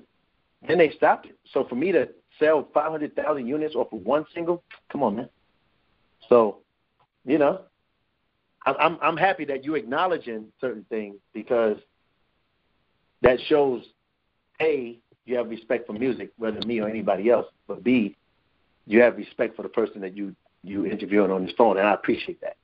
then 0.67 0.77
they 0.77 0.91
stopped 0.91 1.25
it. 1.27 1.37
So 1.53 1.65
for 1.65 1.75
me 1.75 1.91
to 1.91 2.09
sell 2.39 2.67
500,000 2.73 3.47
units 3.47 3.75
off 3.75 3.91
of 3.93 4.01
one 4.01 4.25
single, 4.33 4.63
come 4.91 5.03
on, 5.03 5.15
man. 5.15 5.29
So, 6.27 6.59
you 7.25 7.37
know, 7.37 7.61
I'm 8.65 8.97
I'm 9.01 9.17
happy 9.17 9.45
that 9.45 9.63
you're 9.63 9.77
acknowledging 9.77 10.47
certain 10.59 10.85
things 10.89 11.17
because 11.33 11.77
that 13.21 13.39
shows 13.47 13.83
a 14.61 14.97
you 15.25 15.37
have 15.37 15.49
respect 15.49 15.87
for 15.87 15.93
music, 15.93 16.31
whether 16.37 16.59
me 16.65 16.79
or 16.79 16.87
anybody 16.87 17.29
else, 17.29 17.47
but 17.67 17.83
b 17.83 18.15
you 18.87 19.01
have 19.01 19.17
respect 19.17 19.55
for 19.55 19.63
the 19.63 19.69
person 19.69 20.01
that 20.01 20.15
you 20.15 20.35
you 20.65 20.85
interviewing 20.85 21.31
on 21.31 21.45
this 21.45 21.55
phone, 21.57 21.77
and 21.77 21.87
I 21.87 21.93
appreciate 21.93 22.41
that. 22.41 22.57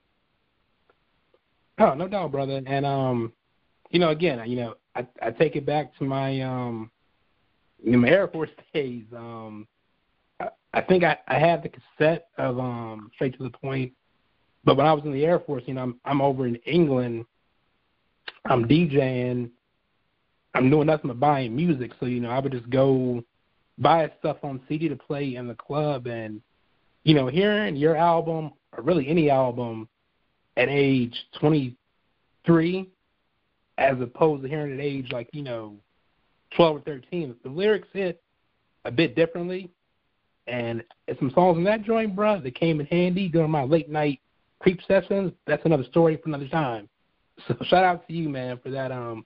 Oh, 1.77 1.93
no 1.93 2.07
doubt, 2.07 2.31
brother. 2.31 2.61
And 2.65 2.85
um, 2.85 3.33
you 3.89 3.99
know, 3.99 4.09
again, 4.09 4.41
you 4.49 4.57
know, 4.57 4.75
I 4.95 5.05
I 5.21 5.31
take 5.31 5.55
it 5.55 5.65
back 5.65 5.97
to 5.97 6.05
my 6.05 6.41
um, 6.41 6.91
in 7.85 7.99
my 7.99 8.07
Air 8.09 8.27
Force 8.27 8.49
days. 8.73 9.05
Um, 9.15 9.67
I, 10.39 10.49
I 10.73 10.81
think 10.81 11.03
I 11.03 11.17
I 11.27 11.39
had 11.39 11.63
the 11.63 11.69
cassette 11.69 12.27
of 12.37 12.59
um, 12.59 13.11
straight 13.15 13.37
to 13.37 13.43
the 13.43 13.49
point, 13.49 13.93
but 14.63 14.77
when 14.77 14.85
I 14.85 14.93
was 14.93 15.05
in 15.05 15.13
the 15.13 15.25
Air 15.25 15.39
Force, 15.39 15.63
you 15.65 15.73
know, 15.73 15.81
I'm 15.81 15.99
I'm 16.05 16.21
over 16.21 16.47
in 16.47 16.55
England. 16.65 17.25
I'm 18.45 18.67
DJing. 18.67 19.51
I'm 20.53 20.69
doing 20.69 20.87
nothing 20.87 21.07
but 21.07 21.19
buying 21.19 21.55
music, 21.55 21.91
so 21.99 22.05
you 22.07 22.19
know, 22.19 22.29
I 22.29 22.39
would 22.39 22.51
just 22.51 22.69
go 22.69 23.23
buy 23.77 24.11
stuff 24.19 24.37
on 24.43 24.61
CD 24.67 24.89
to 24.89 24.95
play 24.95 25.35
in 25.35 25.47
the 25.47 25.55
club, 25.55 26.07
and 26.07 26.41
you 27.03 27.13
know, 27.15 27.27
hearing 27.27 27.75
your 27.75 27.95
album 27.95 28.51
or 28.75 28.83
really 28.83 29.07
any 29.07 29.29
album 29.29 29.87
at 30.57 30.69
age 30.69 31.15
23 31.39 32.89
as 33.77 33.99
opposed 33.99 34.43
to 34.43 34.49
hearing 34.49 34.73
at 34.73 34.79
age 34.79 35.11
like, 35.11 35.29
you 35.33 35.41
know, 35.41 35.75
12 36.55 36.77
or 36.77 36.81
13. 36.81 37.35
The 37.43 37.49
lyrics 37.49 37.87
hit 37.93 38.21
a 38.85 38.91
bit 38.91 39.15
differently. 39.15 39.69
And 40.47 40.83
some 41.19 41.31
songs 41.33 41.57
in 41.57 41.63
that 41.65 41.83
joint, 41.83 42.15
bro, 42.15 42.41
that 42.41 42.55
came 42.55 42.79
in 42.79 42.85
handy 42.87 43.29
during 43.29 43.51
my 43.51 43.63
late 43.63 43.89
night 43.89 44.19
creep 44.59 44.79
sessions. 44.87 45.31
That's 45.47 45.65
another 45.65 45.83
story 45.85 46.17
for 46.17 46.29
another 46.29 46.47
time. 46.47 46.87
So 47.47 47.55
shout 47.63 47.83
out 47.83 48.05
to 48.07 48.13
you, 48.13 48.29
man, 48.29 48.59
for 48.61 48.69
that 48.69 48.91
um 48.91 49.25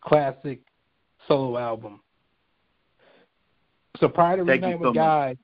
classic 0.00 0.60
solo 1.28 1.58
album. 1.58 2.00
So 3.98 4.08
prior 4.08 4.36
to 4.36 4.44
Reunite 4.44 4.78
with 4.78 4.90
so 4.90 4.92
Guy 4.94 5.36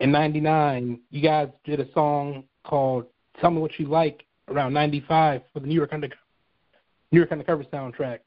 in 0.00 0.12
'99, 0.12 1.00
you 1.10 1.22
guys 1.22 1.48
did 1.64 1.80
a 1.80 1.92
song 1.92 2.44
called 2.64 3.06
"Tell 3.40 3.50
Me 3.50 3.60
What 3.60 3.78
You 3.78 3.86
Like" 3.86 4.24
around 4.48 4.72
'95 4.72 5.42
for 5.52 5.60
the 5.60 5.66
New 5.66 5.74
York 5.74 5.92
Undercover 5.92 6.20
New 7.10 7.18
York 7.18 7.32
Undercover 7.32 7.64
soundtrack. 7.64 8.18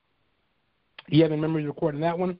Do 1.10 1.18
you 1.18 1.24
have 1.24 1.32
any 1.32 1.42
memories 1.42 1.68
recording 1.68 2.02
that 2.02 2.18
one? 2.18 2.40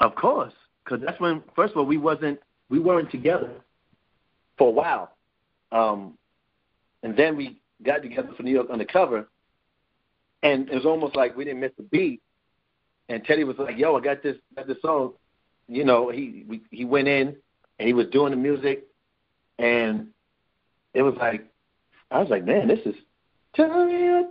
Of 0.00 0.14
course, 0.14 0.52
because 0.84 1.00
that's 1.04 1.20
when 1.20 1.42
first 1.54 1.72
of 1.72 1.78
all 1.78 1.86
we 1.86 1.98
wasn't 1.98 2.40
we 2.68 2.78
weren't 2.78 3.10
together 3.10 3.50
for 4.56 4.68
a 4.68 4.70
while, 4.70 5.16
um, 5.70 6.16
and 7.02 7.16
then 7.16 7.36
we 7.36 7.60
got 7.82 8.02
together 8.02 8.30
for 8.36 8.42
New 8.42 8.52
York 8.52 8.70
Undercover, 8.70 9.28
and 10.42 10.68
it 10.68 10.74
was 10.74 10.86
almost 10.86 11.16
like 11.16 11.36
we 11.36 11.44
didn't 11.44 11.60
miss 11.60 11.72
a 11.78 11.82
beat. 11.82 12.22
And 13.08 13.24
Teddy 13.24 13.44
was 13.44 13.56
like, 13.58 13.76
"Yo, 13.76 13.96
I 13.96 14.00
got 14.00 14.22
this, 14.22 14.36
got 14.56 14.66
this 14.66 14.80
song." 14.80 15.14
You 15.68 15.84
know, 15.84 16.10
he 16.10 16.44
we, 16.48 16.62
he 16.70 16.84
went 16.84 17.08
in 17.08 17.36
and 17.82 17.88
he 17.88 17.94
was 17.94 18.06
doing 18.12 18.30
the 18.30 18.36
music, 18.36 18.86
and 19.58 20.06
it 20.94 21.02
was 21.02 21.14
like, 21.18 21.44
I 22.12 22.20
was 22.20 22.30
like, 22.30 22.44
man, 22.44 22.68
this 22.68 22.78
is 22.86 22.94
tell 23.56 23.86
me, 23.86 24.22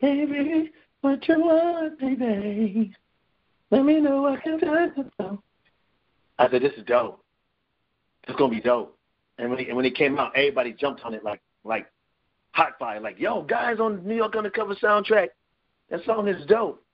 baby, 0.00 0.70
what 1.00 1.26
you 1.26 1.40
want, 1.40 1.98
baby. 1.98 2.94
Let 3.72 3.84
me 3.84 4.00
know 4.00 4.22
what 4.22 4.44
can. 4.44 4.60
I 6.38 6.48
said, 6.48 6.62
this 6.62 6.72
is 6.76 6.84
dope. 6.86 7.20
It's 8.28 8.38
gonna 8.38 8.54
be 8.54 8.60
dope. 8.60 8.96
And 9.38 9.50
when 9.50 9.58
he, 9.58 9.66
and 9.66 9.76
when 9.76 9.84
it 9.84 9.96
came 9.96 10.16
out, 10.16 10.30
everybody 10.36 10.72
jumped 10.72 11.02
on 11.02 11.14
it 11.14 11.24
like 11.24 11.40
like 11.64 11.90
hot 12.52 12.78
fire. 12.78 13.00
Like, 13.00 13.18
yo, 13.18 13.42
guys 13.42 13.80
on 13.80 14.06
New 14.06 14.14
York 14.14 14.36
Undercover 14.36 14.76
soundtrack, 14.76 15.30
that 15.90 16.04
song 16.04 16.28
is 16.28 16.46
dope 16.46 16.85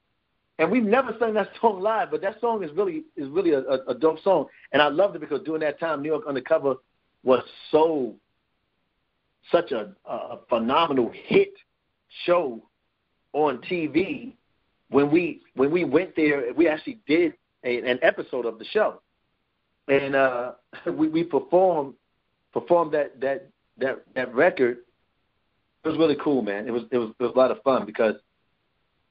and 0.62 0.70
we've 0.70 0.84
never 0.84 1.12
sung 1.18 1.34
that 1.34 1.48
song 1.60 1.80
live, 1.80 2.12
but 2.12 2.22
that 2.22 2.40
song 2.40 2.62
is 2.62 2.70
really 2.76 3.02
is 3.16 3.28
really 3.28 3.50
a, 3.50 3.62
a, 3.62 3.78
a 3.88 3.94
dope 3.94 4.20
song, 4.22 4.46
and 4.70 4.80
I 4.80 4.88
loved 4.88 5.16
it 5.16 5.18
because 5.18 5.42
during 5.44 5.60
that 5.62 5.80
time, 5.80 6.02
New 6.02 6.08
York 6.08 6.22
Undercover 6.28 6.76
was 7.24 7.42
so 7.72 8.14
such 9.50 9.72
a, 9.72 9.90
a 10.06 10.38
phenomenal 10.48 11.10
hit 11.26 11.52
show 12.24 12.62
on 13.32 13.58
TV. 13.68 14.34
When 14.88 15.10
we 15.10 15.40
when 15.54 15.72
we 15.72 15.84
went 15.84 16.14
there, 16.14 16.54
we 16.54 16.68
actually 16.68 17.00
did 17.08 17.34
a, 17.64 17.78
an 17.78 17.98
episode 18.02 18.46
of 18.46 18.60
the 18.60 18.64
show, 18.66 19.02
and 19.88 20.14
uh, 20.14 20.52
we 20.86 21.08
we 21.08 21.24
performed 21.24 21.94
performed 22.52 22.92
that 22.92 23.20
that 23.20 23.48
that 23.78 24.04
that 24.14 24.32
record. 24.32 24.78
It 25.84 25.88
was 25.88 25.98
really 25.98 26.16
cool, 26.22 26.42
man. 26.42 26.68
It 26.68 26.70
was 26.70 26.84
it 26.92 26.98
was 26.98 27.10
it 27.18 27.22
was 27.24 27.32
a 27.34 27.38
lot 27.38 27.50
of 27.50 27.60
fun 27.64 27.84
because 27.84 28.14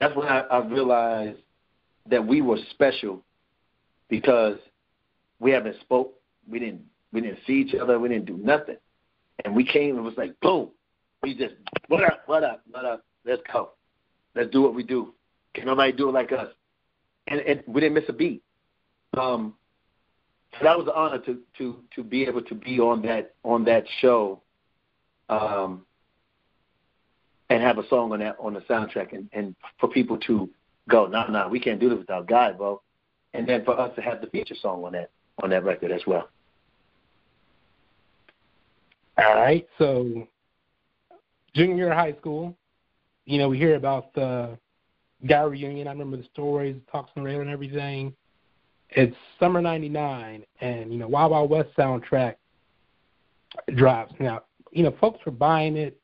that's 0.02 0.16
when 0.16 0.26
I, 0.26 0.40
I 0.40 0.58
realized 0.66 1.38
that 2.10 2.26
we 2.26 2.42
were 2.42 2.58
special 2.70 3.22
because 4.08 4.58
we 5.38 5.52
haven't 5.52 5.78
spoke, 5.80 6.14
we 6.50 6.58
didn't 6.58 6.82
we 7.12 7.20
didn't 7.20 7.38
see 7.46 7.52
each 7.52 7.74
other, 7.80 8.00
we 8.00 8.08
didn't 8.08 8.26
do 8.26 8.36
nothing, 8.36 8.78
and 9.44 9.54
we 9.54 9.64
came 9.64 9.90
and 9.90 9.98
it 10.00 10.02
was 10.02 10.16
like 10.16 10.38
boom, 10.40 10.70
we 11.22 11.36
just 11.36 11.54
what 11.86 12.02
up, 12.02 12.22
what 12.26 12.42
up, 12.42 12.62
what 12.68 12.84
up, 12.84 13.04
let's 13.24 13.42
go, 13.52 13.70
let's 14.34 14.50
do 14.50 14.60
what 14.62 14.74
we 14.74 14.82
do. 14.82 15.14
Can 15.54 15.66
nobody 15.66 15.92
do 15.92 16.08
it 16.08 16.12
like 16.12 16.32
us? 16.32 16.48
And, 17.28 17.40
and 17.42 17.62
we 17.68 17.80
didn't 17.80 17.94
miss 17.94 18.08
a 18.08 18.12
beat. 18.12 18.42
Um, 19.16 19.54
so 20.58 20.64
that 20.64 20.76
was 20.76 20.88
an 20.88 20.94
honor 20.96 21.18
to 21.26 21.38
to 21.58 21.76
to 21.94 22.02
be 22.02 22.24
able 22.24 22.42
to 22.42 22.56
be 22.56 22.80
on 22.80 23.02
that 23.02 23.34
on 23.44 23.64
that 23.66 23.84
show. 24.00 24.42
Um, 25.28 25.86
and 27.52 27.62
have 27.62 27.76
a 27.76 27.86
song 27.88 28.12
on 28.12 28.20
that 28.20 28.36
on 28.40 28.54
the 28.54 28.60
soundtrack 28.60 29.12
and, 29.12 29.28
and 29.32 29.54
for 29.78 29.88
people 29.88 30.16
to 30.16 30.48
go, 30.88 31.04
no, 31.06 31.20
nah, 31.20 31.26
no, 31.26 31.32
nah, 31.32 31.48
we 31.48 31.60
can't 31.60 31.78
do 31.78 31.90
this 31.90 31.98
without 31.98 32.26
Guy, 32.26 32.52
bro. 32.52 32.80
And 33.34 33.46
then 33.46 33.64
for 33.64 33.78
us 33.78 33.94
to 33.96 34.02
have 34.02 34.20
the 34.20 34.26
feature 34.28 34.54
song 34.60 34.84
on 34.84 34.92
that 34.92 35.10
on 35.42 35.50
that 35.50 35.64
record 35.64 35.90
as 35.90 36.00
well. 36.06 36.28
All 39.18 39.34
right. 39.34 39.66
So 39.78 40.26
junior 41.54 41.92
high 41.92 42.14
school, 42.18 42.56
you 43.26 43.38
know, 43.38 43.48
we 43.48 43.58
hear 43.58 43.76
about 43.76 44.14
the 44.14 44.58
Guy 45.26 45.42
reunion. 45.42 45.88
I 45.88 45.92
remember 45.92 46.16
the 46.16 46.24
stories, 46.32 46.76
talks 46.90 47.10
on 47.16 47.22
the 47.22 47.26
radio 47.28 47.42
and 47.42 47.50
everything. 47.50 48.14
It's 48.90 49.16
summer 49.38 49.60
'99, 49.60 50.44
and 50.60 50.92
you 50.92 50.98
know, 50.98 51.08
Wild 51.08 51.32
Wild 51.32 51.50
West 51.50 51.70
soundtrack 51.78 52.36
drops. 53.74 54.14
Now, 54.18 54.42
you 54.70 54.82
know, 54.82 54.94
folks 55.00 55.24
were 55.24 55.32
buying 55.32 55.76
it 55.76 56.01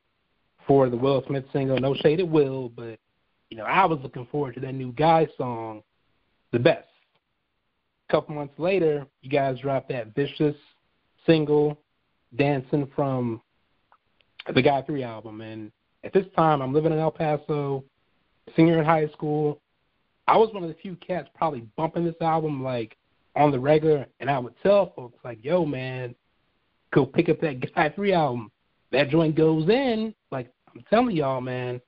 for 0.69 0.87
the 0.87 0.95
Will 0.95 1.23
Smith 1.25 1.45
single 1.51 1.79
No 1.79 1.95
Shade 1.95 2.19
at 2.19 2.27
Will, 2.27 2.69
but 2.69 2.99
you 3.49 3.57
know, 3.57 3.63
I 3.63 3.85
was 3.85 3.97
looking 4.03 4.27
forward 4.27 4.53
to 4.53 4.59
that 4.59 4.75
new 4.75 4.91
Guy 4.91 5.27
song, 5.35 5.81
The 6.51 6.59
Best. 6.59 6.87
A 8.07 8.11
couple 8.11 8.35
months 8.35 8.53
later, 8.59 9.07
you 9.23 9.31
guys 9.31 9.57
dropped 9.59 9.89
that 9.89 10.13
vicious 10.13 10.55
single, 11.25 11.79
Dancing 12.37 12.87
from 12.95 13.41
the 14.53 14.61
Guy 14.61 14.83
3 14.83 15.01
album. 15.01 15.41
And 15.41 15.71
at 16.03 16.13
this 16.13 16.27
time, 16.35 16.61
I'm 16.61 16.71
living 16.71 16.91
in 16.91 16.99
El 16.99 17.09
Paso, 17.09 17.83
senior 18.55 18.77
in 18.77 18.85
high 18.85 19.07
school. 19.07 19.59
I 20.27 20.37
was 20.37 20.53
one 20.53 20.61
of 20.61 20.69
the 20.69 20.75
few 20.75 20.95
cats 20.97 21.29
probably 21.35 21.61
bumping 21.77 22.05
this 22.05 22.21
album 22.21 22.63
like 22.63 22.95
on 23.35 23.49
the 23.49 23.59
regular, 23.59 24.05
and 24.19 24.29
I 24.29 24.37
would 24.37 24.53
tell 24.61 24.93
folks 24.95 25.17
like, 25.23 25.43
"Yo, 25.43 25.65
man, 25.65 26.13
go 26.91 27.07
pick 27.07 27.27
up 27.27 27.39
that 27.41 27.73
Guy 27.73 27.89
Three 27.89 28.13
album. 28.13 28.51
That 28.91 29.09
joint 29.09 29.35
goes 29.35 29.67
in 29.69 30.13
like 30.31 30.51
I'm 30.79 30.85
telling 30.89 31.15
y'all, 31.17 31.41
man. 31.41 31.81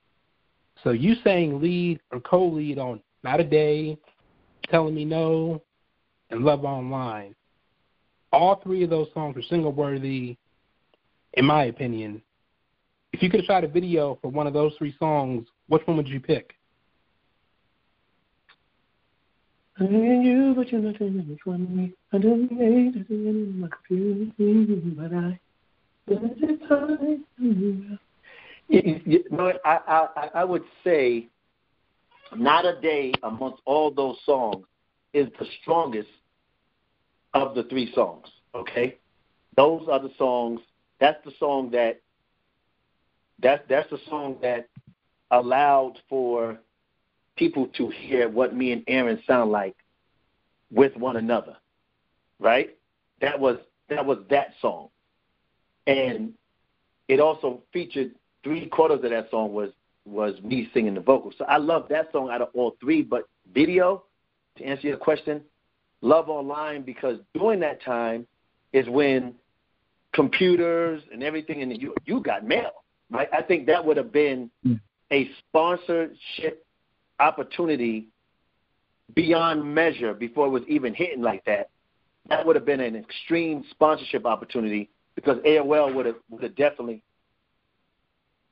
So 0.83 0.89
you 0.89 1.15
saying 1.23 1.61
lead 1.61 2.01
or 2.11 2.19
co-lead 2.19 2.77
on 2.77 2.99
Not 3.23 3.39
a 3.39 3.43
Day, 3.43 3.97
Telling 4.69 4.95
Me 4.95 5.05
No, 5.05 5.63
and 6.29 6.43
Love 6.43 6.65
Online. 6.65 7.33
All 8.33 8.59
three 8.61 8.83
of 8.83 8.89
those 8.89 9.07
songs 9.13 9.37
are 9.37 9.41
single 9.43 9.71
worthy, 9.71 10.35
in 11.33 11.45
my 11.45 11.65
opinion. 11.65 12.21
If 13.13 13.23
you 13.23 13.29
could 13.29 13.39
have 13.41 13.45
shot 13.45 13.63
a 13.63 13.67
video 13.69 14.19
for 14.21 14.27
one 14.27 14.45
of 14.45 14.51
those 14.53 14.73
three 14.77 14.93
songs, 14.99 15.47
which 15.69 15.83
one 15.85 15.95
would 15.95 16.09
you 16.09 16.19
pick? 16.19 16.53
I 19.79 19.83
you, 19.83 20.53
but 20.53 20.69
you're 20.69 20.81
not 20.81 20.99
which 20.99 21.45
one 21.45 21.93
I 22.11 22.17
don't 22.17 22.49
hate 22.49 22.97
it 22.97 23.09
in 23.09 23.61
my 23.61 23.69
confusing, 23.87 24.95
but 24.97 25.13
I 25.13 25.39
you 28.71 29.23
know, 29.31 29.51
I, 29.65 29.79
I, 29.87 30.29
I 30.35 30.43
would 30.43 30.63
say 30.83 31.27
not 32.35 32.65
a 32.65 32.79
day 32.79 33.13
amongst 33.23 33.61
all 33.65 33.91
those 33.91 34.17
songs 34.25 34.65
is 35.13 35.27
the 35.39 35.45
strongest 35.61 36.09
of 37.33 37.55
the 37.55 37.63
three 37.63 37.91
songs. 37.93 38.27
Okay, 38.55 38.97
those 39.55 39.87
are 39.89 39.99
the 39.99 40.11
songs. 40.17 40.61
That's 40.99 41.23
the 41.25 41.31
song 41.39 41.71
that 41.71 42.01
that's 43.41 43.63
that's 43.67 43.89
the 43.89 43.99
song 44.09 44.37
that 44.41 44.69
allowed 45.31 45.97
for 46.09 46.59
people 47.35 47.67
to 47.77 47.89
hear 47.89 48.29
what 48.29 48.55
me 48.55 48.71
and 48.71 48.83
Aaron 48.87 49.21
sound 49.25 49.51
like 49.51 49.75
with 50.71 50.95
one 50.95 51.17
another. 51.17 51.57
Right? 52.39 52.77
That 53.19 53.39
was 53.39 53.57
that 53.89 54.05
was 54.05 54.19
that 54.29 54.53
song. 54.61 54.89
And 55.87 56.33
it 57.07 57.19
also 57.19 57.63
featured 57.73 58.11
three 58.43 58.67
quarters 58.67 59.03
of 59.03 59.09
that 59.09 59.29
song 59.29 59.53
was 59.53 59.69
was 60.05 60.33
me 60.41 60.69
singing 60.73 60.95
the 60.95 61.01
vocals. 61.01 61.35
So 61.37 61.45
I 61.45 61.57
love 61.57 61.85
that 61.89 62.11
song 62.11 62.29
out 62.31 62.41
of 62.41 62.49
all 62.53 62.75
three. 62.79 63.03
But 63.03 63.29
video, 63.53 64.03
to 64.57 64.63
answer 64.63 64.87
your 64.87 64.97
question, 64.97 65.41
love 66.01 66.29
online 66.29 66.81
because 66.81 67.19
during 67.33 67.59
that 67.59 67.83
time 67.83 68.25
is 68.73 68.87
when 68.89 69.35
computers 70.13 71.01
and 71.13 71.23
everything 71.23 71.61
and 71.61 71.79
you 71.81 71.93
you 72.05 72.21
got 72.21 72.45
mail. 72.45 72.71
Right? 73.09 73.29
I 73.33 73.41
think 73.41 73.67
that 73.67 73.83
would 73.83 73.97
have 73.97 74.11
been 74.11 74.49
hmm. 74.63 74.75
a 75.11 75.29
sponsorship 75.39 76.65
opportunity 77.19 78.07
beyond 79.13 79.63
measure 79.63 80.13
before 80.13 80.47
it 80.47 80.49
was 80.49 80.63
even 80.67 80.93
hitting 80.93 81.21
like 81.21 81.43
that. 81.45 81.69
That 82.29 82.45
would 82.45 82.55
have 82.55 82.65
been 82.65 82.79
an 82.79 82.95
extreme 82.95 83.65
sponsorship 83.71 84.25
opportunity 84.25 84.89
because 85.15 85.37
AOL 85.39 85.93
would 85.93 86.05
have 86.05 86.15
would 86.29 86.43
have 86.43 86.55
definitely 86.55 87.03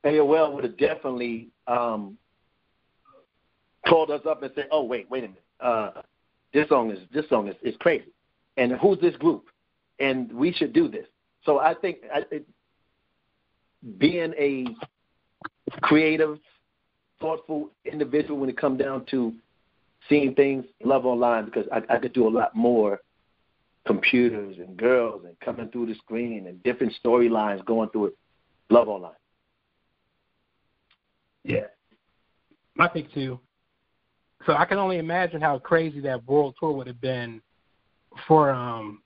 AOL 0.06 0.54
would 0.54 0.64
have 0.64 0.78
definitely 0.78 1.50
um, 1.68 2.18
called 3.88 4.12
us 4.12 4.22
up 4.28 4.44
and 4.44 4.52
said, 4.56 4.68
"Oh 4.72 4.84
wait, 4.84 5.10
wait 5.10 5.24
a 5.26 5.28
minute, 5.28 5.44
uh, 5.60 5.92
this 6.54 6.68
song 6.70 6.92
is 6.92 7.00
this 7.14 7.28
song 7.30 7.48
is, 7.48 7.56
is 7.62 7.76
crazy, 7.80 8.06
and 8.58 8.74
who's 8.74 9.00
this 9.00 9.16
group, 9.18 9.46
and 10.00 10.32
we 10.32 10.54
should 10.54 10.74
do 10.74 10.88
this." 10.88 11.06
So 11.46 11.60
I 11.60 11.74
think 11.74 11.98
I, 12.14 12.24
it, 12.32 12.48
being 13.98 14.34
a 14.38 14.66
creative, 15.82 16.40
thoughtful 17.20 17.72
individual 17.86 18.40
when 18.40 18.50
it 18.50 18.58
comes 18.58 18.80
down 18.80 19.06
to 19.12 19.34
seeing 20.08 20.34
things, 20.34 20.66
love 20.84 21.06
online 21.06 21.46
because 21.46 21.66
I, 21.72 21.82
I 21.94 21.98
could 21.98 22.14
do 22.14 22.28
a 22.28 22.30
lot 22.30 22.56
more 22.56 23.00
computers 23.86 24.58
and 24.58 24.78
girls 24.78 25.24
and 25.26 25.40
coming 25.40 25.70
through 25.70 25.88
the 25.88 25.96
screen 25.96 26.48
and 26.48 26.62
different 26.64 26.94
storylines 27.04 27.64
going 27.66 27.90
through 27.90 28.08
it. 28.08 28.18
Love 28.70 28.88
online. 28.88 29.14
Yeah. 31.44 31.68
My 32.76 32.88
pick 32.88 33.14
too. 33.14 33.40
So 34.46 34.54
I 34.56 34.66
can 34.66 34.78
only 34.78 34.98
imagine 34.98 35.42
how 35.42 35.60
crazy 35.60 36.00
that 36.02 36.26
world 36.26 36.56
tour 36.60 36.72
would 36.72 36.88
have 36.88 37.02
been 37.02 37.42
for 38.28 38.50
um 38.52 39.02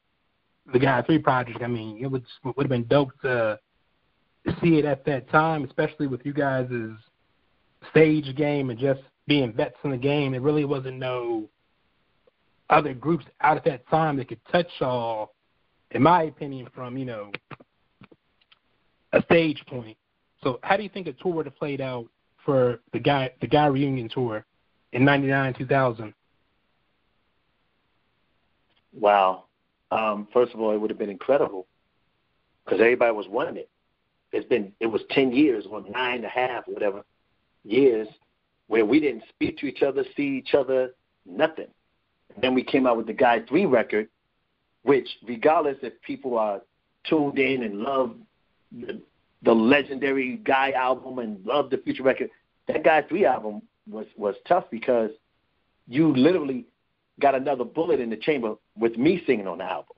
the 0.71 0.79
Guy 0.79 1.01
Three 1.01 1.19
project. 1.19 1.61
I 1.61 1.67
mean, 1.67 1.99
it 2.01 2.07
would 2.07 2.25
would 2.43 2.63
have 2.63 2.69
been 2.69 2.87
dope 2.87 3.11
to 3.21 3.59
see 4.61 4.77
it 4.77 4.85
at 4.85 5.05
that 5.05 5.29
time, 5.29 5.63
especially 5.63 6.07
with 6.07 6.25
you 6.25 6.33
guys' 6.33 6.69
stage 7.89 8.35
game 8.35 8.69
and 8.69 8.79
just 8.79 9.01
being 9.27 9.53
vets 9.53 9.75
in 9.83 9.91
the 9.91 9.97
game. 9.97 10.33
It 10.33 10.41
really 10.41 10.65
wasn't 10.65 10.99
no 10.99 11.49
other 12.69 12.93
groups 12.93 13.25
out 13.41 13.57
at 13.57 13.65
that 13.65 13.87
time 13.87 14.17
that 14.17 14.27
could 14.27 14.39
touch 14.51 14.67
y'all, 14.79 15.33
in 15.91 16.01
my 16.01 16.23
opinion, 16.23 16.67
from 16.73 16.97
you 16.97 17.05
know 17.05 17.31
a 19.13 19.21
stage 19.23 19.63
point. 19.67 19.97
So, 20.43 20.59
how 20.63 20.77
do 20.77 20.83
you 20.83 20.89
think 20.89 21.07
a 21.07 21.13
tour 21.13 21.33
would 21.33 21.45
have 21.45 21.55
played 21.55 21.81
out 21.81 22.07
for 22.45 22.79
the 22.91 22.99
guy 22.99 23.31
the 23.41 23.47
guy 23.47 23.65
reunion 23.67 24.09
tour 24.09 24.45
in 24.91 25.05
'99 25.05 25.53
2000? 25.55 26.13
Wow. 28.93 29.45
Um, 29.91 30.27
first 30.33 30.53
of 30.53 30.59
all, 30.59 30.71
it 30.73 30.77
would 30.77 30.89
have 30.89 30.99
been 30.99 31.09
incredible 31.09 31.67
because 32.63 32.79
everybody 32.79 33.11
was 33.11 33.27
wanting 33.27 33.57
it. 33.57 33.69
It's 34.31 34.47
been 34.47 34.71
it 34.79 34.87
was 34.87 35.01
ten 35.09 35.31
years 35.31 35.65
or 35.69 35.81
nine 35.89 36.17
and 36.17 36.25
a 36.25 36.29
half, 36.29 36.67
whatever 36.67 37.03
years, 37.63 38.07
where 38.67 38.85
we 38.85 38.99
didn't 38.99 39.23
speak 39.29 39.57
to 39.59 39.67
each 39.67 39.83
other, 39.83 40.03
see 40.15 40.37
each 40.37 40.53
other, 40.53 40.93
nothing. 41.25 41.67
And 42.33 42.43
then 42.43 42.53
we 42.55 42.63
came 42.63 42.87
out 42.87 42.97
with 42.97 43.07
the 43.07 43.13
Guy 43.13 43.41
Three 43.47 43.65
record, 43.65 44.09
which, 44.83 45.07
regardless 45.27 45.77
if 45.81 45.93
people 46.01 46.37
are 46.37 46.61
tuned 47.07 47.37
in 47.37 47.63
and 47.63 47.79
love 47.79 48.15
the, 48.71 49.01
the 49.43 49.53
legendary 49.53 50.37
Guy 50.37 50.71
album 50.71 51.19
and 51.19 51.45
love 51.45 51.69
the 51.69 51.77
Future 51.77 52.03
record, 52.03 52.29
that 52.67 52.83
Guy 52.83 53.01
Three 53.03 53.25
album 53.25 53.61
was 53.89 54.05
was 54.17 54.35
tough 54.47 54.65
because 54.71 55.11
you 55.87 56.15
literally 56.15 56.65
got 57.19 57.35
another 57.35 57.63
bullet 57.63 57.99
in 57.99 58.09
the 58.09 58.17
chamber 58.17 58.55
with 58.77 58.97
me 58.97 59.21
singing 59.27 59.47
on 59.47 59.59
the 59.59 59.65
album. 59.65 59.95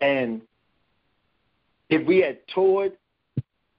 And 0.00 0.42
if 1.90 2.06
we 2.06 2.18
had 2.18 2.38
toured, 2.48 2.92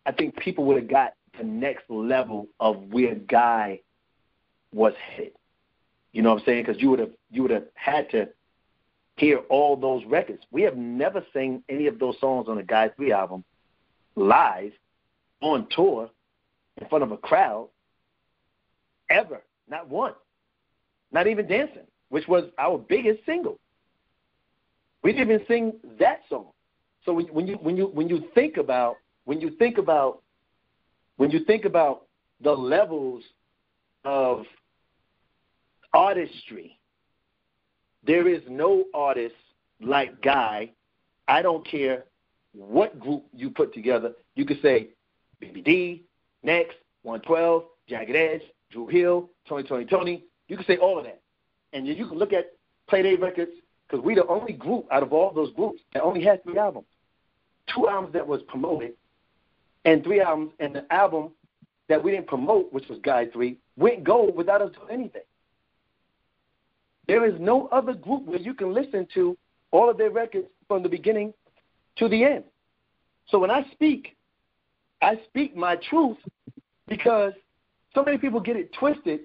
I 0.05 0.11
think 0.11 0.35
people 0.37 0.65
would 0.65 0.77
have 0.77 0.89
got 0.89 1.13
the 1.37 1.43
next 1.43 1.89
level 1.89 2.47
of 2.59 2.77
where 2.91 3.15
Guy 3.15 3.79
was 4.73 4.93
headed. 5.15 5.33
You 6.11 6.21
know 6.21 6.33
what 6.33 6.41
I'm 6.41 6.45
saying? 6.45 6.65
Because 6.65 6.81
you 6.81 6.89
would 6.89 6.99
have 6.99 7.11
you 7.31 7.41
would 7.41 7.51
have 7.51 7.65
had 7.75 8.09
to 8.11 8.29
hear 9.15 9.37
all 9.49 9.75
those 9.75 10.03
records. 10.05 10.43
We 10.51 10.63
have 10.63 10.75
never 10.75 11.25
sang 11.33 11.63
any 11.69 11.87
of 11.87 11.99
those 11.99 12.19
songs 12.19 12.47
on 12.49 12.57
the 12.57 12.63
Guy 12.63 12.89
Three 12.89 13.11
album 13.11 13.43
live 14.15 14.71
on 15.41 15.67
tour 15.71 16.09
in 16.81 16.87
front 16.87 17.03
of 17.03 17.11
a 17.11 17.17
crowd 17.17 17.69
ever. 19.09 19.41
Not 19.69 19.89
one. 19.89 20.13
Not 21.11 21.27
even 21.27 21.47
dancing, 21.47 21.87
which 22.09 22.27
was 22.27 22.45
our 22.57 22.77
biggest 22.77 23.25
single. 23.25 23.59
We 25.03 25.11
didn't 25.11 25.31
even 25.31 25.45
sing 25.47 25.73
that 25.99 26.21
song. 26.29 26.47
So 27.05 27.13
when 27.13 27.47
you 27.47 27.55
when 27.55 27.75
you 27.75 27.87
when 27.87 28.07
you 28.07 28.25
think 28.33 28.57
about 28.57 28.95
when 29.25 29.41
you 29.41 29.51
think 29.51 29.77
about 29.77 30.21
when 31.17 31.29
you 31.29 31.43
think 31.45 31.65
about 31.65 32.05
the 32.41 32.51
levels 32.51 33.23
of 34.05 34.45
artistry, 35.93 36.79
there 38.05 38.27
is 38.27 38.41
no 38.49 38.85
artist 38.93 39.35
like 39.81 40.21
Guy. 40.21 40.71
I 41.27 41.41
don't 41.41 41.65
care 41.67 42.05
what 42.53 42.99
group 42.99 43.23
you 43.33 43.49
put 43.49 43.73
together. 43.73 44.13
You 44.35 44.45
could 44.45 44.61
say 44.61 44.89
BBD, 45.41 46.01
Next, 46.43 46.75
112, 47.03 47.63
Jagged 47.87 48.15
Edge, 48.15 48.41
Dru 48.71 48.87
Hill, 48.87 49.29
Tony 49.47 49.63
Tony 49.63 49.85
Tony. 49.85 50.23
You 50.47 50.57
could 50.57 50.65
say 50.65 50.77
all 50.77 50.97
of 50.97 51.05
that. 51.05 51.21
And 51.71 51.87
you 51.87 52.07
can 52.07 52.17
look 52.17 52.33
at 52.33 52.51
Playdate 52.91 53.21
Records 53.21 53.51
because 53.87 54.03
we're 54.03 54.15
the 54.15 54.27
only 54.27 54.53
group 54.53 54.85
out 54.91 55.03
of 55.03 55.13
all 55.13 55.31
those 55.33 55.53
groups 55.53 55.81
that 55.93 56.03
only 56.03 56.23
had 56.23 56.43
three 56.43 56.57
albums. 56.57 56.87
Two 57.73 57.87
albums 57.87 58.13
that 58.13 58.27
was 58.27 58.41
promoted 58.43 58.93
and 59.85 60.03
three 60.03 60.21
albums, 60.21 60.51
and 60.59 60.75
the 60.75 60.93
album 60.93 61.31
that 61.89 62.03
we 62.03 62.11
didn't 62.11 62.27
promote, 62.27 62.71
which 62.71 62.87
was 62.87 62.99
Guy 63.03 63.27
3, 63.27 63.57
went 63.75 64.03
gold 64.03 64.35
without 64.35 64.61
us 64.61 64.71
doing 64.73 64.91
anything. 64.91 65.21
There 67.07 67.25
is 67.25 67.33
no 67.39 67.67
other 67.67 67.93
group 67.93 68.25
where 68.25 68.39
you 68.39 68.53
can 68.53 68.73
listen 68.73 69.07
to 69.13 69.37
all 69.71 69.89
of 69.89 69.97
their 69.97 70.09
records 70.09 70.47
from 70.67 70.83
the 70.83 70.89
beginning 70.89 71.33
to 71.97 72.07
the 72.07 72.23
end. 72.23 72.43
So 73.27 73.39
when 73.39 73.51
I 73.51 73.65
speak, 73.71 74.15
I 75.01 75.19
speak 75.27 75.55
my 75.55 75.77
truth 75.89 76.17
because 76.87 77.33
so 77.93 78.03
many 78.03 78.17
people 78.17 78.39
get 78.39 78.55
it 78.55 78.73
twisted 78.73 79.21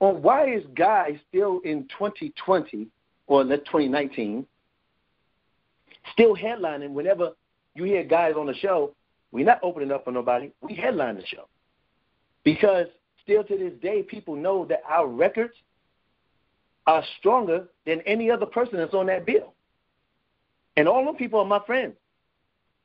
on 0.00 0.22
why 0.22 0.52
is 0.52 0.64
Guy 0.74 1.20
still 1.28 1.60
in 1.64 1.84
2020 1.98 2.88
or 3.26 3.44
2019 3.44 4.46
still 6.12 6.34
headlining 6.34 6.90
whenever 6.90 7.30
you 7.74 7.84
hear 7.84 8.02
guys 8.02 8.34
on 8.36 8.46
the 8.46 8.54
show 8.54 8.94
we're 9.32 9.46
not 9.46 9.60
opening 9.62 9.90
up 9.90 10.04
for 10.04 10.12
nobody. 10.12 10.52
We 10.60 10.74
headline 10.74 11.16
the 11.16 11.26
show. 11.26 11.48
Because 12.44 12.86
still 13.22 13.42
to 13.42 13.56
this 13.56 13.72
day, 13.80 14.02
people 14.02 14.36
know 14.36 14.66
that 14.66 14.82
our 14.86 15.08
records 15.08 15.54
are 16.86 17.02
stronger 17.18 17.68
than 17.86 18.02
any 18.02 18.30
other 18.30 18.46
person 18.46 18.76
that's 18.76 18.94
on 18.94 19.06
that 19.06 19.24
bill. 19.24 19.54
And 20.76 20.86
all 20.86 21.04
them 21.04 21.16
people 21.16 21.40
are 21.40 21.46
my 21.46 21.60
friends. 21.66 21.94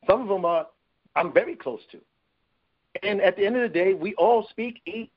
Some 0.08 0.22
of 0.22 0.28
them 0.28 0.46
are 0.46 0.68
I'm 1.16 1.34
very 1.34 1.56
close 1.56 1.82
to. 1.92 2.00
And 3.04 3.22
at 3.22 3.36
the 3.36 3.46
end 3.46 3.56
of 3.56 3.62
the 3.62 3.70
day, 3.70 3.94
we 3.94 4.14
all 4.16 4.48
speak, 4.50 4.82
eat, 4.86 5.12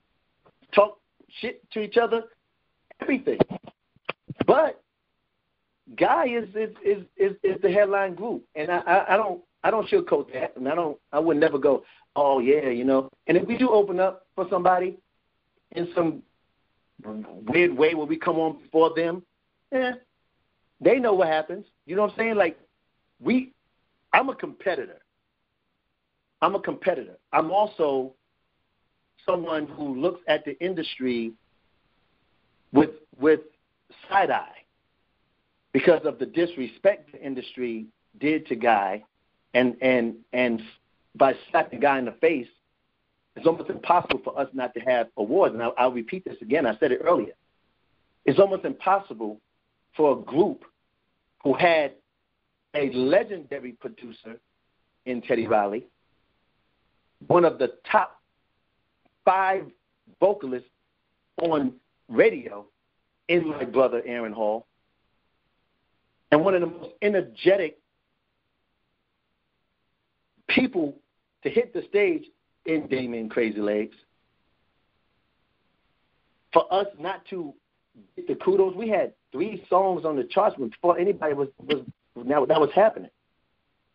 talk 0.74 0.98
shit 1.40 1.62
to 1.72 1.80
each 1.80 1.96
other, 1.96 2.24
everything. 3.00 3.38
But 4.46 4.82
Guy 5.96 6.26
is 6.28 6.48
is 6.54 6.74
is 6.84 7.04
is, 7.16 7.32
is 7.42 7.60
the 7.62 7.70
headline 7.70 8.14
group, 8.14 8.44
and 8.54 8.70
I, 8.70 8.78
I 8.78 9.14
I 9.14 9.16
don't 9.16 9.40
I 9.64 9.70
don't 9.70 9.88
sugarcoat 9.88 10.32
that, 10.32 10.56
and 10.56 10.68
I 10.68 10.74
don't. 10.74 10.98
I 11.12 11.18
would 11.18 11.36
never 11.36 11.58
go, 11.58 11.84
oh 12.16 12.38
yeah, 12.38 12.68
you 12.68 12.84
know. 12.84 13.10
And 13.26 13.36
if 13.36 13.46
we 13.46 13.58
do 13.58 13.70
open 13.70 13.98
up 13.98 14.26
for 14.34 14.46
somebody 14.48 14.96
in 15.72 15.88
some 15.94 16.22
weird 17.48 17.76
way 17.76 17.94
where 17.94 18.06
we 18.06 18.16
come 18.16 18.36
on 18.36 18.58
before 18.62 18.92
them, 18.94 19.22
yeah, 19.72 19.94
they 20.80 20.98
know 20.98 21.14
what 21.14 21.28
happens. 21.28 21.66
You 21.86 21.96
know 21.96 22.02
what 22.02 22.12
I'm 22.12 22.18
saying? 22.18 22.36
Like 22.36 22.58
we, 23.20 23.52
I'm 24.12 24.28
a 24.28 24.34
competitor. 24.34 25.00
I'm 26.42 26.54
a 26.54 26.60
competitor. 26.60 27.18
I'm 27.32 27.50
also 27.50 28.14
someone 29.26 29.66
who 29.66 30.00
looks 30.00 30.20
at 30.28 30.44
the 30.44 30.58
industry 30.64 31.32
with 32.72 32.90
with 33.18 33.40
side 34.08 34.30
eye. 34.30 34.56
because 35.72 36.00
of 36.04 36.18
the 36.18 36.26
disrespect 36.26 37.12
the 37.12 37.24
industry 37.24 37.86
did 38.18 38.46
to 38.46 38.56
Guy, 38.56 39.04
and 39.54 39.76
and 39.82 40.16
and 40.32 40.60
by 41.14 41.34
slapping 41.50 41.80
Guy 41.80 41.98
in 41.98 42.04
the 42.06 42.12
face, 42.12 42.48
it's 43.36 43.46
almost 43.46 43.70
impossible 43.70 44.20
for 44.24 44.38
us 44.38 44.48
not 44.52 44.74
to 44.74 44.80
have 44.80 45.08
awards. 45.16 45.54
And 45.54 45.62
I'll, 45.62 45.74
I'll 45.78 45.92
repeat 45.92 46.24
this 46.24 46.36
again. 46.42 46.66
I 46.66 46.76
said 46.78 46.92
it 46.92 47.00
earlier. 47.04 47.32
It's 48.24 48.38
almost 48.38 48.64
impossible 48.64 49.40
for 49.96 50.12
a 50.18 50.22
group 50.22 50.64
who 51.42 51.54
had 51.54 51.92
a 52.74 52.90
legendary 52.90 53.72
producer 53.72 54.38
in 55.06 55.22
Teddy 55.22 55.46
Riley, 55.46 55.86
one 57.26 57.44
of 57.44 57.58
the 57.58 57.72
top 57.90 58.20
five 59.24 59.64
vocalists 60.20 60.68
on 61.42 61.74
radio 62.08 62.66
in 63.28 63.48
my 63.48 63.64
brother 63.64 64.02
Aaron 64.04 64.32
Hall, 64.32 64.66
and 66.30 66.44
one 66.44 66.54
of 66.54 66.60
the 66.60 66.66
most 66.66 66.90
energetic 67.02 67.78
people 70.48 70.96
to 71.42 71.50
hit 71.50 71.72
the 71.72 71.82
stage 71.88 72.24
in 72.66 72.88
Damion 72.88 73.30
Crazy 73.30 73.60
Legs. 73.60 73.96
For 76.52 76.72
us 76.72 76.86
not 76.98 77.24
to 77.30 77.54
get 78.16 78.26
the 78.26 78.34
kudos, 78.34 78.74
we 78.74 78.88
had 78.88 79.12
three 79.32 79.64
songs 79.68 80.04
on 80.04 80.16
the 80.16 80.24
charts 80.24 80.56
before 80.56 80.98
anybody 80.98 81.34
was 81.34 81.48
was 81.58 81.82
now 82.16 82.44
that 82.44 82.60
was 82.60 82.70
happening. 82.74 83.10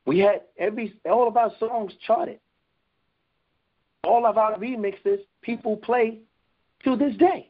We 0.05 0.19
had 0.19 0.41
every 0.57 0.93
all 1.09 1.27
of 1.27 1.37
our 1.37 1.51
songs 1.59 1.93
charted. 2.05 2.39
All 4.03 4.25
of 4.25 4.37
our 4.37 4.57
remixes 4.57 5.19
people 5.41 5.77
play 5.77 6.19
to 6.83 6.95
this 6.95 7.15
day. 7.17 7.49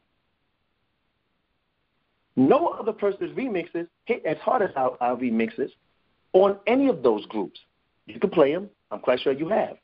No 2.37 2.67
other 2.67 2.93
person's 2.93 3.35
remixes 3.37 3.87
hit 4.05 4.25
as 4.25 4.37
hard 4.37 4.61
as 4.61 4.69
our, 4.75 4.97
our 4.99 5.15
remixes 5.15 5.69
on 6.33 6.57
any 6.67 6.87
of 6.87 7.01
those 7.01 7.25
groups. 7.27 7.59
You 8.07 8.19
can 8.19 8.29
play 8.29 8.53
them. 8.53 8.69
I'm 8.91 8.99
quite 8.99 9.19
sure 9.21 9.33
you 9.33 9.49
have. 9.49 9.77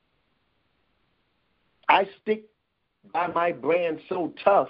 I 1.88 2.08
stick 2.22 2.44
by 3.12 3.28
my 3.28 3.52
brand 3.52 4.00
so 4.08 4.34
tough 4.44 4.70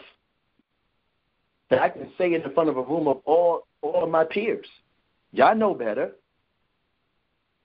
that 1.70 1.82
I 1.82 1.90
can 1.90 2.12
say 2.18 2.34
it 2.34 2.44
in 2.44 2.54
front 2.54 2.70
of 2.70 2.78
a 2.78 2.82
room 2.82 3.08
of 3.08 3.22
all 3.26 3.68
all 3.82 4.04
of 4.04 4.10
my 4.10 4.24
peers. 4.24 4.68
Y'all 5.32 5.56
know 5.56 5.74
better. 5.74 6.12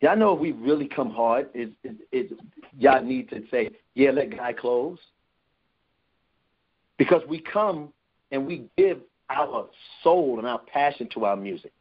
Y'all 0.00 0.16
know 0.16 0.34
if 0.34 0.40
we 0.40 0.52
really 0.52 0.86
come 0.86 1.10
hard, 1.10 1.48
is 1.54 1.70
is, 2.12 2.30
y'all 2.78 3.02
need 3.02 3.28
to 3.30 3.42
say, 3.50 3.70
yeah, 3.94 4.10
let 4.10 4.36
guy 4.36 4.52
close. 4.52 4.98
Because 6.98 7.22
we 7.28 7.40
come 7.40 7.92
and 8.30 8.46
we 8.46 8.66
give 8.76 9.00
our 9.30 9.66
soul 10.02 10.38
and 10.38 10.46
our 10.46 10.58
passion 10.58 11.08
to 11.14 11.24
our 11.24 11.36
music. 11.36 11.72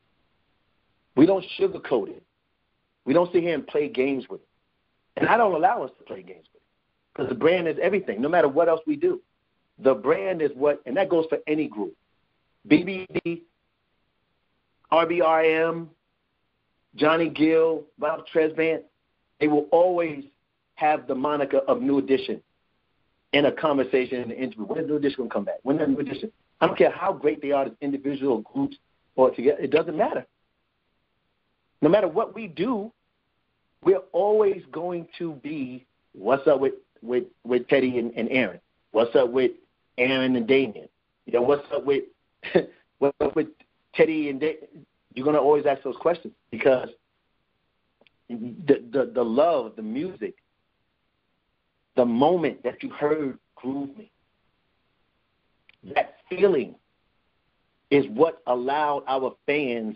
We 1.15 1.25
don't 1.25 1.45
sugarcoat 1.59 2.09
it. 2.09 2.23
We 3.05 3.13
don't 3.13 3.31
sit 3.31 3.43
here 3.43 3.53
and 3.53 3.65
play 3.65 3.87
games 3.87 4.25
with 4.29 4.41
it. 4.41 4.47
And 5.17 5.29
I 5.29 5.37
don't 5.37 5.53
allow 5.53 5.83
us 5.83 5.91
to 5.97 6.03
play 6.03 6.23
games 6.23 6.45
with 6.53 6.61
it. 6.61 7.13
Because 7.13 7.29
the 7.29 7.35
brand 7.35 7.67
is 7.67 7.77
everything, 7.81 8.21
no 8.21 8.27
matter 8.27 8.49
what 8.49 8.67
else 8.67 8.81
we 8.85 8.95
do. 8.95 9.21
The 9.79 9.93
brand 9.93 10.41
is 10.41 10.51
what, 10.55 10.81
and 10.85 10.97
that 10.97 11.09
goes 11.09 11.25
for 11.29 11.37
any 11.47 11.67
group. 11.67 11.93
BBD, 12.67 13.41
RBRM, 14.95 15.87
Johnny 16.95 17.29
Gill, 17.29 17.83
Bob 17.99 18.21
Tresvant, 18.33 18.83
they 19.39 19.47
will 19.47 19.67
always 19.71 20.23
have 20.75 21.07
the 21.07 21.15
moniker 21.15 21.57
of 21.57 21.81
New 21.81 21.97
Edition 21.97 22.41
in 23.33 23.45
a 23.45 23.51
conversation 23.51 24.21
in 24.21 24.29
the 24.29 24.37
interview. 24.37 24.63
When 24.63 24.79
is 24.79 24.87
New 24.87 24.95
Edition 24.95 25.17
going 25.17 25.29
to 25.29 25.33
come 25.33 25.45
back? 25.45 25.59
When 25.63 25.79
is 25.79 25.89
New 25.89 25.99
Edition? 25.99 26.31
I 26.61 26.67
don't 26.67 26.77
care 26.77 26.91
how 26.91 27.11
great 27.11 27.41
they 27.41 27.51
are 27.51 27.65
as 27.65 27.71
individual 27.81 28.39
groups 28.39 28.77
or 29.17 29.31
together. 29.31 29.59
It 29.59 29.71
doesn't 29.71 29.97
matter. 29.97 30.25
No 31.81 31.89
matter 31.89 32.07
what 32.07 32.33
we 32.33 32.47
do, 32.47 32.91
we're 33.83 34.03
always 34.13 34.63
going 34.71 35.07
to 35.17 35.33
be 35.43 35.85
what's 36.13 36.47
up 36.47 36.61
with 36.61 36.75
with 37.01 37.25
with 37.43 37.67
Teddy 37.67 37.99
and, 37.99 38.13
and 38.15 38.29
Aaron. 38.31 38.59
What's 38.91 39.13
up 39.15 39.29
with 39.29 39.51
Aaron 39.97 40.37
and 40.37 40.47
Damion? 40.47 40.87
You 41.25 41.33
know, 41.33 41.41
what's 41.41 41.65
up 41.73 41.85
with 41.85 42.05
what's 42.99 43.15
up 43.19 43.35
with 43.35 43.47
Teddy 43.95 44.29
and 44.29 44.39
da- 44.39 44.59
you're 45.13 45.25
gonna 45.25 45.39
always 45.39 45.65
ask 45.65 45.83
those 45.83 45.97
questions 45.97 46.33
because 46.51 46.89
the 48.29 48.83
the 48.91 49.11
the 49.13 49.23
love, 49.23 49.73
the 49.75 49.81
music, 49.81 50.35
the 51.95 52.05
moment 52.05 52.63
that 52.63 52.81
you 52.83 52.89
heard 52.89 53.37
groove 53.55 53.95
me, 53.97 54.11
that 55.95 56.15
feeling 56.29 56.75
is 57.91 58.05
what 58.09 58.41
allowed 58.47 59.03
our 59.07 59.35
fans 59.45 59.95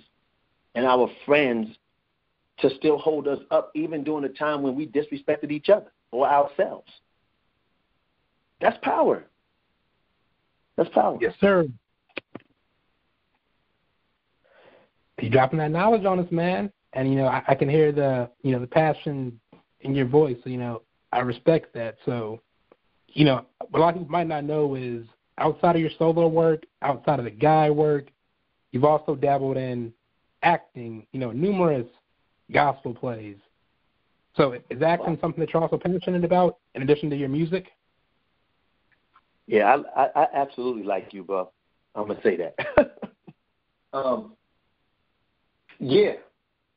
and 0.75 0.85
our 0.85 1.09
friends 1.25 1.67
to 2.59 2.69
still 2.75 2.97
hold 2.97 3.27
us 3.27 3.39
up 3.51 3.71
even 3.73 4.03
during 4.03 4.21
the 4.23 4.29
time 4.29 4.61
when 4.61 4.75
we 4.75 4.87
disrespected 4.87 5.51
each 5.51 5.69
other 5.69 5.91
or 6.11 6.27
ourselves. 6.27 6.89
That's 8.61 8.77
power. 8.81 9.25
That's 10.75 10.89
power. 10.89 11.17
Yes, 11.21 11.33
sir. 11.39 11.67
You're 15.21 15.31
dropping 15.31 15.59
that 15.59 15.71
knowledge 15.71 16.05
on 16.05 16.19
us, 16.19 16.31
man. 16.31 16.71
And 16.93 17.09
you 17.09 17.17
know, 17.17 17.27
I, 17.27 17.43
I 17.47 17.55
can 17.55 17.69
hear 17.69 17.91
the 17.91 18.29
you 18.41 18.51
know 18.51 18.59
the 18.59 18.67
passion 18.67 19.39
in 19.81 19.95
your 19.95 20.07
voice. 20.07 20.37
So, 20.43 20.49
you 20.49 20.57
know, 20.57 20.81
I 21.11 21.19
respect 21.19 21.73
that. 21.73 21.97
So, 22.05 22.41
you 23.07 23.25
know, 23.25 23.45
what 23.69 23.79
a 23.79 23.81
lot 23.81 23.89
of 23.89 23.95
people 23.95 24.11
might 24.11 24.27
not 24.27 24.43
know 24.43 24.75
is 24.75 25.05
outside 25.37 25.75
of 25.75 25.81
your 25.81 25.91
solo 25.97 26.27
work, 26.27 26.65
outside 26.81 27.19
of 27.19 27.25
the 27.25 27.31
guy 27.31 27.69
work, 27.69 28.09
you've 28.71 28.83
also 28.83 29.15
dabbled 29.15 29.57
in 29.57 29.93
acting. 30.43 31.05
You 31.11 31.19
know, 31.19 31.31
numerous 31.31 31.87
gospel 32.51 32.93
plays. 32.93 33.37
So, 34.35 34.53
is 34.69 34.81
acting 34.81 35.17
something 35.19 35.39
that 35.39 35.53
you're 35.53 35.61
also 35.61 35.77
passionate 35.77 36.23
about 36.23 36.57
in 36.75 36.81
addition 36.81 37.09
to 37.09 37.15
your 37.15 37.29
music? 37.29 37.67
Yeah, 39.47 39.77
I, 39.95 40.03
I, 40.03 40.23
I 40.23 40.27
absolutely 40.33 40.83
like 40.83 41.13
you, 41.13 41.23
bro. 41.23 41.51
I'm 41.95 42.07
gonna 42.07 42.19
say 42.21 42.37
that. 42.37 42.97
um, 43.93 44.33
yeah, 45.79 46.13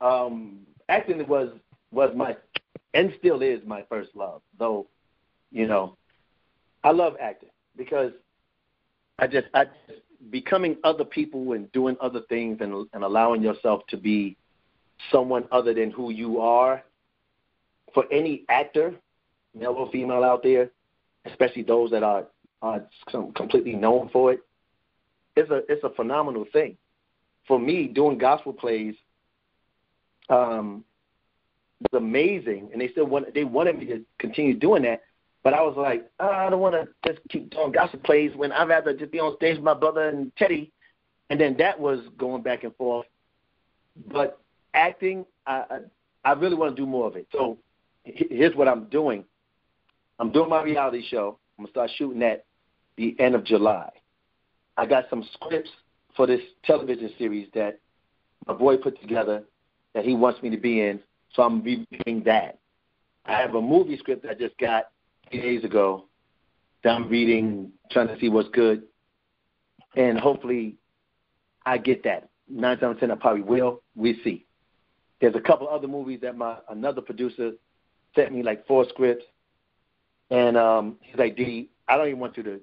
um, 0.01 0.61
acting 0.89 1.27
was 1.27 1.51
was 1.91 2.11
my 2.17 2.37
and 2.95 3.13
still 3.19 3.43
is 3.43 3.61
my 3.67 3.83
first 3.89 4.11
love. 4.15 4.43
Though, 4.59 4.87
you 5.51 5.67
know, 5.67 5.97
I 6.85 6.91
love 6.91 7.15
acting 7.21 7.51
because 7.77 8.13
I 9.19 9.27
just 9.27 9.49
I 9.55 9.65
just 9.65 10.01
becoming 10.31 10.77
other 10.85 11.05
people 11.05 11.53
and 11.53 11.71
doing 11.73 11.97
other 12.01 12.21
things 12.29 12.59
and 12.61 12.87
and 12.93 13.05
allowing 13.05 13.43
yourself 13.43 13.83
to 13.89 13.97
be 13.97 14.37
someone 15.11 15.45
other 15.51 15.75
than 15.75 15.91
who 15.91 16.11
you 16.11 16.41
are. 16.41 16.83
For 17.95 18.05
any 18.11 18.45
actor, 18.49 18.95
male 19.55 19.73
or 19.73 19.91
female 19.91 20.25
out 20.25 20.43
there, 20.43 20.71
especially 21.27 21.63
those 21.63 21.91
that 21.91 22.03
are 22.03 22.25
are 22.63 22.83
completely 23.35 23.75
known 23.75 24.09
for 24.13 24.33
it, 24.33 24.41
it's 25.37 25.51
a 25.51 25.63
it's 25.69 25.85
a 25.85 25.91
phenomenal 25.91 26.47
thing. 26.53 26.77
For 27.53 27.59
me, 27.59 27.87
doing 27.87 28.17
gospel 28.17 28.55
plays 28.55 28.95
um, 30.31 30.85
was 31.83 32.01
amazing, 32.01 32.71
and 32.73 32.81
they 32.81 32.89
still 32.89 33.05
want 33.05 33.35
they 33.35 33.45
wanted 33.45 33.79
me 33.79 33.85
to 33.89 34.01
continue 34.19 34.55
doing 34.55 34.85
that. 34.85 35.03
But 35.45 35.53
I 35.53 35.61
was 35.61 35.75
like, 35.77 36.11
oh, 36.19 36.31
I 36.31 36.49
don't 36.49 36.61
want 36.61 36.77
to 36.77 36.89
just 37.07 37.21
keep 37.29 37.51
doing 37.51 37.73
gospel 37.73 38.01
plays 38.05 38.35
when 38.37 38.53
I'd 38.53 38.71
rather 38.71 38.97
just 38.97 39.13
be 39.13 39.21
on 39.21 39.37
stage 39.37 39.57
with 39.57 39.65
my 39.67 39.75
brother 39.75 40.09
and 40.09 40.35
Teddy. 40.37 40.73
And 41.29 41.39
then 41.39 41.55
that 41.59 41.79
was 41.79 42.01
going 42.17 42.43
back 42.43 42.65
and 42.65 42.75
forth. 42.77 43.05
But 44.11 44.41
acting, 44.73 45.27
I 45.47 45.81
I 46.25 46.33
really 46.33 46.57
want 46.57 46.75
to 46.75 46.83
do 46.83 46.87
more 46.87 47.07
of 47.07 47.17
it. 47.17 47.27
So 47.33 47.59
here's 48.05 48.57
what 48.57 48.67
I'm 48.67 48.87
doing. 48.87 49.27
I'm 50.19 50.33
doing 50.33 50.49
my 50.49 50.63
reality 50.63 51.07
show. 51.07 51.39
I'm 51.59 51.65
gonna 51.65 51.73
start 51.73 51.91
shooting 51.99 52.23
at 52.23 52.47
the 52.97 53.15
end 53.19 53.35
of 53.35 53.45
July. 53.45 53.91
I 54.79 54.87
got 54.87 55.05
some 55.11 55.29
scripts 55.35 55.69
for 56.17 56.27
this 56.27 56.41
television 56.65 57.11
series 57.19 57.49
that 57.55 57.79
my 58.47 58.55
boy 58.55 58.77
put 58.77 59.01
together 59.01 59.43
that 59.95 60.05
he 60.05 60.15
wants 60.15 60.43
me 60.43 60.51
to 60.51 60.57
be 60.57 60.81
in. 60.81 61.01
So 61.35 61.43
I'm 61.43 61.63
reviewing 61.63 62.25
that. 62.25 62.59
I 63.25 63.33
have 63.33 63.55
a 63.55 63.61
movie 63.61 63.97
script 63.99 64.27
I 64.29 64.35
just 64.35 64.59
got 64.59 64.91
three 65.31 65.41
days 65.41 65.65
ago 65.65 66.07
that 66.83 66.91
I'm 66.91 67.09
reading, 67.09 67.71
trying 67.91 68.09
to 68.09 68.19
see 68.19 68.29
what's 68.29 68.49
good, 68.51 68.83
and 69.97 70.19
hopefully 70.19 70.77
I 71.65 71.79
get 71.79 72.03
that. 72.05 72.29
Nine 72.49 72.79
times 72.79 72.83
out 72.83 72.91
of 72.93 73.01
ten, 73.01 73.11
I 73.13 73.15
probably 73.15 73.43
will. 73.43 73.83
We'll 73.95 74.15
see. 74.25 74.45
There's 75.21 75.37
a 75.37 75.41
couple 75.41 75.69
other 75.69 75.87
movies 75.87 76.19
that 76.23 76.37
my 76.37 76.57
another 76.69 77.01
producer 77.01 77.53
sent 78.17 78.33
me 78.33 78.43
like 78.43 78.67
four 78.67 78.85
scripts, 78.89 79.25
and 80.31 80.57
um, 80.57 80.97
he's 81.01 81.17
like, 81.17 81.37
"D, 81.37 81.71
I 81.87 81.97
don't 81.97 82.09
even 82.09 82.19
want 82.19 82.37
you 82.37 82.43
to, 82.43 82.61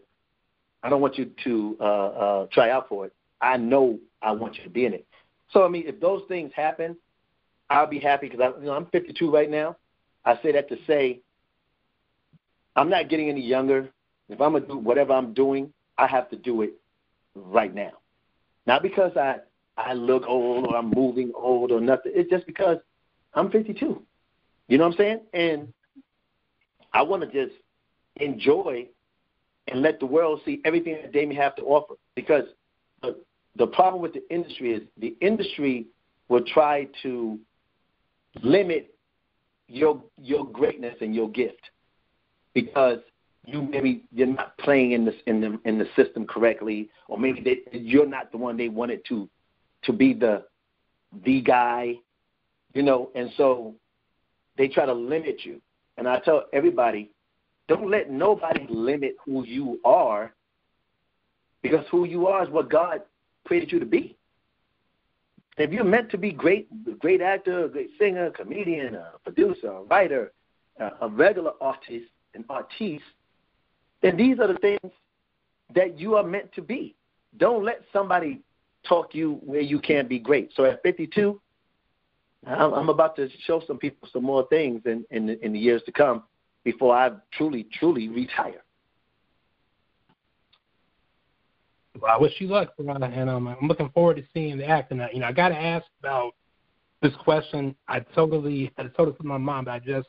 I 0.84 0.90
don't 0.90 1.02
want 1.02 1.18
you 1.18 1.32
to 1.46 1.78
uh, 1.80 1.84
uh, 1.84 2.48
try 2.52 2.70
out 2.70 2.90
for 2.90 3.06
it. 3.06 3.14
I 3.42 3.58
know 3.58 4.00
I 4.22 4.32
want 4.32 4.58
you 4.58 4.64
to 4.64 4.70
be 4.70 4.86
in 4.86 4.94
it." 4.94 5.06
So 5.52 5.66
I 5.66 5.68
mean, 5.70 5.84
if 5.88 6.00
those 6.00 6.24
things 6.28 6.52
happen, 6.56 6.96
I'll 7.70 7.88
be 7.88 8.00
happy 8.00 8.30
because 8.30 8.42
I, 8.42 8.60
you 8.60 8.66
know, 8.68 8.74
I'm 8.74 8.88
52 8.88 9.32
right 9.32 9.50
now. 9.50 9.76
I 10.26 10.40
say 10.42 10.52
that 10.52 10.70
to 10.70 10.78
say 10.86 11.20
I'm 12.76 12.90
not 12.90 13.10
getting 13.10 13.30
any 13.30 13.42
younger. 13.42 13.90
If 14.30 14.40
I'm 14.42 14.54
gonna 14.54 14.66
do 14.66 14.78
whatever 14.78 15.14
I'm 15.14 15.34
doing, 15.34 15.74
I 15.98 16.08
have 16.08 16.30
to 16.30 16.36
do 16.36 16.62
it 16.62 16.74
right 17.36 17.74
now. 17.74 17.92
Not 18.66 18.84
because 18.84 19.16
I 19.18 19.38
I 19.78 19.94
look 19.94 20.24
old 20.28 20.68
or 20.68 20.76
I'm 20.76 20.92
moving 20.92 21.32
old 21.36 21.72
or 21.72 21.80
nothing. 21.80 22.12
It's 22.16 22.30
just 22.30 22.46
because 22.46 22.78
I'm 23.34 23.50
52. 23.50 24.02
You 24.68 24.78
know 24.78 24.84
what 24.86 24.92
I'm 24.94 24.98
saying? 24.98 25.20
And 25.34 25.74
I 26.94 27.02
want 27.02 27.24
to 27.24 27.28
just 27.48 27.60
enjoy 28.18 28.88
and 29.68 29.82
let 29.82 30.00
the 30.00 30.06
world 30.06 30.42
see 30.46 30.62
everything 30.66 30.98
that 31.02 31.14
Damion 31.14 31.36
have 31.38 31.56
to 31.58 31.64
offer. 31.64 31.96
Because 32.16 32.44
the 33.60 33.68
problem 33.68 34.02
with 34.02 34.14
the 34.14 34.28
industry 34.34 34.74
is 34.74 34.82
the 34.98 35.16
industry 35.22 35.86
will 36.30 36.44
try 36.54 36.88
to 37.04 37.38
limit 38.42 38.96
your 39.68 40.02
your 40.18 40.46
greatness 40.48 40.96
and 41.02 41.14
your 41.14 41.30
gift 41.30 41.62
because 42.54 43.00
you 43.46 43.62
maybe 43.62 44.04
you're 44.12 44.28
not 44.28 44.58
playing 44.58 44.94
in 44.94 45.06
this 45.06 45.16
in 45.28 45.42
the 45.42 45.60
in 45.66 45.78
the 45.78 45.86
system 45.96 46.26
correctly, 46.26 46.90
or 47.08 47.20
maybe 47.20 47.42
they, 47.42 47.78
you're 47.78 48.08
not 48.08 48.32
the 48.32 48.38
one 48.38 48.56
they 48.58 48.70
wanted 48.70 49.02
to 49.10 49.30
to 49.84 49.94
be 49.94 50.14
the 50.14 50.46
the 51.26 51.42
guy, 51.42 51.96
you 52.74 52.82
know, 52.82 53.10
and 53.14 53.30
so 53.36 53.76
they 54.58 54.68
try 54.68 54.86
to 54.86 54.94
limit 54.94 55.42
you. 55.44 55.62
And 55.98 56.08
I 56.08 56.20
tell 56.20 56.46
everybody, 56.54 57.12
don't 57.68 57.90
let 57.90 58.10
nobody 58.10 58.66
limit 58.70 59.18
who 59.26 59.46
you 59.46 59.80
are, 59.84 60.34
because 61.62 61.86
who 61.92 62.06
you 62.06 62.28
are 62.28 62.44
is 62.44 62.50
what 62.50 62.70
God 62.70 63.02
created 63.46 63.72
you 63.72 63.80
to 63.80 63.86
be. 63.86 64.18
If 65.58 65.72
you're 65.72 65.84
meant 65.84 66.10
to 66.12 66.18
be 66.18 66.32
great, 66.32 66.70
great 67.00 67.22
actor, 67.22 67.68
great 67.68 67.90
singer, 68.00 68.30
comedian, 68.32 68.96
a 68.96 69.12
producer, 69.24 69.72
a 69.72 69.82
writer, 69.84 70.32
a 70.80 71.10
regular 71.10 71.52
artist, 71.60 72.06
an 72.34 72.46
artiste, 72.50 73.04
then 74.02 74.16
these 74.16 74.40
are 74.40 74.48
the 74.48 74.60
things 74.60 74.94
that 75.76 76.00
you 76.00 76.16
are 76.16 76.24
meant 76.24 76.52
to 76.54 76.62
be. 76.62 76.96
Don't 77.38 77.64
let 77.64 77.84
somebody 77.92 78.42
talk 78.88 79.14
you 79.14 79.40
where 79.44 79.62
you 79.62 79.80
can't 79.80 80.08
be 80.08 80.20
great. 80.20 80.52
So 80.56 80.64
at 80.64 80.82
52, 80.84 81.40
I'm 82.48 82.88
about 82.90 83.18
to 83.18 83.28
show 83.46 83.62
some 83.68 83.78
people 83.78 84.08
some 84.14 84.24
more 84.24 84.48
things 84.48 84.82
in, 84.86 85.06
in, 85.12 85.30
in 85.30 85.52
the 85.52 85.60
years 85.60 85.82
to 85.86 85.92
come 85.92 86.24
before 86.64 86.96
I 86.96 87.12
truly, 87.34 87.68
truly 87.74 88.08
retire. 88.08 88.64
Well, 92.02 92.12
I 92.12 92.18
wish 92.18 92.34
you 92.40 92.48
luck, 92.48 92.74
Verona, 92.78 93.08
and 93.08 93.30
um, 93.30 93.48
I'm 93.48 93.68
looking 93.68 93.90
forward 93.90 94.18
to 94.18 94.24
seeing 94.34 94.58
the 94.58 94.66
act. 94.66 94.92
acting. 94.92 95.06
You 95.14 95.20
know, 95.22 95.28
I 95.28 95.32
got 95.32 95.50
to 95.50 95.56
ask 95.56 95.86
about 96.00 96.34
this 97.02 97.14
question. 97.24 97.76
I 97.88 98.00
totally 98.16 98.72
had 98.78 98.86
it 98.86 98.96
to 98.96 99.16
my 99.24 99.38
mom, 99.38 99.66
but 99.66 99.72
I 99.72 99.80
just 99.80 100.08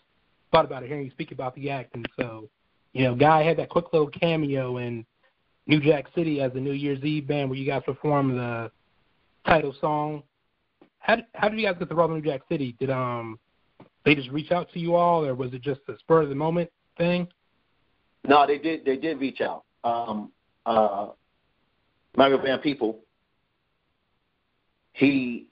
thought 0.52 0.64
about 0.64 0.82
it 0.82 0.88
hearing 0.88 1.04
you 1.04 1.10
speak 1.10 1.32
about 1.32 1.54
the 1.54 1.70
act. 1.70 1.94
And 1.94 2.08
So, 2.18 2.48
you 2.92 3.04
know, 3.04 3.14
Guy 3.14 3.42
had 3.42 3.56
that 3.58 3.68
quick 3.68 3.86
little 3.92 4.08
cameo 4.08 4.78
in 4.78 5.04
New 5.66 5.80
Jack 5.80 6.06
City 6.14 6.40
as 6.40 6.52
the 6.52 6.60
New 6.60 6.72
Year's 6.72 7.02
Eve 7.02 7.28
band 7.28 7.48
where 7.48 7.58
you 7.58 7.66
guys 7.66 7.82
performed 7.84 8.38
the 8.38 8.70
title 9.46 9.74
song. 9.80 10.22
How 10.98 11.16
how 11.34 11.48
did 11.48 11.58
you 11.58 11.66
guys 11.66 11.76
get 11.78 11.88
the 11.88 11.94
role 11.94 12.08
in 12.08 12.20
New 12.20 12.30
Jack 12.30 12.42
City? 12.48 12.76
Did 12.78 12.90
um 12.90 13.38
they 14.04 14.14
just 14.14 14.30
reach 14.30 14.50
out 14.50 14.70
to 14.72 14.78
you 14.78 14.94
all, 14.94 15.24
or 15.24 15.34
was 15.34 15.52
it 15.52 15.62
just 15.62 15.80
a 15.88 15.96
spur 15.98 16.22
of 16.22 16.28
the 16.28 16.34
moment 16.34 16.70
thing? 16.96 17.28
No, 18.26 18.46
they 18.46 18.58
did. 18.58 18.84
They 18.84 18.96
did 18.96 19.20
reach 19.20 19.40
out. 19.40 19.64
Um, 19.84 20.30
uh, 20.66 21.08
Mario 22.16 22.38
Van 22.38 22.58
Peebles, 22.58 22.96
he 24.92 25.46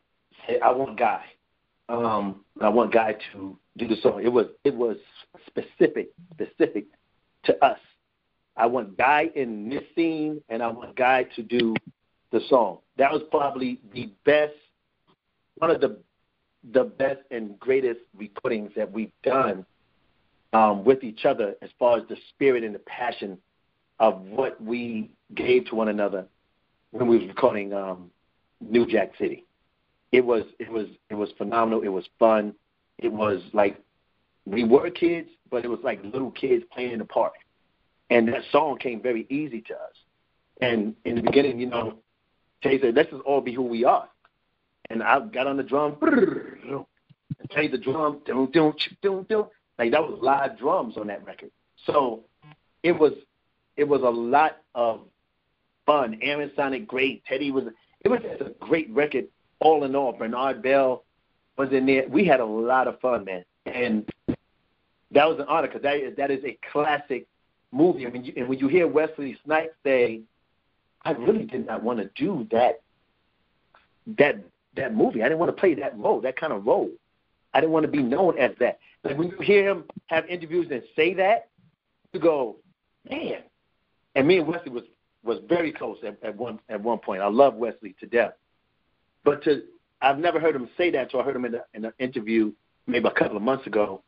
said, 0.47 0.61
"I 0.63 0.73
want 0.73 0.99
Guy. 0.99 1.25
Um, 1.89 2.45
I 2.61 2.69
want 2.69 2.93
Guy 2.93 3.17
to 3.33 3.59
do 3.77 3.89
the 3.89 3.97
song." 3.97 4.23
It 4.23 4.33
was 4.33 4.47
it 4.65 4.75
was 4.75 4.97
specific 5.47 6.11
specific 6.33 6.87
to 7.45 7.65
us. 7.65 7.79
I 8.57 8.67
want 8.67 8.97
Guy 8.99 9.31
in 9.35 9.69
this 9.69 9.85
scene, 9.95 10.43
and 10.49 10.63
I 10.63 10.69
want 10.69 10.97
Guy 10.97 11.25
to 11.37 11.43
do 11.43 11.75
the 12.33 12.41
song. 12.49 12.79
That 12.97 13.13
was 13.13 13.23
probably 13.31 13.81
the 13.93 14.11
best, 14.25 14.55
one 15.57 15.71
of 15.71 15.81
the 15.81 15.99
the 16.73 16.85
best 16.85 17.21
and 17.31 17.59
greatest 17.61 18.01
recordings 18.17 18.73
that 18.77 18.91
we've 18.91 19.13
done 19.23 19.65
um, 20.53 20.85
with 20.85 21.05
each 21.05 21.25
other 21.25 21.55
as 21.63 21.71
far 21.79 21.99
as 21.99 22.09
the 22.09 22.17
spirit 22.31 22.65
and 22.65 22.75
the 22.75 22.81
passion 22.81 23.39
of 24.01 24.21
what 24.23 24.61
we 24.63 25.11
gave 25.35 25.67
to 25.67 25.75
one 25.75 25.89
another 25.89 26.27
when 26.91 27.09
we 27.09 27.19
was 27.19 27.29
recording 27.29 27.73
um, 27.73 28.11
New 28.61 28.87
Jack 28.87 29.13
City. 29.19 29.45
It 30.13 30.25
was 30.25 30.45
it 30.59 30.71
was 30.71 30.87
it 31.11 31.15
was 31.15 31.31
phenomenal. 31.37 31.83
It 31.83 31.89
was 31.89 32.05
fun. 32.19 32.55
It 32.99 33.13
was 33.13 33.43
like 33.53 33.81
we 34.47 34.65
were 34.65 34.91
kids, 34.91 35.29
but 35.51 35.65
it 35.65 35.69
was 35.69 35.81
like 35.83 36.03
little 36.03 36.31
kids 36.31 36.65
playing 36.73 36.93
in 36.93 36.99
the 36.99 37.05
park. 37.05 37.35
And 38.11 38.29
that 38.29 38.43
song 38.51 38.79
came 38.79 39.03
very 39.03 39.27
easy 39.29 39.61
to 39.63 39.75
us. 39.75 39.95
And 40.63 40.95
in 41.05 41.17
the 41.17 41.23
beginning, 41.23 41.61
you 41.61 41.67
know, 41.67 41.99
Tay 42.63 42.81
said, 42.81 42.95
"Let's 42.95 43.11
just 43.11 43.23
all 43.23 43.43
be 43.43 43.53
who 43.53 43.63
we 43.63 43.85
are." 43.85 44.09
And 44.89 45.03
I 45.03 45.21
got 45.21 45.47
on 45.47 45.59
the 45.59 45.63
drum, 45.63 45.99
and 46.03 47.51
played 47.51 47.73
the 47.73 47.79
drum, 47.79 48.23
dum 48.27 48.51
dum 48.53 48.75
dum 49.03 49.27
dum. 49.29 49.49
Like 49.79 49.93
that 49.93 50.03
was 50.03 50.19
live 50.23 50.59
drums 50.59 50.97
on 50.97 51.09
that 51.09 51.25
record. 51.25 51.51
So 51.85 52.25
it 52.83 52.93
was 52.93 53.13
it 53.77 53.85
was 53.85 54.01
a 54.01 54.09
lot 54.09 54.57
of 54.75 55.03
fun. 55.89 56.19
Aaron 56.21 56.53
sounded 56.55 56.87
great. 56.87 57.25
Teddy 57.25 57.51
was. 57.51 57.65
It 58.03 58.09
was 58.09 58.21
just 58.21 58.43
a 58.43 58.55
great 58.61 58.89
record, 58.91 59.27
all 59.59 59.83
in 59.85 59.97
all. 59.97 60.13
Bernard 60.13 60.63
Bell 60.63 61.05
was 61.57 61.71
in 61.73 61.87
there. 61.87 62.07
We 62.09 62.25
had 62.25 62.41
a 62.41 62.45
lot 62.45 62.87
of 62.87 63.01
fun, 63.01 63.25
man, 63.25 63.45
and 63.67 64.09
that 65.11 65.29
was 65.29 65.39
an 65.41 65.47
honor 65.49 65.67
because 65.67 65.83
that 65.83 65.97
is, 65.97 66.17
that 66.17 66.31
is 66.31 66.45
a 66.45 66.57
classic 66.71 67.27
movie. 67.73 68.07
I 68.07 68.11
mean, 68.11 68.25
you, 68.25 68.35
and 68.37 68.49
when 68.49 68.59
you 68.59 68.69
hear 68.69 68.87
Wesley 68.87 69.37
Snipes 69.45 69.75
say, 69.83 70.21
"I 71.03 71.13
really 71.13 71.45
did 71.45 71.67
not 71.67 71.83
want 71.83 71.99
to 71.99 72.11
do 72.15 72.47
that," 72.53 72.83
that 74.19 74.45
that 74.77 74.95
movie. 74.95 75.23
I 75.23 75.25
didn't 75.25 75.41
want 75.41 75.55
to 75.55 75.61
play 75.61 75.75
that 75.75 75.99
role, 75.99 76.21
that 76.21 76.37
kind 76.37 76.53
of 76.53 76.67
role. 76.67 76.91
I 77.55 77.61
didn't 77.61 77.73
want 77.73 77.87
to 77.87 77.91
be 77.91 78.03
known 78.03 78.39
as 78.39 78.53
that. 78.61 78.79
Like 79.03 79.19
when 79.19 79.31
you 79.31 79.39
hear 79.39 79.69
him 79.69 79.85
have 80.07 80.27
interviews 80.27 80.69
and 80.71 80.83
say 80.95 81.15
that, 81.15 81.49
you 82.13 82.21
go, 82.21 82.57
man. 83.09 83.41
And 84.15 84.29
me 84.29 84.39
and 84.39 84.47
Wesley 84.47 84.71
was 84.71 84.85
was 85.25 85.39
very 85.49 85.73
close 85.73 85.99
at, 86.07 86.17
at 86.23 86.37
one 86.37 86.61
at 86.69 86.81
one 86.81 86.99
point. 86.99 87.23
I 87.23 87.29
love 87.29 87.55
Wesley 87.55 87.95
to 88.01 88.07
death, 88.07 88.33
but 89.25 89.43
to 89.45 89.63
I've 90.01 90.19
never 90.19 90.39
heard 90.39 90.55
him 90.55 90.69
say 90.77 90.91
that 90.91 91.03
until 91.05 91.21
I 91.21 91.25
heard 91.25 91.37
him 91.37 91.45
in, 91.45 91.55
a, 91.57 91.65
in 91.75 91.85
an 91.85 91.93
interview 91.99 92.53
maybe 92.87 93.09
a 93.09 93.11
couple 93.11 93.37
of 93.37 93.43
months 93.43 93.67
ago, 93.67 94.03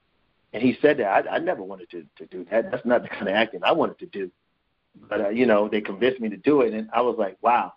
and 0.53 0.63
he 0.63 0.79
said 0.81 0.99
that 0.99 1.27
I, 1.27 1.37
I 1.37 1.39
never 1.39 1.63
wanted 1.63 1.91
to 1.91 2.05
to 2.19 2.27
do 2.27 2.47
that. 2.51 2.71
That's 2.71 2.85
not 2.87 3.03
the 3.03 3.09
kind 3.09 3.29
of 3.29 3.35
acting 3.35 3.61
I 3.63 3.73
wanted 3.73 3.99
to 3.99 4.07
do, 4.07 4.31
but 5.09 5.21
uh, 5.21 5.29
you 5.31 5.47
know 5.47 5.69
they 5.69 5.81
convinced 5.81 6.21
me 6.21 6.29
to 6.29 6.37
do 6.37 6.63
it, 6.63 6.75
and 6.75 6.89
I 6.93 7.03
was 7.03 7.17
like, 7.19 7.37
wow. 7.43 7.75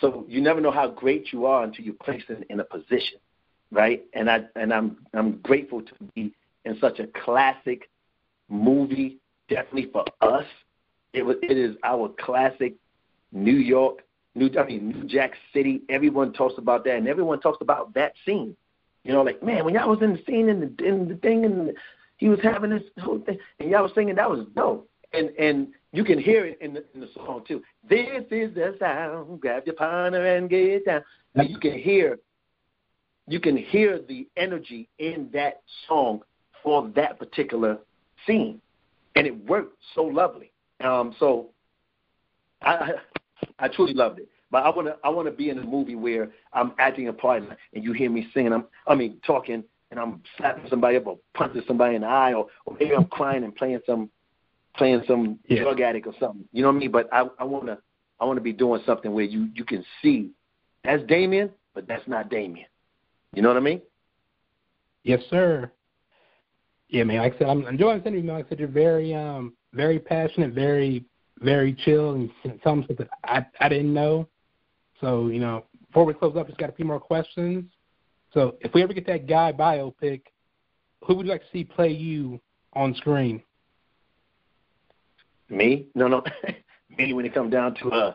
So 0.00 0.24
you 0.28 0.40
never 0.40 0.60
know 0.60 0.70
how 0.70 0.88
great 0.88 1.32
you 1.32 1.44
are 1.44 1.62
until 1.62 1.84
you're 1.84 1.94
placed 1.94 2.30
in, 2.30 2.44
in 2.48 2.60
a 2.60 2.64
position, 2.64 3.18
right? 3.70 4.02
And 4.14 4.30
I 4.30 4.44
and 4.56 4.72
I'm 4.72 4.98
I'm 5.12 5.38
grateful 5.42 5.82
to 5.82 5.92
be 6.14 6.32
in 6.64 6.78
such 6.80 6.98
a 6.98 7.06
classic 7.24 7.90
movie, 8.48 9.18
definitely 9.48 9.90
for 9.92 10.04
us 10.20 10.46
it 11.12 11.24
was 11.24 11.36
it 11.42 11.56
is 11.56 11.76
our 11.84 12.08
classic 12.18 12.74
New 13.32 13.56
York, 13.56 14.02
New 14.34 14.50
I 14.58 14.64
mean 14.64 14.90
New 14.90 15.04
Jack 15.04 15.32
City. 15.52 15.82
Everyone 15.88 16.32
talks 16.32 16.54
about 16.58 16.84
that, 16.84 16.96
and 16.96 17.08
everyone 17.08 17.40
talks 17.40 17.58
about 17.60 17.94
that 17.94 18.12
scene. 18.24 18.56
You 19.04 19.12
know, 19.12 19.22
like 19.22 19.42
man, 19.42 19.64
when 19.64 19.74
y'all 19.74 19.88
was 19.88 20.02
in 20.02 20.12
the 20.12 20.22
scene 20.26 20.48
and 20.48 20.76
the 20.76 20.84
in 20.84 21.08
the 21.08 21.16
thing, 21.16 21.44
and 21.44 21.72
he 22.18 22.28
was 22.28 22.40
having 22.42 22.70
this 22.70 22.82
whole 22.98 23.20
thing, 23.20 23.38
and 23.58 23.70
y'all 23.70 23.82
was 23.82 23.92
singing, 23.94 24.14
that 24.16 24.30
was 24.30 24.46
dope. 24.54 24.88
And 25.12 25.30
and 25.38 25.68
you 25.92 26.04
can 26.04 26.18
hear 26.18 26.44
it 26.44 26.58
in 26.60 26.74
the 26.74 26.84
in 26.94 27.00
the 27.00 27.08
song 27.14 27.42
too. 27.46 27.62
This 27.88 28.24
is 28.30 28.54
the 28.54 28.76
sound. 28.78 29.40
Grab 29.40 29.64
your 29.66 29.74
partner 29.74 30.24
and 30.24 30.48
get 30.48 30.84
down. 30.84 31.02
Now 31.34 31.44
you 31.44 31.58
can 31.58 31.78
hear, 31.78 32.18
you 33.26 33.40
can 33.40 33.56
hear 33.56 34.00
the 34.00 34.28
energy 34.36 34.88
in 34.98 35.30
that 35.32 35.62
song 35.88 36.20
for 36.62 36.88
that 36.94 37.18
particular 37.18 37.78
scene, 38.26 38.60
and 39.16 39.26
it 39.26 39.46
worked 39.46 39.76
so 39.94 40.02
lovely. 40.02 40.52
Um, 40.80 41.14
so 41.18 41.50
I 42.62 42.92
I 43.58 43.68
truly 43.68 43.94
loved 43.94 44.18
it. 44.18 44.28
But 44.50 44.64
I 44.64 44.70
wanna 44.70 44.96
I 45.04 45.08
wanna 45.08 45.30
be 45.30 45.50
in 45.50 45.58
a 45.58 45.64
movie 45.64 45.94
where 45.94 46.30
I'm 46.52 46.72
acting 46.78 47.08
a 47.08 47.12
part 47.12 47.42
and 47.42 47.84
you 47.84 47.92
hear 47.92 48.10
me 48.10 48.28
singing. 48.34 48.52
I'm 48.52 48.64
I 48.86 48.94
mean 48.94 49.20
talking 49.26 49.64
and 49.90 50.00
I'm 50.00 50.22
slapping 50.36 50.68
somebody 50.68 50.96
up 50.96 51.06
or 51.06 51.18
punching 51.34 51.62
somebody 51.66 51.96
in 51.96 52.02
the 52.02 52.08
eye 52.08 52.32
or, 52.32 52.46
or 52.66 52.76
maybe 52.78 52.94
I'm 52.94 53.06
crying 53.06 53.44
and 53.44 53.54
playing 53.54 53.80
some 53.86 54.10
playing 54.76 55.02
some 55.06 55.38
yeah. 55.46 55.62
drug 55.62 55.80
addict 55.80 56.06
or 56.06 56.14
something. 56.18 56.44
You 56.52 56.62
know 56.62 56.68
what 56.68 56.76
I 56.76 56.78
mean? 56.78 56.90
But 56.90 57.08
I 57.12 57.26
I 57.38 57.44
wanna 57.44 57.78
I 58.18 58.24
wanna 58.24 58.40
be 58.40 58.52
doing 58.52 58.82
something 58.84 59.12
where 59.12 59.24
you 59.24 59.48
you 59.54 59.64
can 59.64 59.84
see 60.02 60.30
that's 60.84 61.02
Damion, 61.04 61.50
but 61.74 61.86
that's 61.86 62.06
not 62.08 62.30
Damion. 62.30 62.66
You 63.32 63.42
know 63.42 63.48
what 63.48 63.56
I 63.56 63.60
mean? 63.60 63.82
Yes, 65.04 65.20
sir. 65.30 65.70
Yeah, 66.88 67.04
man. 67.04 67.18
Like 67.18 67.36
I 67.36 67.38
said, 67.38 67.48
I'm 67.48 67.66
enjoying 67.66 68.00
interview. 68.00 68.22
Man. 68.22 68.36
Like 68.36 68.46
I 68.46 68.48
said, 68.48 68.58
you're 68.58 68.68
very 68.68 69.14
um 69.14 69.54
very 69.72 69.98
passionate, 69.98 70.52
very 70.52 71.04
very 71.40 71.72
chill, 71.72 72.14
and 72.14 72.30
tell 72.62 72.76
them 72.76 72.84
something 72.86 73.06
I 73.24 73.44
I 73.60 73.68
didn't 73.68 73.94
know. 73.94 74.28
So 75.00 75.28
you 75.28 75.40
know, 75.40 75.64
before 75.86 76.04
we 76.04 76.14
close 76.14 76.36
up, 76.36 76.46
just 76.46 76.58
got 76.58 76.70
a 76.70 76.74
few 76.74 76.84
more 76.84 77.00
questions. 77.00 77.64
So 78.32 78.56
if 78.60 78.72
we 78.74 78.82
ever 78.82 78.92
get 78.92 79.06
that 79.06 79.26
guy 79.26 79.52
biopic, 79.52 80.22
who 81.04 81.14
would 81.14 81.26
you 81.26 81.32
like 81.32 81.42
to 81.42 81.48
see 81.52 81.64
play 81.64 81.90
you 81.90 82.40
on 82.74 82.94
screen? 82.94 83.42
Me? 85.48 85.86
No, 85.94 86.06
no. 86.06 86.22
Me 86.98 87.12
when 87.12 87.24
it 87.24 87.34
comes 87.34 87.52
down 87.52 87.74
to 87.76 87.90
uh 87.90 88.14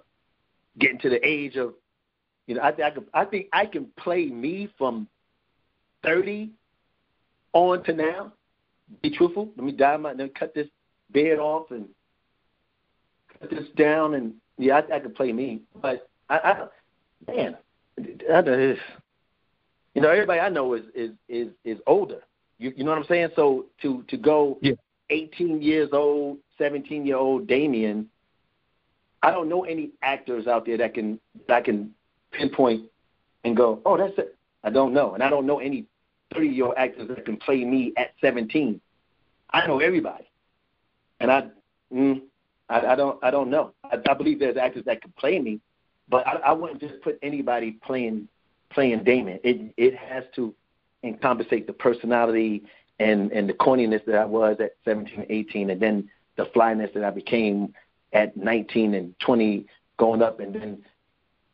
getting 0.79 0.99
to 0.99 1.09
the 1.09 1.25
age 1.25 1.55
of 1.55 1.73
You 2.47 2.55
know, 2.55 2.61
I 2.61 2.69
I 2.69 2.91
can 2.91 3.05
I 3.13 3.25
think 3.25 3.47
I 3.51 3.65
can 3.65 3.87
play 3.97 4.27
me 4.27 4.69
from 4.77 5.07
thirty 6.03 6.51
on 7.53 7.83
to 7.83 7.93
now. 7.93 8.33
Be 9.01 9.09
truthful. 9.09 9.49
Let 9.55 9.65
me 9.65 9.71
dye 9.71 9.97
my 9.97 10.13
then 10.13 10.29
cut 10.29 10.53
this 10.53 10.67
beard 11.15 11.39
off 11.39 11.71
and 11.71 11.87
cut 13.39 13.49
this 13.49 13.69
down 13.77 14.13
and 14.13 14.33
yeah, 14.57 14.81
I, 14.91 14.97
I 14.97 14.99
can 14.99 15.13
play 15.13 15.31
me. 15.31 15.61
But 15.81 16.07
I, 16.29 16.37
I 16.37 17.31
man, 17.31 17.57
I, 17.97 18.39
I, 18.39 18.75
you 19.93 20.01
know, 20.01 20.09
everybody 20.09 20.39
I 20.39 20.49
know 20.49 20.73
is 20.73 20.83
is 20.93 21.11
is 21.29 21.47
is 21.63 21.79
older. 21.87 22.21
You 22.59 22.73
you 22.75 22.83
know 22.83 22.91
what 22.91 22.99
I'm 22.99 23.05
saying? 23.07 23.29
So 23.35 23.65
to 23.81 24.03
to 24.09 24.17
go 24.17 24.59
yeah. 24.61 24.73
18 25.09 25.61
years 25.61 25.89
old, 25.93 26.37
17 26.57 27.05
year 27.05 27.17
old 27.17 27.47
Damion, 27.47 28.05
I 29.23 29.31
don't 29.31 29.49
know 29.49 29.63
any 29.63 29.91
actors 30.01 30.47
out 30.47 30.65
there 30.65 30.77
that 30.77 30.93
can 30.93 31.19
that 31.47 31.63
can 31.63 31.93
pinpoint 32.31 32.83
and 33.45 33.55
go, 33.55 33.81
oh, 33.85 33.97
that's 33.97 34.17
it. 34.17 34.35
I 34.63 34.69
don't 34.69 34.93
know, 34.93 35.13
and 35.13 35.23
I 35.23 35.29
don't 35.29 35.45
know 35.45 35.59
any 35.59 35.85
30 36.33 36.47
year 36.47 36.65
old 36.65 36.75
actors 36.77 37.07
that 37.07 37.23
can 37.25 37.37
play 37.37 37.63
me 37.63 37.93
at 37.97 38.11
17. 38.19 38.81
I 39.51 39.67
know 39.67 39.79
everybody, 39.79 40.25
and 41.19 41.31
I, 41.31 41.47
mm, 41.93 42.21
I, 42.69 42.79
I 42.79 42.95
don't, 42.95 43.23
I 43.23 43.31
don't 43.31 43.49
know. 43.49 43.73
I, 43.83 43.97
I 44.09 44.13
believe 44.13 44.39
there's 44.39 44.57
actors 44.57 44.85
that 44.85 45.01
can 45.01 45.13
play 45.17 45.39
me, 45.39 45.59
but 46.09 46.25
I, 46.27 46.33
I 46.37 46.51
wouldn't 46.51 46.81
just 46.81 47.01
put 47.01 47.17
anybody 47.21 47.71
playing 47.85 48.27
playing 48.71 49.03
Damon. 49.03 49.39
It 49.43 49.73
it 49.77 49.95
has 49.95 50.23
to 50.35 50.53
encompass 51.03 51.47
the 51.49 51.73
personality 51.73 52.63
and 52.99 53.31
and 53.31 53.47
the 53.49 53.53
corniness 53.53 54.03
that 54.05 54.15
I 54.15 54.25
was 54.25 54.57
at 54.59 54.73
17, 54.85 55.27
18, 55.29 55.69
and 55.69 55.81
then 55.81 56.09
the 56.37 56.45
flyness 56.53 56.91
that 56.93 57.03
I 57.03 57.11
became 57.11 57.73
at 58.13 58.35
19 58.35 58.93
and 58.93 59.17
20, 59.19 59.65
going 59.97 60.21
up, 60.21 60.39
and 60.39 60.53
then 60.53 60.83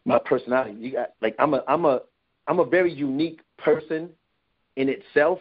my 0.05 0.19
personality. 0.19 0.75
You 0.79 0.91
got 0.93 1.13
like 1.21 1.35
I'm 1.39 1.53
a 1.53 1.63
I'm 1.67 1.85
a 1.85 2.01
I'm 2.47 2.59
a 2.59 2.65
very 2.65 2.91
unique 2.91 3.41
person 3.57 4.09
in 4.75 4.89
itself. 4.89 5.39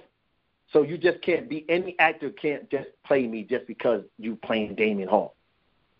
So 0.72 0.82
you 0.82 0.96
just 0.98 1.20
can't 1.22 1.48
be 1.48 1.64
any 1.68 1.96
actor 1.98 2.30
can't 2.30 2.70
just 2.70 2.88
play 3.04 3.26
me 3.26 3.42
just 3.42 3.66
because 3.66 4.04
you 4.18 4.36
playing 4.36 4.76
Damion 4.76 5.08
Hall. 5.08 5.34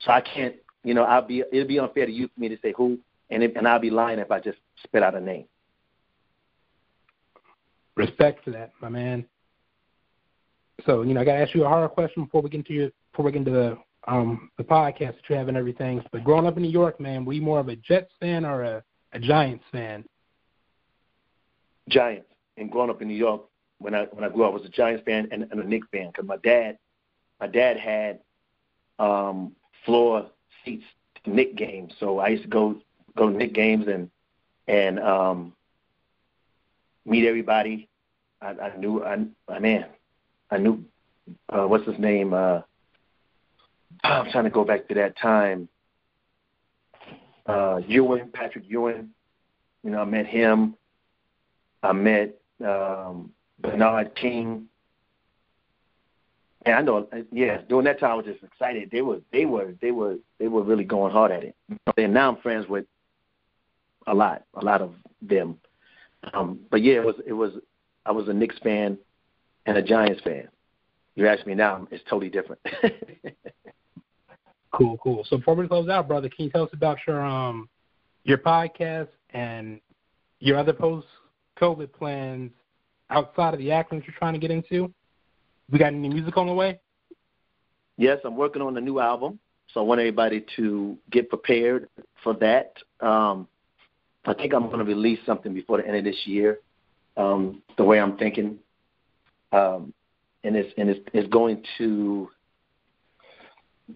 So 0.01 0.13
I 0.13 0.21
can't, 0.21 0.55
you 0.85 0.95
know, 0.95 1.03
I'll 1.03 1.27
be 1.27 1.43
it'll 1.53 1.67
be 1.67 1.79
unfair 1.79 2.07
to 2.07 2.13
you 2.13 2.29
for 2.29 2.41
me 2.41 2.49
to 2.49 2.59
say 2.63 2.73
who, 2.77 2.99
and 3.31 3.43
it, 3.43 3.57
and 3.57 3.67
I'll 3.67 3.81
be 3.81 3.91
lying 3.91 4.19
if 4.19 4.31
I 4.31 4.39
just 4.39 4.59
spit 4.85 5.03
out 5.03 5.15
a 5.15 5.21
name. 5.21 5.45
Respect 7.97 8.45
for 8.45 8.51
that, 8.53 8.71
my 8.81 8.89
man. 8.89 9.27
So 10.87 11.03
you 11.03 11.15
know, 11.15 11.21
I 11.21 11.25
got 11.25 11.35
to 11.35 11.41
ask 11.41 11.55
you 11.55 11.65
a 11.65 11.69
hard 11.69 11.91
question 11.91 12.25
before 12.25 12.41
we 12.43 12.51
get 12.51 12.59
into 12.59 12.73
your 12.73 12.91
before 13.13 13.25
we 13.25 13.33
get 13.33 13.39
into 13.39 13.51
the 13.51 13.79
um 14.07 14.51
the 14.57 14.65
podcast 14.65 15.17
that 15.17 15.29
you 15.29 15.37
have 15.37 15.49
and 15.49 15.57
everything. 15.57 16.03
But 16.13 16.23
growing 16.23 16.47
up 16.47 16.57
in 16.57 16.63
New 16.63 16.71
York, 16.71 17.01
man, 17.01 17.25
were 17.25 17.33
you 17.33 17.43
more 17.43 17.59
of 17.59 17.69
a 17.69 17.77
Jets 17.77 18.13
fan 18.21 18.45
or 18.45 18.63
a, 18.63 18.85
a 19.13 19.19
Giants 19.19 19.65
fan? 19.73 20.05
Giants. 21.89 22.29
And 22.57 22.71
growing 22.71 22.91
up 22.91 23.03
in 23.03 23.09
New 23.09 23.15
York, 23.15 23.43
when 23.81 23.95
I 23.95 24.05
when 24.13 24.25
I 24.25 24.29
grew 24.29 24.45
up, 24.45 24.51
I 24.53 24.55
was 24.55 24.65
a 24.65 24.69
Giants 24.69 25.03
fan 25.05 25.29
and, 25.33 25.49
and 25.51 25.61
a 25.61 25.67
Knicks 25.67 25.89
fan 25.91 26.09
because 26.09 26.27
my 26.27 26.37
dad 26.37 26.79
my 27.41 27.47
dad 27.47 27.79
had 27.79 28.21
um 28.99 29.53
floor 29.85 30.27
seats 30.65 30.85
to 31.25 31.35
Knicks 31.35 31.55
games, 31.57 31.93
so 31.99 32.19
I 32.19 32.29
used 32.29 32.45
to 32.45 32.49
go 32.49 32.77
go 33.17 33.31
to 33.31 33.37
Knicks 33.37 33.55
games 33.55 33.87
and 33.89 34.11
and 34.69 35.01
um 35.01 35.55
meet 37.05 37.27
everybody. 37.27 37.89
I, 38.43 38.51
I 38.51 38.77
knew 38.77 39.03
I, 39.03 39.25
I 39.49 39.59
man, 39.59 39.87
I 40.51 40.59
knew 40.59 40.85
uh, 41.49 41.67
what's 41.67 41.87
his 41.87 41.99
name. 41.99 42.35
Uh, 42.35 42.61
I'm 44.05 44.31
trying 44.31 44.45
to 44.45 44.51
go 44.51 44.65
back 44.65 44.89
to 44.89 44.95
that 44.95 45.19
time. 45.19 45.69
Uh, 47.47 47.81
Ewing, 47.87 48.29
Patrick 48.33 48.65
Ewing. 48.69 49.11
You 49.83 49.91
know, 49.91 50.01
I 50.01 50.05
met 50.05 50.27
him. 50.27 50.77
I 51.83 51.93
met 51.93 52.39
um, 52.65 53.33
Bernard 53.61 54.15
King. 54.15 54.67
And 56.67 56.75
I 56.75 56.83
know, 56.83 57.09
yeah, 57.33 57.63
during 57.69 57.87
that 57.87 58.01
time 58.01 58.11
I 58.13 58.15
was 58.17 58.27
just 58.27 58.43
excited. 58.43 58.91
They 58.91 59.01
were, 59.01 59.21
they 59.33 59.47
were, 59.47 59.75
they 59.81 59.93
were, 59.93 60.17
they 60.39 60.49
were 60.49 60.63
really 60.63 60.85
going 60.85 61.13
hard 61.13 61.33
at 61.33 61.43
it. 61.43 61.55
And 61.97 62.13
now 62.13 62.31
I'm 62.31 62.43
friends 62.43 62.69
with 62.69 62.85
a 64.07 64.15
lot, 64.15 64.45
a 64.55 64.65
lot 64.65 64.83
of 64.83 64.93
them. 65.23 65.57
Um, 66.35 66.61
but 66.71 66.83
yeah, 66.83 66.97
it 66.97 67.05
was, 67.05 67.17
it 67.27 67.33
was, 67.33 67.53
I 68.05 68.13
was 68.13 68.29
a 68.29 68.33
Knicks 68.33 68.59
fan 68.63 68.99
and 69.65 69.79
a 69.79 69.83
Giants 69.83 70.23
fan. 70.23 70.49
You 71.15 71.29
ask 71.29 71.47
me 71.47 71.55
now, 71.55 71.87
it's 71.91 72.05
totally 72.09 72.31
different. 72.31 72.61
cool, 74.73 74.99
cool. 74.99 75.25
So 75.29 75.39
before 75.39 75.55
we 75.55 75.67
close 75.67 75.89
out, 75.89 76.09
brother, 76.09 76.29
can 76.29 76.47
you 76.47 76.51
tell 76.51 76.65
us 76.65 76.71
about 76.73 76.99
your 77.07 77.21
um 77.23 77.69
your 78.25 78.39
podcast 78.39 79.09
and 79.31 79.81
your 80.41 80.59
other 80.59 80.73
post 80.73 81.07
COVID 81.61 81.93
plans 81.93 82.53
outside 83.11 83.55
of 83.55 83.61
the 83.61 83.73
acting 83.73 84.03
you're 84.07 84.15
trying 84.19 84.35
to 84.35 84.39
get 84.39 84.51
into? 84.51 84.93
We 85.71 85.79
got 85.79 85.89
any 85.89 86.09
music 86.09 86.37
on 86.37 86.47
the 86.47 86.55
way? 86.55 86.81
Yes, 87.97 88.19
I'm 88.25 88.37
working 88.37 88.63
on 88.63 88.77
a 88.77 88.81
new 88.81 88.99
album, 88.99 89.39
so 89.73 89.81
I 89.81 89.83
want 89.83 90.01
everybody 90.01 90.45
to 90.57 90.97
get 91.11 91.29
prepared 91.29 91.89
for 92.25 92.35
that. 92.35 92.73
Um, 93.01 93.47
I 94.25 94.35
think 94.35 94.55
I'm 94.55 94.67
going 94.67 94.79
to 94.79 94.85
release 94.85 95.19
something 95.27 95.53
before 95.55 95.79
the 95.79 95.87
end 95.87 95.97
of 95.97 96.05
this 96.05 96.17
year. 96.25 96.59
Um, 97.17 97.63
the 97.77 97.85
way 97.85 98.01
I'm 98.01 98.17
thinking, 98.17 98.59
um, 99.53 99.93
and 100.45 100.57
it's 100.57 100.73
and 100.79 100.89
it's, 100.89 101.01
it's 101.13 101.29
going 101.29 101.63
to. 101.79 102.31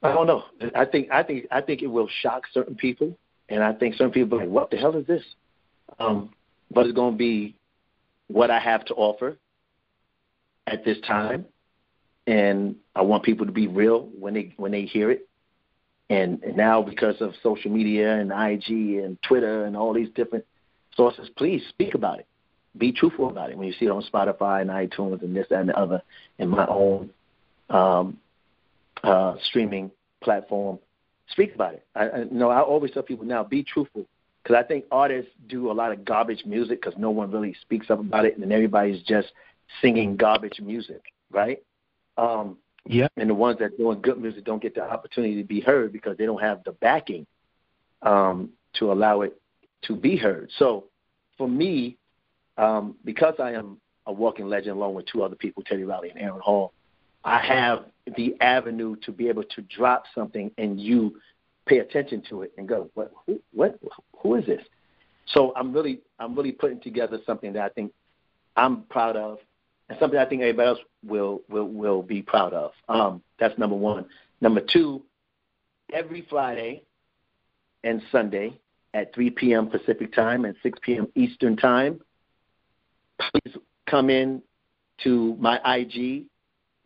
I 0.03 0.13
don't 0.13 0.27
know. 0.27 0.45
I 0.75 0.85
think 0.85 1.11
I 1.11 1.23
think 1.23 1.47
I 1.51 1.61
think 1.61 1.83
it 1.83 1.87
will 1.87 2.09
shock 2.23 2.43
certain 2.53 2.75
people, 2.75 3.17
and 3.49 3.63
I 3.63 3.73
think 3.73 3.95
certain 3.95 4.13
people 4.13 4.39
are 4.39 4.43
like, 4.43 4.51
"What 4.51 4.71
the 4.71 4.77
hell 4.77 4.97
is 4.97 5.07
this?" 5.07 5.23
Um, 5.99 6.31
but 6.73 6.87
it's 6.87 6.95
going 6.95 7.15
to 7.15 7.19
be 7.19 7.55
what 8.29 8.51
I 8.51 8.59
have 8.59 8.85
to 8.87 8.95
offer 8.95 9.39
at 10.67 10.85
this 10.85 10.99
time, 11.07 11.47
and 12.27 12.77
I 12.95 13.03
want 13.03 13.23
people 13.23 13.47
to 13.47 13.53
be 13.53 13.67
real 13.67 14.09
when 14.19 14.35
they 14.35 14.55
when 14.57 14.73
they 14.73 14.83
hear 14.83 15.11
it. 15.11 15.29
And, 16.11 16.43
and 16.43 16.57
now 16.57 16.83
because 16.83 17.21
of 17.21 17.33
social 17.43 17.71
media 17.71 18.19
and 18.19 18.31
IG 18.31 19.03
and 19.03 19.21
Twitter 19.23 19.65
and 19.65 19.77
all 19.77 19.95
these 19.95 20.11
different 20.15 20.45
sources, 20.95 21.31
please 21.37 21.63
speak 21.71 21.95
about 21.95 22.19
it. 22.19 22.27
Be 22.77 22.93
truthful 22.93 23.31
about 23.31 23.51
it 23.51 23.57
when 23.57 23.69
you 23.69 23.75
see 23.75 23.87
it 23.87 23.91
on 23.91 24.03
Spotify 24.03 24.61
and 24.61 24.71
iTunes 24.71 25.23
and 25.23 25.35
this 25.35 25.47
and 25.51 25.69
the 25.69 25.79
other, 25.79 26.03
and 26.39 26.51
my 26.51 26.67
own 26.67 27.11
um, 27.71 28.19
uh, 29.03 29.37
streaming 29.45 29.91
platform. 30.23 30.79
Speak 31.29 31.55
about 31.55 31.75
it. 31.75 31.87
I, 31.95 32.09
I, 32.09 32.19
you 32.19 32.29
know, 32.33 32.51
I 32.51 32.61
always 32.61 32.91
tell 32.91 33.03
people 33.03 33.25
now, 33.25 33.45
be 33.45 33.63
truthful 33.63 34.07
because 34.45 34.63
I 34.63 34.67
think 34.67 34.85
artists 34.91 35.31
do 35.49 35.71
a 35.71 35.73
lot 35.73 35.91
of 35.91 36.05
garbage 36.05 36.45
music 36.45 36.83
because 36.83 36.99
no 36.99 37.11
one 37.11 37.31
really 37.31 37.57
speaks 37.63 37.91
up 37.91 37.99
about 37.99 38.27
it, 38.27 38.35
and 38.35 38.43
then 38.43 38.53
everybody's 38.53 39.03
just 39.03 39.29
singing 39.81 40.17
garbage 40.17 40.61
music, 40.61 41.03
right? 41.31 41.63
Um, 42.19 42.59
yeah. 42.87 43.09
And 43.17 43.31
the 43.31 43.35
ones 43.35 43.59
that 43.61 43.79
doing 43.79 44.03
good 44.03 44.21
music 44.21 44.45
don't 44.45 44.61
get 44.61 44.75
the 44.75 44.83
opportunity 44.83 45.41
to 45.41 45.49
be 45.49 45.61
heard 45.61 45.93
because 45.93 46.19
they 46.19 46.27
don't 46.27 46.43
have 46.43 46.63
the 46.65 46.73
backing 46.73 47.27
um, 48.03 48.51
to 48.75 48.93
allow 48.93 49.23
it 49.23 49.41
to 49.85 49.97
be 49.97 50.17
heard. 50.17 50.51
So, 50.59 50.85
for 51.39 51.49
me, 51.49 51.97
um, 52.59 52.97
because 53.05 53.35
I 53.39 53.53
am 53.53 53.79
a 54.07 54.13
walking 54.13 54.47
legend 54.47 54.77
along 54.77 54.95
with 54.95 55.07
two 55.07 55.23
other 55.23 55.37
people, 55.37 55.63
Teddy 55.63 55.85
Riley 55.85 56.11
and 56.11 56.21
Aaron 56.21 56.41
Hall, 56.41 56.75
I 57.25 57.39
have 57.39 57.87
the 58.19 58.37
avenue 58.43 58.97
to 59.05 59.13
be 59.13 59.29
able 59.29 59.45
to 59.45 59.63
drop 59.63 60.05
something 60.15 60.51
and 60.59 60.79
you 60.79 61.17
pay 61.67 61.79
attention 61.79 62.23
to 62.29 62.43
it 62.43 62.53
and 62.59 62.69
go, 62.69 62.91
what, 62.95 63.13
who, 63.27 63.41
what, 63.53 63.79
who 64.19 64.35
is 64.35 64.47
this? 64.47 64.63
So 65.27 65.53
I'm 65.57 65.73
really, 65.73 66.01
I'm 66.19 66.35
really 66.35 66.53
putting 66.53 66.81
together 66.81 67.19
something 67.27 67.53
that 67.55 67.63
I 67.63 67.69
think 67.71 67.93
I'm 68.57 68.83
proud 68.83 69.17
of, 69.17 69.39
and 69.89 69.99
something 69.99 70.19
I 70.19 70.25
think 70.27 70.43
everybody 70.43 70.69
else 70.69 70.79
will 71.07 71.43
will 71.49 71.69
will 71.69 72.03
be 72.03 72.23
proud 72.23 72.53
of. 72.53 72.73
Um, 72.89 73.23
that's 73.39 73.59
number 73.59 73.77
one. 73.77 74.07
Number 74.41 74.61
two, 74.61 75.03
every 75.93 76.27
Friday 76.29 76.83
and 77.83 78.03
Sunday 78.13 78.59
at 78.93 79.15
3 79.15 79.31
p.m. 79.31 79.69
Pacific 79.69 80.13
time 80.13 80.45
and 80.45 80.55
6 80.63 80.79
p.m. 80.83 81.09
Eastern 81.15 81.57
time, 81.57 82.01
please 83.19 83.57
come 83.87 84.09
in 84.09 84.43
to 85.03 85.37
my 85.41 85.57
IG, 85.77 86.27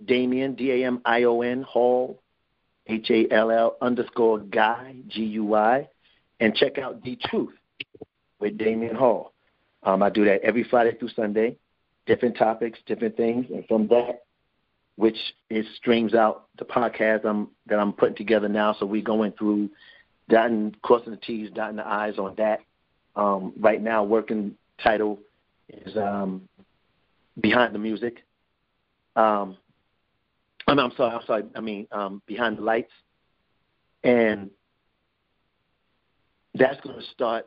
Damion 0.04 0.56
D 0.56 0.70
A 0.72 0.86
M 0.86 1.00
I 1.04 1.24
O 1.24 1.42
N 1.42 1.62
Hall 1.62 2.22
H 2.88 3.10
A 3.10 3.32
L 3.32 3.50
L 3.50 3.76
underscore 3.80 4.38
guy, 4.38 4.94
G 5.08 5.22
U 5.24 5.44
Y, 5.44 5.88
and 6.40 6.54
check 6.54 6.78
out 6.78 7.02
The 7.02 7.16
Truth 7.26 7.54
with 8.40 8.56
Damion 8.58 8.96
Hall. 8.96 9.32
Um, 9.82 10.02
I 10.02 10.10
do 10.10 10.24
that 10.24 10.42
every 10.42 10.64
Friday 10.64 10.96
through 10.96 11.10
Sunday, 11.10 11.56
different 12.06 12.36
topics, 12.36 12.78
different 12.86 13.16
things, 13.16 13.46
and 13.52 13.66
from 13.66 13.88
that, 13.88 14.22
which 14.96 15.16
it 15.50 15.66
streams 15.76 16.14
out 16.14 16.46
the 16.58 16.64
podcast 16.64 17.24
I'm, 17.24 17.48
that 17.66 17.78
I'm 17.78 17.92
putting 17.92 18.16
together 18.16 18.48
now. 18.48 18.74
So 18.78 18.86
we're 18.86 19.02
going 19.02 19.32
through 19.32 19.70
dotting, 20.28 20.74
crossing 20.82 21.12
the 21.12 21.16
T's, 21.18 21.50
dotting 21.50 21.76
the 21.76 21.86
I's 21.86 22.18
on 22.18 22.34
that. 22.36 22.60
Um, 23.16 23.52
right 23.58 23.82
now, 23.82 24.04
working 24.04 24.56
title 24.82 25.18
is 25.68 25.96
um, 25.96 26.48
Behind 27.40 27.74
the 27.74 27.78
Music. 27.78 28.24
Um, 29.16 29.56
I 30.68 30.74
mean, 30.74 30.80
I'm 30.80 30.92
sorry, 30.98 31.14
I'm 31.14 31.26
sorry. 31.26 31.44
I 31.54 31.60
mean, 31.60 31.86
um, 31.92 32.20
behind 32.26 32.58
the 32.58 32.62
lights, 32.62 32.92
and 34.04 34.50
that's 36.54 36.78
going 36.82 37.00
to 37.00 37.06
start 37.06 37.46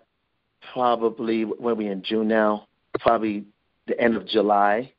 probably 0.74 1.44
when 1.44 1.78
we 1.78 1.88
in 1.88 2.02
June 2.02 2.28
now, 2.28 2.68
probably 3.00 3.46
the 3.86 4.00
end 4.02 4.18
of 4.18 4.28
July, 4.28 4.92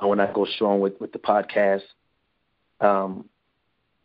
uh, 0.00 0.06
when 0.06 0.20
I 0.20 0.32
go 0.32 0.44
strong 0.44 0.80
with 0.80 1.00
with 1.00 1.12
the 1.12 1.18
podcast. 1.18 1.82
Um, 2.80 3.28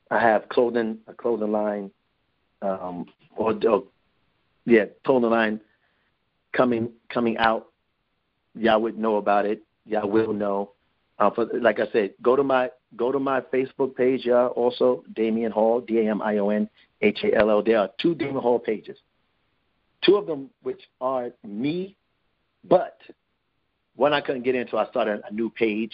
I 0.09 0.19
have 0.19 0.49
clothing, 0.49 0.97
a 1.05 1.13
clothing 1.13 1.51
line, 1.51 1.91
um, 2.63 3.05
or, 3.35 3.53
or 3.69 3.83
yeah, 4.65 4.85
clothing 5.05 5.29
line 5.29 5.61
coming 6.53 6.89
coming 7.09 7.37
out. 7.37 7.67
Y'all 8.55 8.81
would 8.81 8.97
know 8.97 9.17
about 9.17 9.45
it. 9.45 9.61
Y'all 9.85 10.09
will 10.09 10.33
know. 10.33 10.71
Uh, 11.19 11.29
for, 11.29 11.45
like 11.61 11.79
I 11.79 11.87
said, 11.91 12.13
go 12.23 12.35
to 12.35 12.43
my 12.43 12.69
go 12.97 13.11
to 13.11 13.19
my 13.19 13.41
Facebook 13.41 13.95
page. 13.95 14.25
Y'all 14.25 14.47
also 14.49 15.03
Damion 15.13 15.51
Hall, 15.51 15.79
D 15.81 15.99
A 15.99 16.09
M 16.09 16.21
I 16.21 16.37
O 16.37 16.49
N 16.49 16.69
H 17.01 17.19
A 17.23 17.35
L 17.35 17.49
L. 17.49 17.63
There 17.63 17.79
are 17.79 17.89
two 18.01 18.15
Damion 18.15 18.41
Hall 18.41 18.59
pages. 18.59 18.97
Two 20.03 20.15
of 20.15 20.27
them 20.27 20.49
which 20.63 20.81
are 20.99 21.31
me, 21.43 21.95
but 22.67 22.97
one 23.95 24.13
I 24.13 24.21
couldn't 24.21 24.43
get 24.43 24.55
into. 24.55 24.77
I 24.77 24.87
started 24.89 25.21
a 25.29 25.33
new 25.33 25.49
page, 25.49 25.93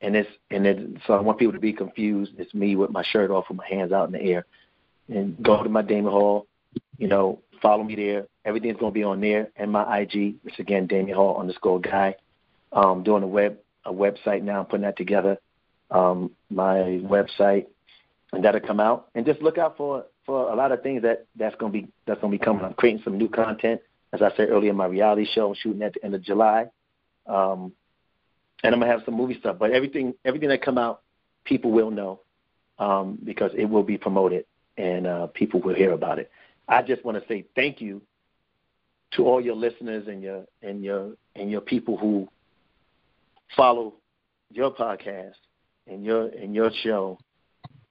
and 0.00 0.16
it's 0.16 0.30
and 0.50 0.66
it, 0.66 0.78
so 1.06 1.14
I 1.14 1.20
want 1.20 1.38
people 1.38 1.54
to 1.54 1.60
be 1.60 1.72
confused. 1.72 2.32
It's 2.38 2.52
me 2.54 2.76
with 2.76 2.90
my 2.90 3.04
shirt 3.04 3.30
off 3.30 3.46
with 3.48 3.58
my 3.58 3.66
hands 3.66 3.92
out 3.92 4.06
in 4.06 4.12
the 4.12 4.22
air, 4.22 4.46
and 5.08 5.40
go 5.42 5.62
to 5.62 5.68
my 5.68 5.82
Damion 5.82 6.10
Hall. 6.10 6.46
You 6.98 7.08
know, 7.08 7.40
follow 7.62 7.84
me 7.84 7.94
there. 7.94 8.26
Everything's 8.44 8.78
going 8.78 8.92
to 8.92 8.94
be 8.94 9.02
on 9.02 9.20
there, 9.20 9.48
and 9.56 9.70
my 9.70 10.00
IG, 10.00 10.36
which 10.42 10.58
again 10.58 10.88
Damion 10.88 11.14
Hall 11.14 11.38
underscore 11.40 11.80
guy. 11.80 12.16
Um, 12.72 13.02
doing 13.04 13.22
a 13.22 13.26
web 13.26 13.58
a 13.86 13.92
website 13.92 14.42
now, 14.42 14.60
I'm 14.60 14.66
putting 14.66 14.82
that 14.82 14.96
together. 14.96 15.38
Um, 15.90 16.32
my 16.50 17.00
website, 17.04 17.66
and 18.32 18.44
that'll 18.44 18.60
come 18.60 18.80
out. 18.80 19.08
And 19.14 19.24
just 19.24 19.40
look 19.40 19.58
out 19.58 19.76
for 19.76 20.06
for 20.24 20.50
a 20.50 20.56
lot 20.56 20.72
of 20.72 20.82
things 20.82 21.02
that 21.02 21.26
that's 21.36 21.54
gonna 21.56 21.72
be 21.72 21.88
that's 22.06 22.20
gonna 22.20 22.30
be 22.32 22.38
coming. 22.38 22.64
I'm 22.64 22.74
creating 22.74 23.02
some 23.04 23.16
new 23.16 23.28
content, 23.28 23.80
as 24.12 24.22
I 24.22 24.34
said 24.36 24.48
earlier, 24.50 24.72
my 24.72 24.86
reality 24.86 25.26
show, 25.32 25.48
I'm 25.48 25.54
shooting 25.54 25.82
at 25.82 25.94
the 25.94 26.04
end 26.04 26.14
of 26.14 26.22
July, 26.22 26.66
um, 27.26 27.72
and 28.62 28.74
I'm 28.74 28.80
gonna 28.80 28.90
have 28.90 29.02
some 29.04 29.14
movie 29.14 29.38
stuff. 29.38 29.56
But 29.58 29.70
everything 29.70 30.14
everything 30.24 30.48
that 30.48 30.62
come 30.62 30.78
out, 30.78 31.02
people 31.44 31.70
will 31.70 31.90
know 31.90 32.20
um, 32.78 33.18
because 33.22 33.52
it 33.56 33.66
will 33.66 33.82
be 33.82 33.98
promoted 33.98 34.44
and 34.76 35.06
uh, 35.06 35.26
people 35.28 35.60
will 35.60 35.74
hear 35.74 35.92
about 35.92 36.18
it. 36.18 36.30
I 36.68 36.82
just 36.82 37.04
want 37.04 37.20
to 37.20 37.28
say 37.28 37.46
thank 37.54 37.80
you 37.80 38.02
to 39.12 39.24
all 39.26 39.40
your 39.40 39.56
listeners 39.56 40.08
and 40.08 40.22
your 40.22 40.44
and 40.62 40.82
your 40.82 41.12
and 41.34 41.50
your 41.50 41.60
people 41.60 41.96
who 41.96 42.28
follow 43.56 43.94
your 44.50 44.72
podcast 44.72 45.34
and 45.86 46.04
your 46.04 46.28
and 46.28 46.54
your 46.54 46.70
show, 46.82 47.18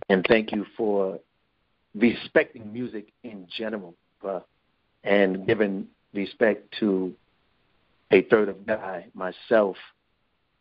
and 0.10 0.26
thank 0.28 0.52
you 0.52 0.66
for 0.78 1.20
respecting 1.94 2.72
music 2.72 3.12
in 3.24 3.48
general, 3.58 3.96
uh, 4.28 4.40
and 5.04 5.48
giving 5.48 5.88
respect 6.14 6.74
to 6.80 7.14
a 8.12 8.22
third 8.24 8.50
of 8.50 8.66
guy, 8.66 9.08
myself, 9.14 9.78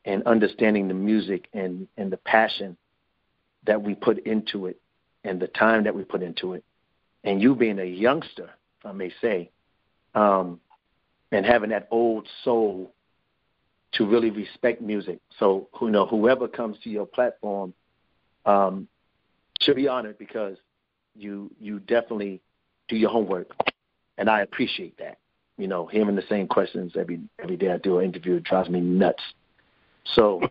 and 0.05 0.23
understanding 0.25 0.89
the 0.89 0.95
music 0.95 1.49
and, 1.53 1.89
and 1.97 2.13
the 2.13 2.17
passion 2.19 2.77
that 3.67 3.83
we 3.83 3.95
put 3.95 4.19
into 4.27 4.67
it 4.67 4.81
and 5.25 5.41
the 5.41 5.49
time 5.49 5.85
that 5.85 5.95
we 5.95 6.05
put 6.05 6.23
into 6.23 6.55
it. 6.55 6.65
And 7.23 7.41
you 7.41 7.55
being 7.55 7.79
a 7.79 7.85
youngster, 7.85 8.51
if 8.79 8.87
I 8.87 8.93
may 8.93 9.13
say, 9.21 9.51
um, 10.15 10.61
and 11.33 11.45
having 11.45 11.71
that 11.71 11.89
old 11.91 12.29
soul 12.45 12.93
to 13.95 14.07
really 14.07 14.31
respect 14.31 14.81
music. 14.81 15.21
So, 15.39 15.69
you 15.81 15.91
know, 15.91 16.07
whoever 16.07 16.49
comes 16.49 16.79
to 16.85 16.91
your 16.91 17.07
platform 17.07 17.73
um, 18.45 18.89
should 19.61 19.77
be 19.77 19.89
honored 19.89 20.19
because 20.19 20.57
you 21.17 21.51
you 21.61 21.79
definitely 21.81 22.41
do 22.89 22.97
your 22.97 23.11
homework, 23.11 23.53
and 24.19 24.29
I 24.29 24.43
appreciate 24.43 24.99
that. 24.99 25.19
You 25.57 25.69
know, 25.69 25.87
hearing 25.87 26.17
the 26.17 26.25
same 26.29 26.49
questions 26.49 26.93
every 26.99 27.21
every 27.39 27.57
day 27.57 27.71
I 27.71 27.79
do 27.79 27.99
an 27.99 28.07
interview 28.07 28.41
drives 28.41 28.69
me 28.69 28.81
nuts. 28.81 29.23
So, 30.15 30.43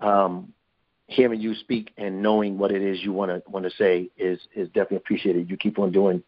um, 0.00 0.52
hearing 1.08 1.40
you 1.40 1.54
speak 1.54 1.92
and 1.96 2.22
knowing 2.22 2.56
what 2.56 2.70
it 2.70 2.82
is 2.82 3.02
you 3.02 3.12
want 3.12 3.30
to 3.30 3.50
want 3.50 3.64
to 3.64 3.76
say 3.76 4.10
is 4.16 4.38
is 4.54 4.68
definitely 4.68 4.98
appreciated. 4.98 5.50
You 5.50 5.56
keep 5.56 5.78
on 5.78 5.90
doing 5.90 6.22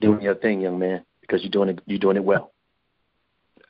doing 0.00 0.20
your 0.20 0.34
thing, 0.34 0.60
young 0.60 0.78
man, 0.78 1.04
because 1.22 1.42
you're 1.42 1.50
doing 1.50 1.70
it 1.70 1.80
you're 1.86 1.98
doing 1.98 2.16
it 2.16 2.24
well. 2.24 2.52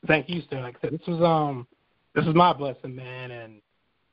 Thank 0.08 0.28
you, 0.28 0.42
sir. 0.50 0.60
Like 0.60 0.76
I 0.78 0.80
said, 0.80 0.98
this 0.98 1.06
was 1.06 1.22
um 1.22 1.68
this 2.14 2.26
is 2.26 2.34
my 2.34 2.52
blessing, 2.52 2.94
man, 2.94 3.30
and 3.30 3.60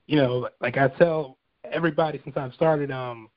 you 0.08 0.16
know, 0.16 0.50
like 0.62 0.78
I 0.78 0.88
tell 0.88 1.38
everybody 1.64 2.20
since 2.24 2.38
I've 2.38 2.54
started 2.54 2.92
um 2.92 3.30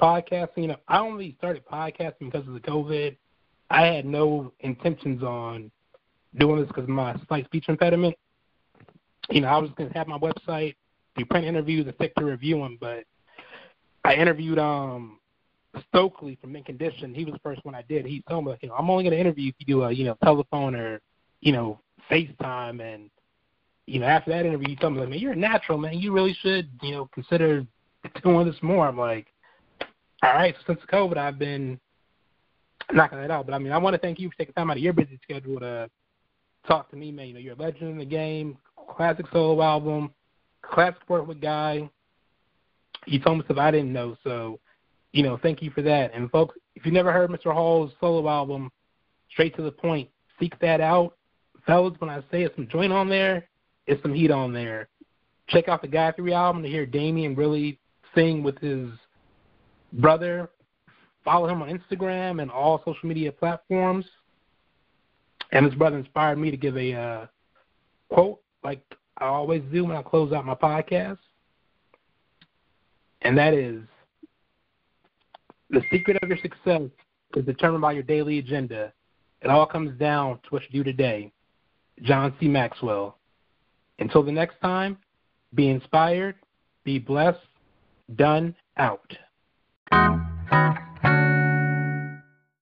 podcasting. 0.00 0.58
You 0.58 0.68
know, 0.68 0.76
I 0.88 0.98
only 0.98 1.34
started 1.38 1.64
podcasting 1.66 2.30
because 2.30 2.46
of 2.46 2.54
the 2.54 2.60
COVID. 2.60 3.16
I 3.70 3.86
had 3.86 4.04
no 4.04 4.52
intentions 4.60 5.22
on 5.22 5.70
doing 6.38 6.60
this 6.60 6.68
because 6.68 6.84
of 6.84 6.90
my 6.90 7.16
slight 7.26 7.46
speech 7.46 7.64
impediment. 7.68 8.14
You 9.30 9.40
know, 9.40 9.48
I 9.48 9.58
was 9.58 9.70
going 9.76 9.90
to 9.90 9.98
have 9.98 10.06
my 10.06 10.18
website, 10.18 10.76
do 11.16 11.24
print 11.24 11.46
interviews, 11.46 11.86
and 11.86 11.94
stick 11.96 12.14
to 12.16 12.24
reviewing, 12.24 12.78
but 12.80 13.04
I 14.04 14.14
interviewed 14.14 14.58
um 14.58 15.18
Stokley 15.88 16.38
from 16.40 16.52
Mint 16.52 16.66
Condition. 16.66 17.14
He 17.14 17.24
was 17.24 17.34
the 17.34 17.40
first 17.40 17.64
one 17.64 17.74
I 17.74 17.82
did. 17.82 18.06
He 18.06 18.22
told 18.28 18.44
me, 18.44 18.54
you 18.60 18.68
know, 18.68 18.74
I'm 18.74 18.88
only 18.88 19.04
going 19.04 19.12
to 19.12 19.20
interview 19.20 19.50
if 19.50 19.54
you 19.58 19.66
do 19.66 19.82
a, 19.82 19.92
you 19.92 20.04
know, 20.04 20.16
telephone 20.22 20.74
or, 20.74 21.00
you 21.40 21.52
know, 21.52 21.80
FaceTime. 22.10 22.80
And, 22.80 23.10
you 23.86 24.00
know, 24.00 24.06
after 24.06 24.30
that 24.32 24.44
interview, 24.44 24.68
he 24.68 24.76
told 24.76 24.94
me, 24.94 25.00
like, 25.00 25.08
man, 25.08 25.18
you're 25.18 25.32
a 25.32 25.36
natural, 25.36 25.78
man. 25.78 25.98
You 25.98 26.12
really 26.12 26.36
should, 26.40 26.68
you 26.82 26.92
know, 26.92 27.08
consider 27.14 27.64
doing 28.22 28.46
this 28.46 28.56
more. 28.62 28.86
I'm 28.86 28.98
like, 28.98 29.28
all 30.22 30.34
right, 30.34 30.54
so 30.58 30.74
since 30.74 30.80
COVID, 30.92 31.16
I've 31.16 31.38
been 31.38 31.78
knocking 32.92 33.18
it 33.18 33.30
out. 33.30 33.46
But 33.46 33.54
I 33.54 33.58
mean, 33.58 33.72
I 33.72 33.78
want 33.78 33.94
to 33.94 33.98
thank 33.98 34.18
you 34.18 34.28
for 34.28 34.36
taking 34.36 34.54
time 34.54 34.70
out 34.70 34.76
of 34.76 34.82
your 34.82 34.92
busy 34.92 35.18
schedule 35.22 35.60
to 35.60 35.88
talk 36.66 36.90
to 36.90 36.96
me, 36.96 37.12
man. 37.12 37.28
You 37.28 37.34
know, 37.34 37.40
you're 37.40 37.54
a 37.54 37.58
legend 37.58 37.90
in 37.90 37.98
the 37.98 38.04
game, 38.04 38.58
classic 38.96 39.26
solo 39.32 39.62
album, 39.62 40.10
classic 40.62 41.02
work 41.08 41.26
with 41.26 41.40
Guy. 41.40 41.88
You 43.06 43.20
told 43.20 43.38
me 43.38 43.44
stuff 43.44 43.58
I 43.58 43.70
didn't 43.70 43.92
know, 43.92 44.16
so 44.24 44.58
you 45.12 45.22
know, 45.22 45.38
thank 45.40 45.62
you 45.62 45.70
for 45.70 45.82
that. 45.82 46.12
And 46.12 46.30
folks, 46.30 46.56
if 46.74 46.84
you 46.84 46.92
never 46.92 47.12
heard 47.12 47.30
Mr. 47.30 47.52
Hall's 47.52 47.92
solo 48.00 48.28
album, 48.28 48.70
straight 49.30 49.54
to 49.56 49.62
the 49.62 49.70
point, 49.70 50.10
seek 50.38 50.58
that 50.58 50.80
out. 50.80 51.16
Fellas, 51.66 51.94
when 51.98 52.10
I 52.10 52.20
say 52.30 52.42
it's 52.42 52.54
some 52.54 52.68
joint 52.68 52.92
on 52.92 53.08
there, 53.08 53.48
it's 53.86 54.02
some 54.02 54.14
heat 54.14 54.30
on 54.30 54.52
there. 54.52 54.88
Check 55.48 55.68
out 55.68 55.82
the 55.82 55.88
Guy 55.88 56.12
Three 56.12 56.32
album 56.32 56.62
to 56.62 56.68
hear 56.68 56.86
Damion 56.86 57.36
really 57.36 57.78
sing 58.14 58.42
with 58.42 58.58
his 58.58 58.88
brother. 59.92 60.50
Follow 61.24 61.48
him 61.48 61.62
on 61.62 61.68
Instagram 61.68 62.42
and 62.42 62.50
all 62.50 62.78
social 62.84 63.08
media 63.08 63.32
platforms. 63.32 64.04
And 65.52 65.64
his 65.64 65.74
brother 65.74 65.98
inspired 65.98 66.38
me 66.38 66.50
to 66.50 66.56
give 66.56 66.76
a 66.76 66.92
uh, 66.92 67.26
quote, 68.08 68.40
like 68.64 68.80
I 69.18 69.26
always 69.26 69.62
do 69.72 69.84
when 69.84 69.96
I 69.96 70.02
close 70.02 70.32
out 70.32 70.44
my 70.44 70.54
podcast. 70.54 71.18
And 73.22 73.38
that 73.38 73.54
is 73.54 73.82
the 75.70 75.82
secret 75.90 76.18
of 76.22 76.28
your 76.28 76.38
success 76.38 76.82
is 77.34 77.44
determined 77.44 77.82
by 77.82 77.92
your 77.92 78.02
daily 78.02 78.38
agenda. 78.38 78.92
It 79.42 79.48
all 79.48 79.66
comes 79.66 79.98
down 79.98 80.36
to 80.44 80.48
what 80.50 80.62
you 80.70 80.82
do 80.82 80.84
today. 80.84 81.32
John 82.02 82.34
C. 82.38 82.48
Maxwell. 82.48 83.18
Until 83.98 84.22
the 84.22 84.32
next 84.32 84.60
time, 84.60 84.98
be 85.54 85.68
inspired, 85.68 86.36
be 86.84 86.98
blessed, 86.98 87.38
done, 88.14 88.54
out. 88.76 89.16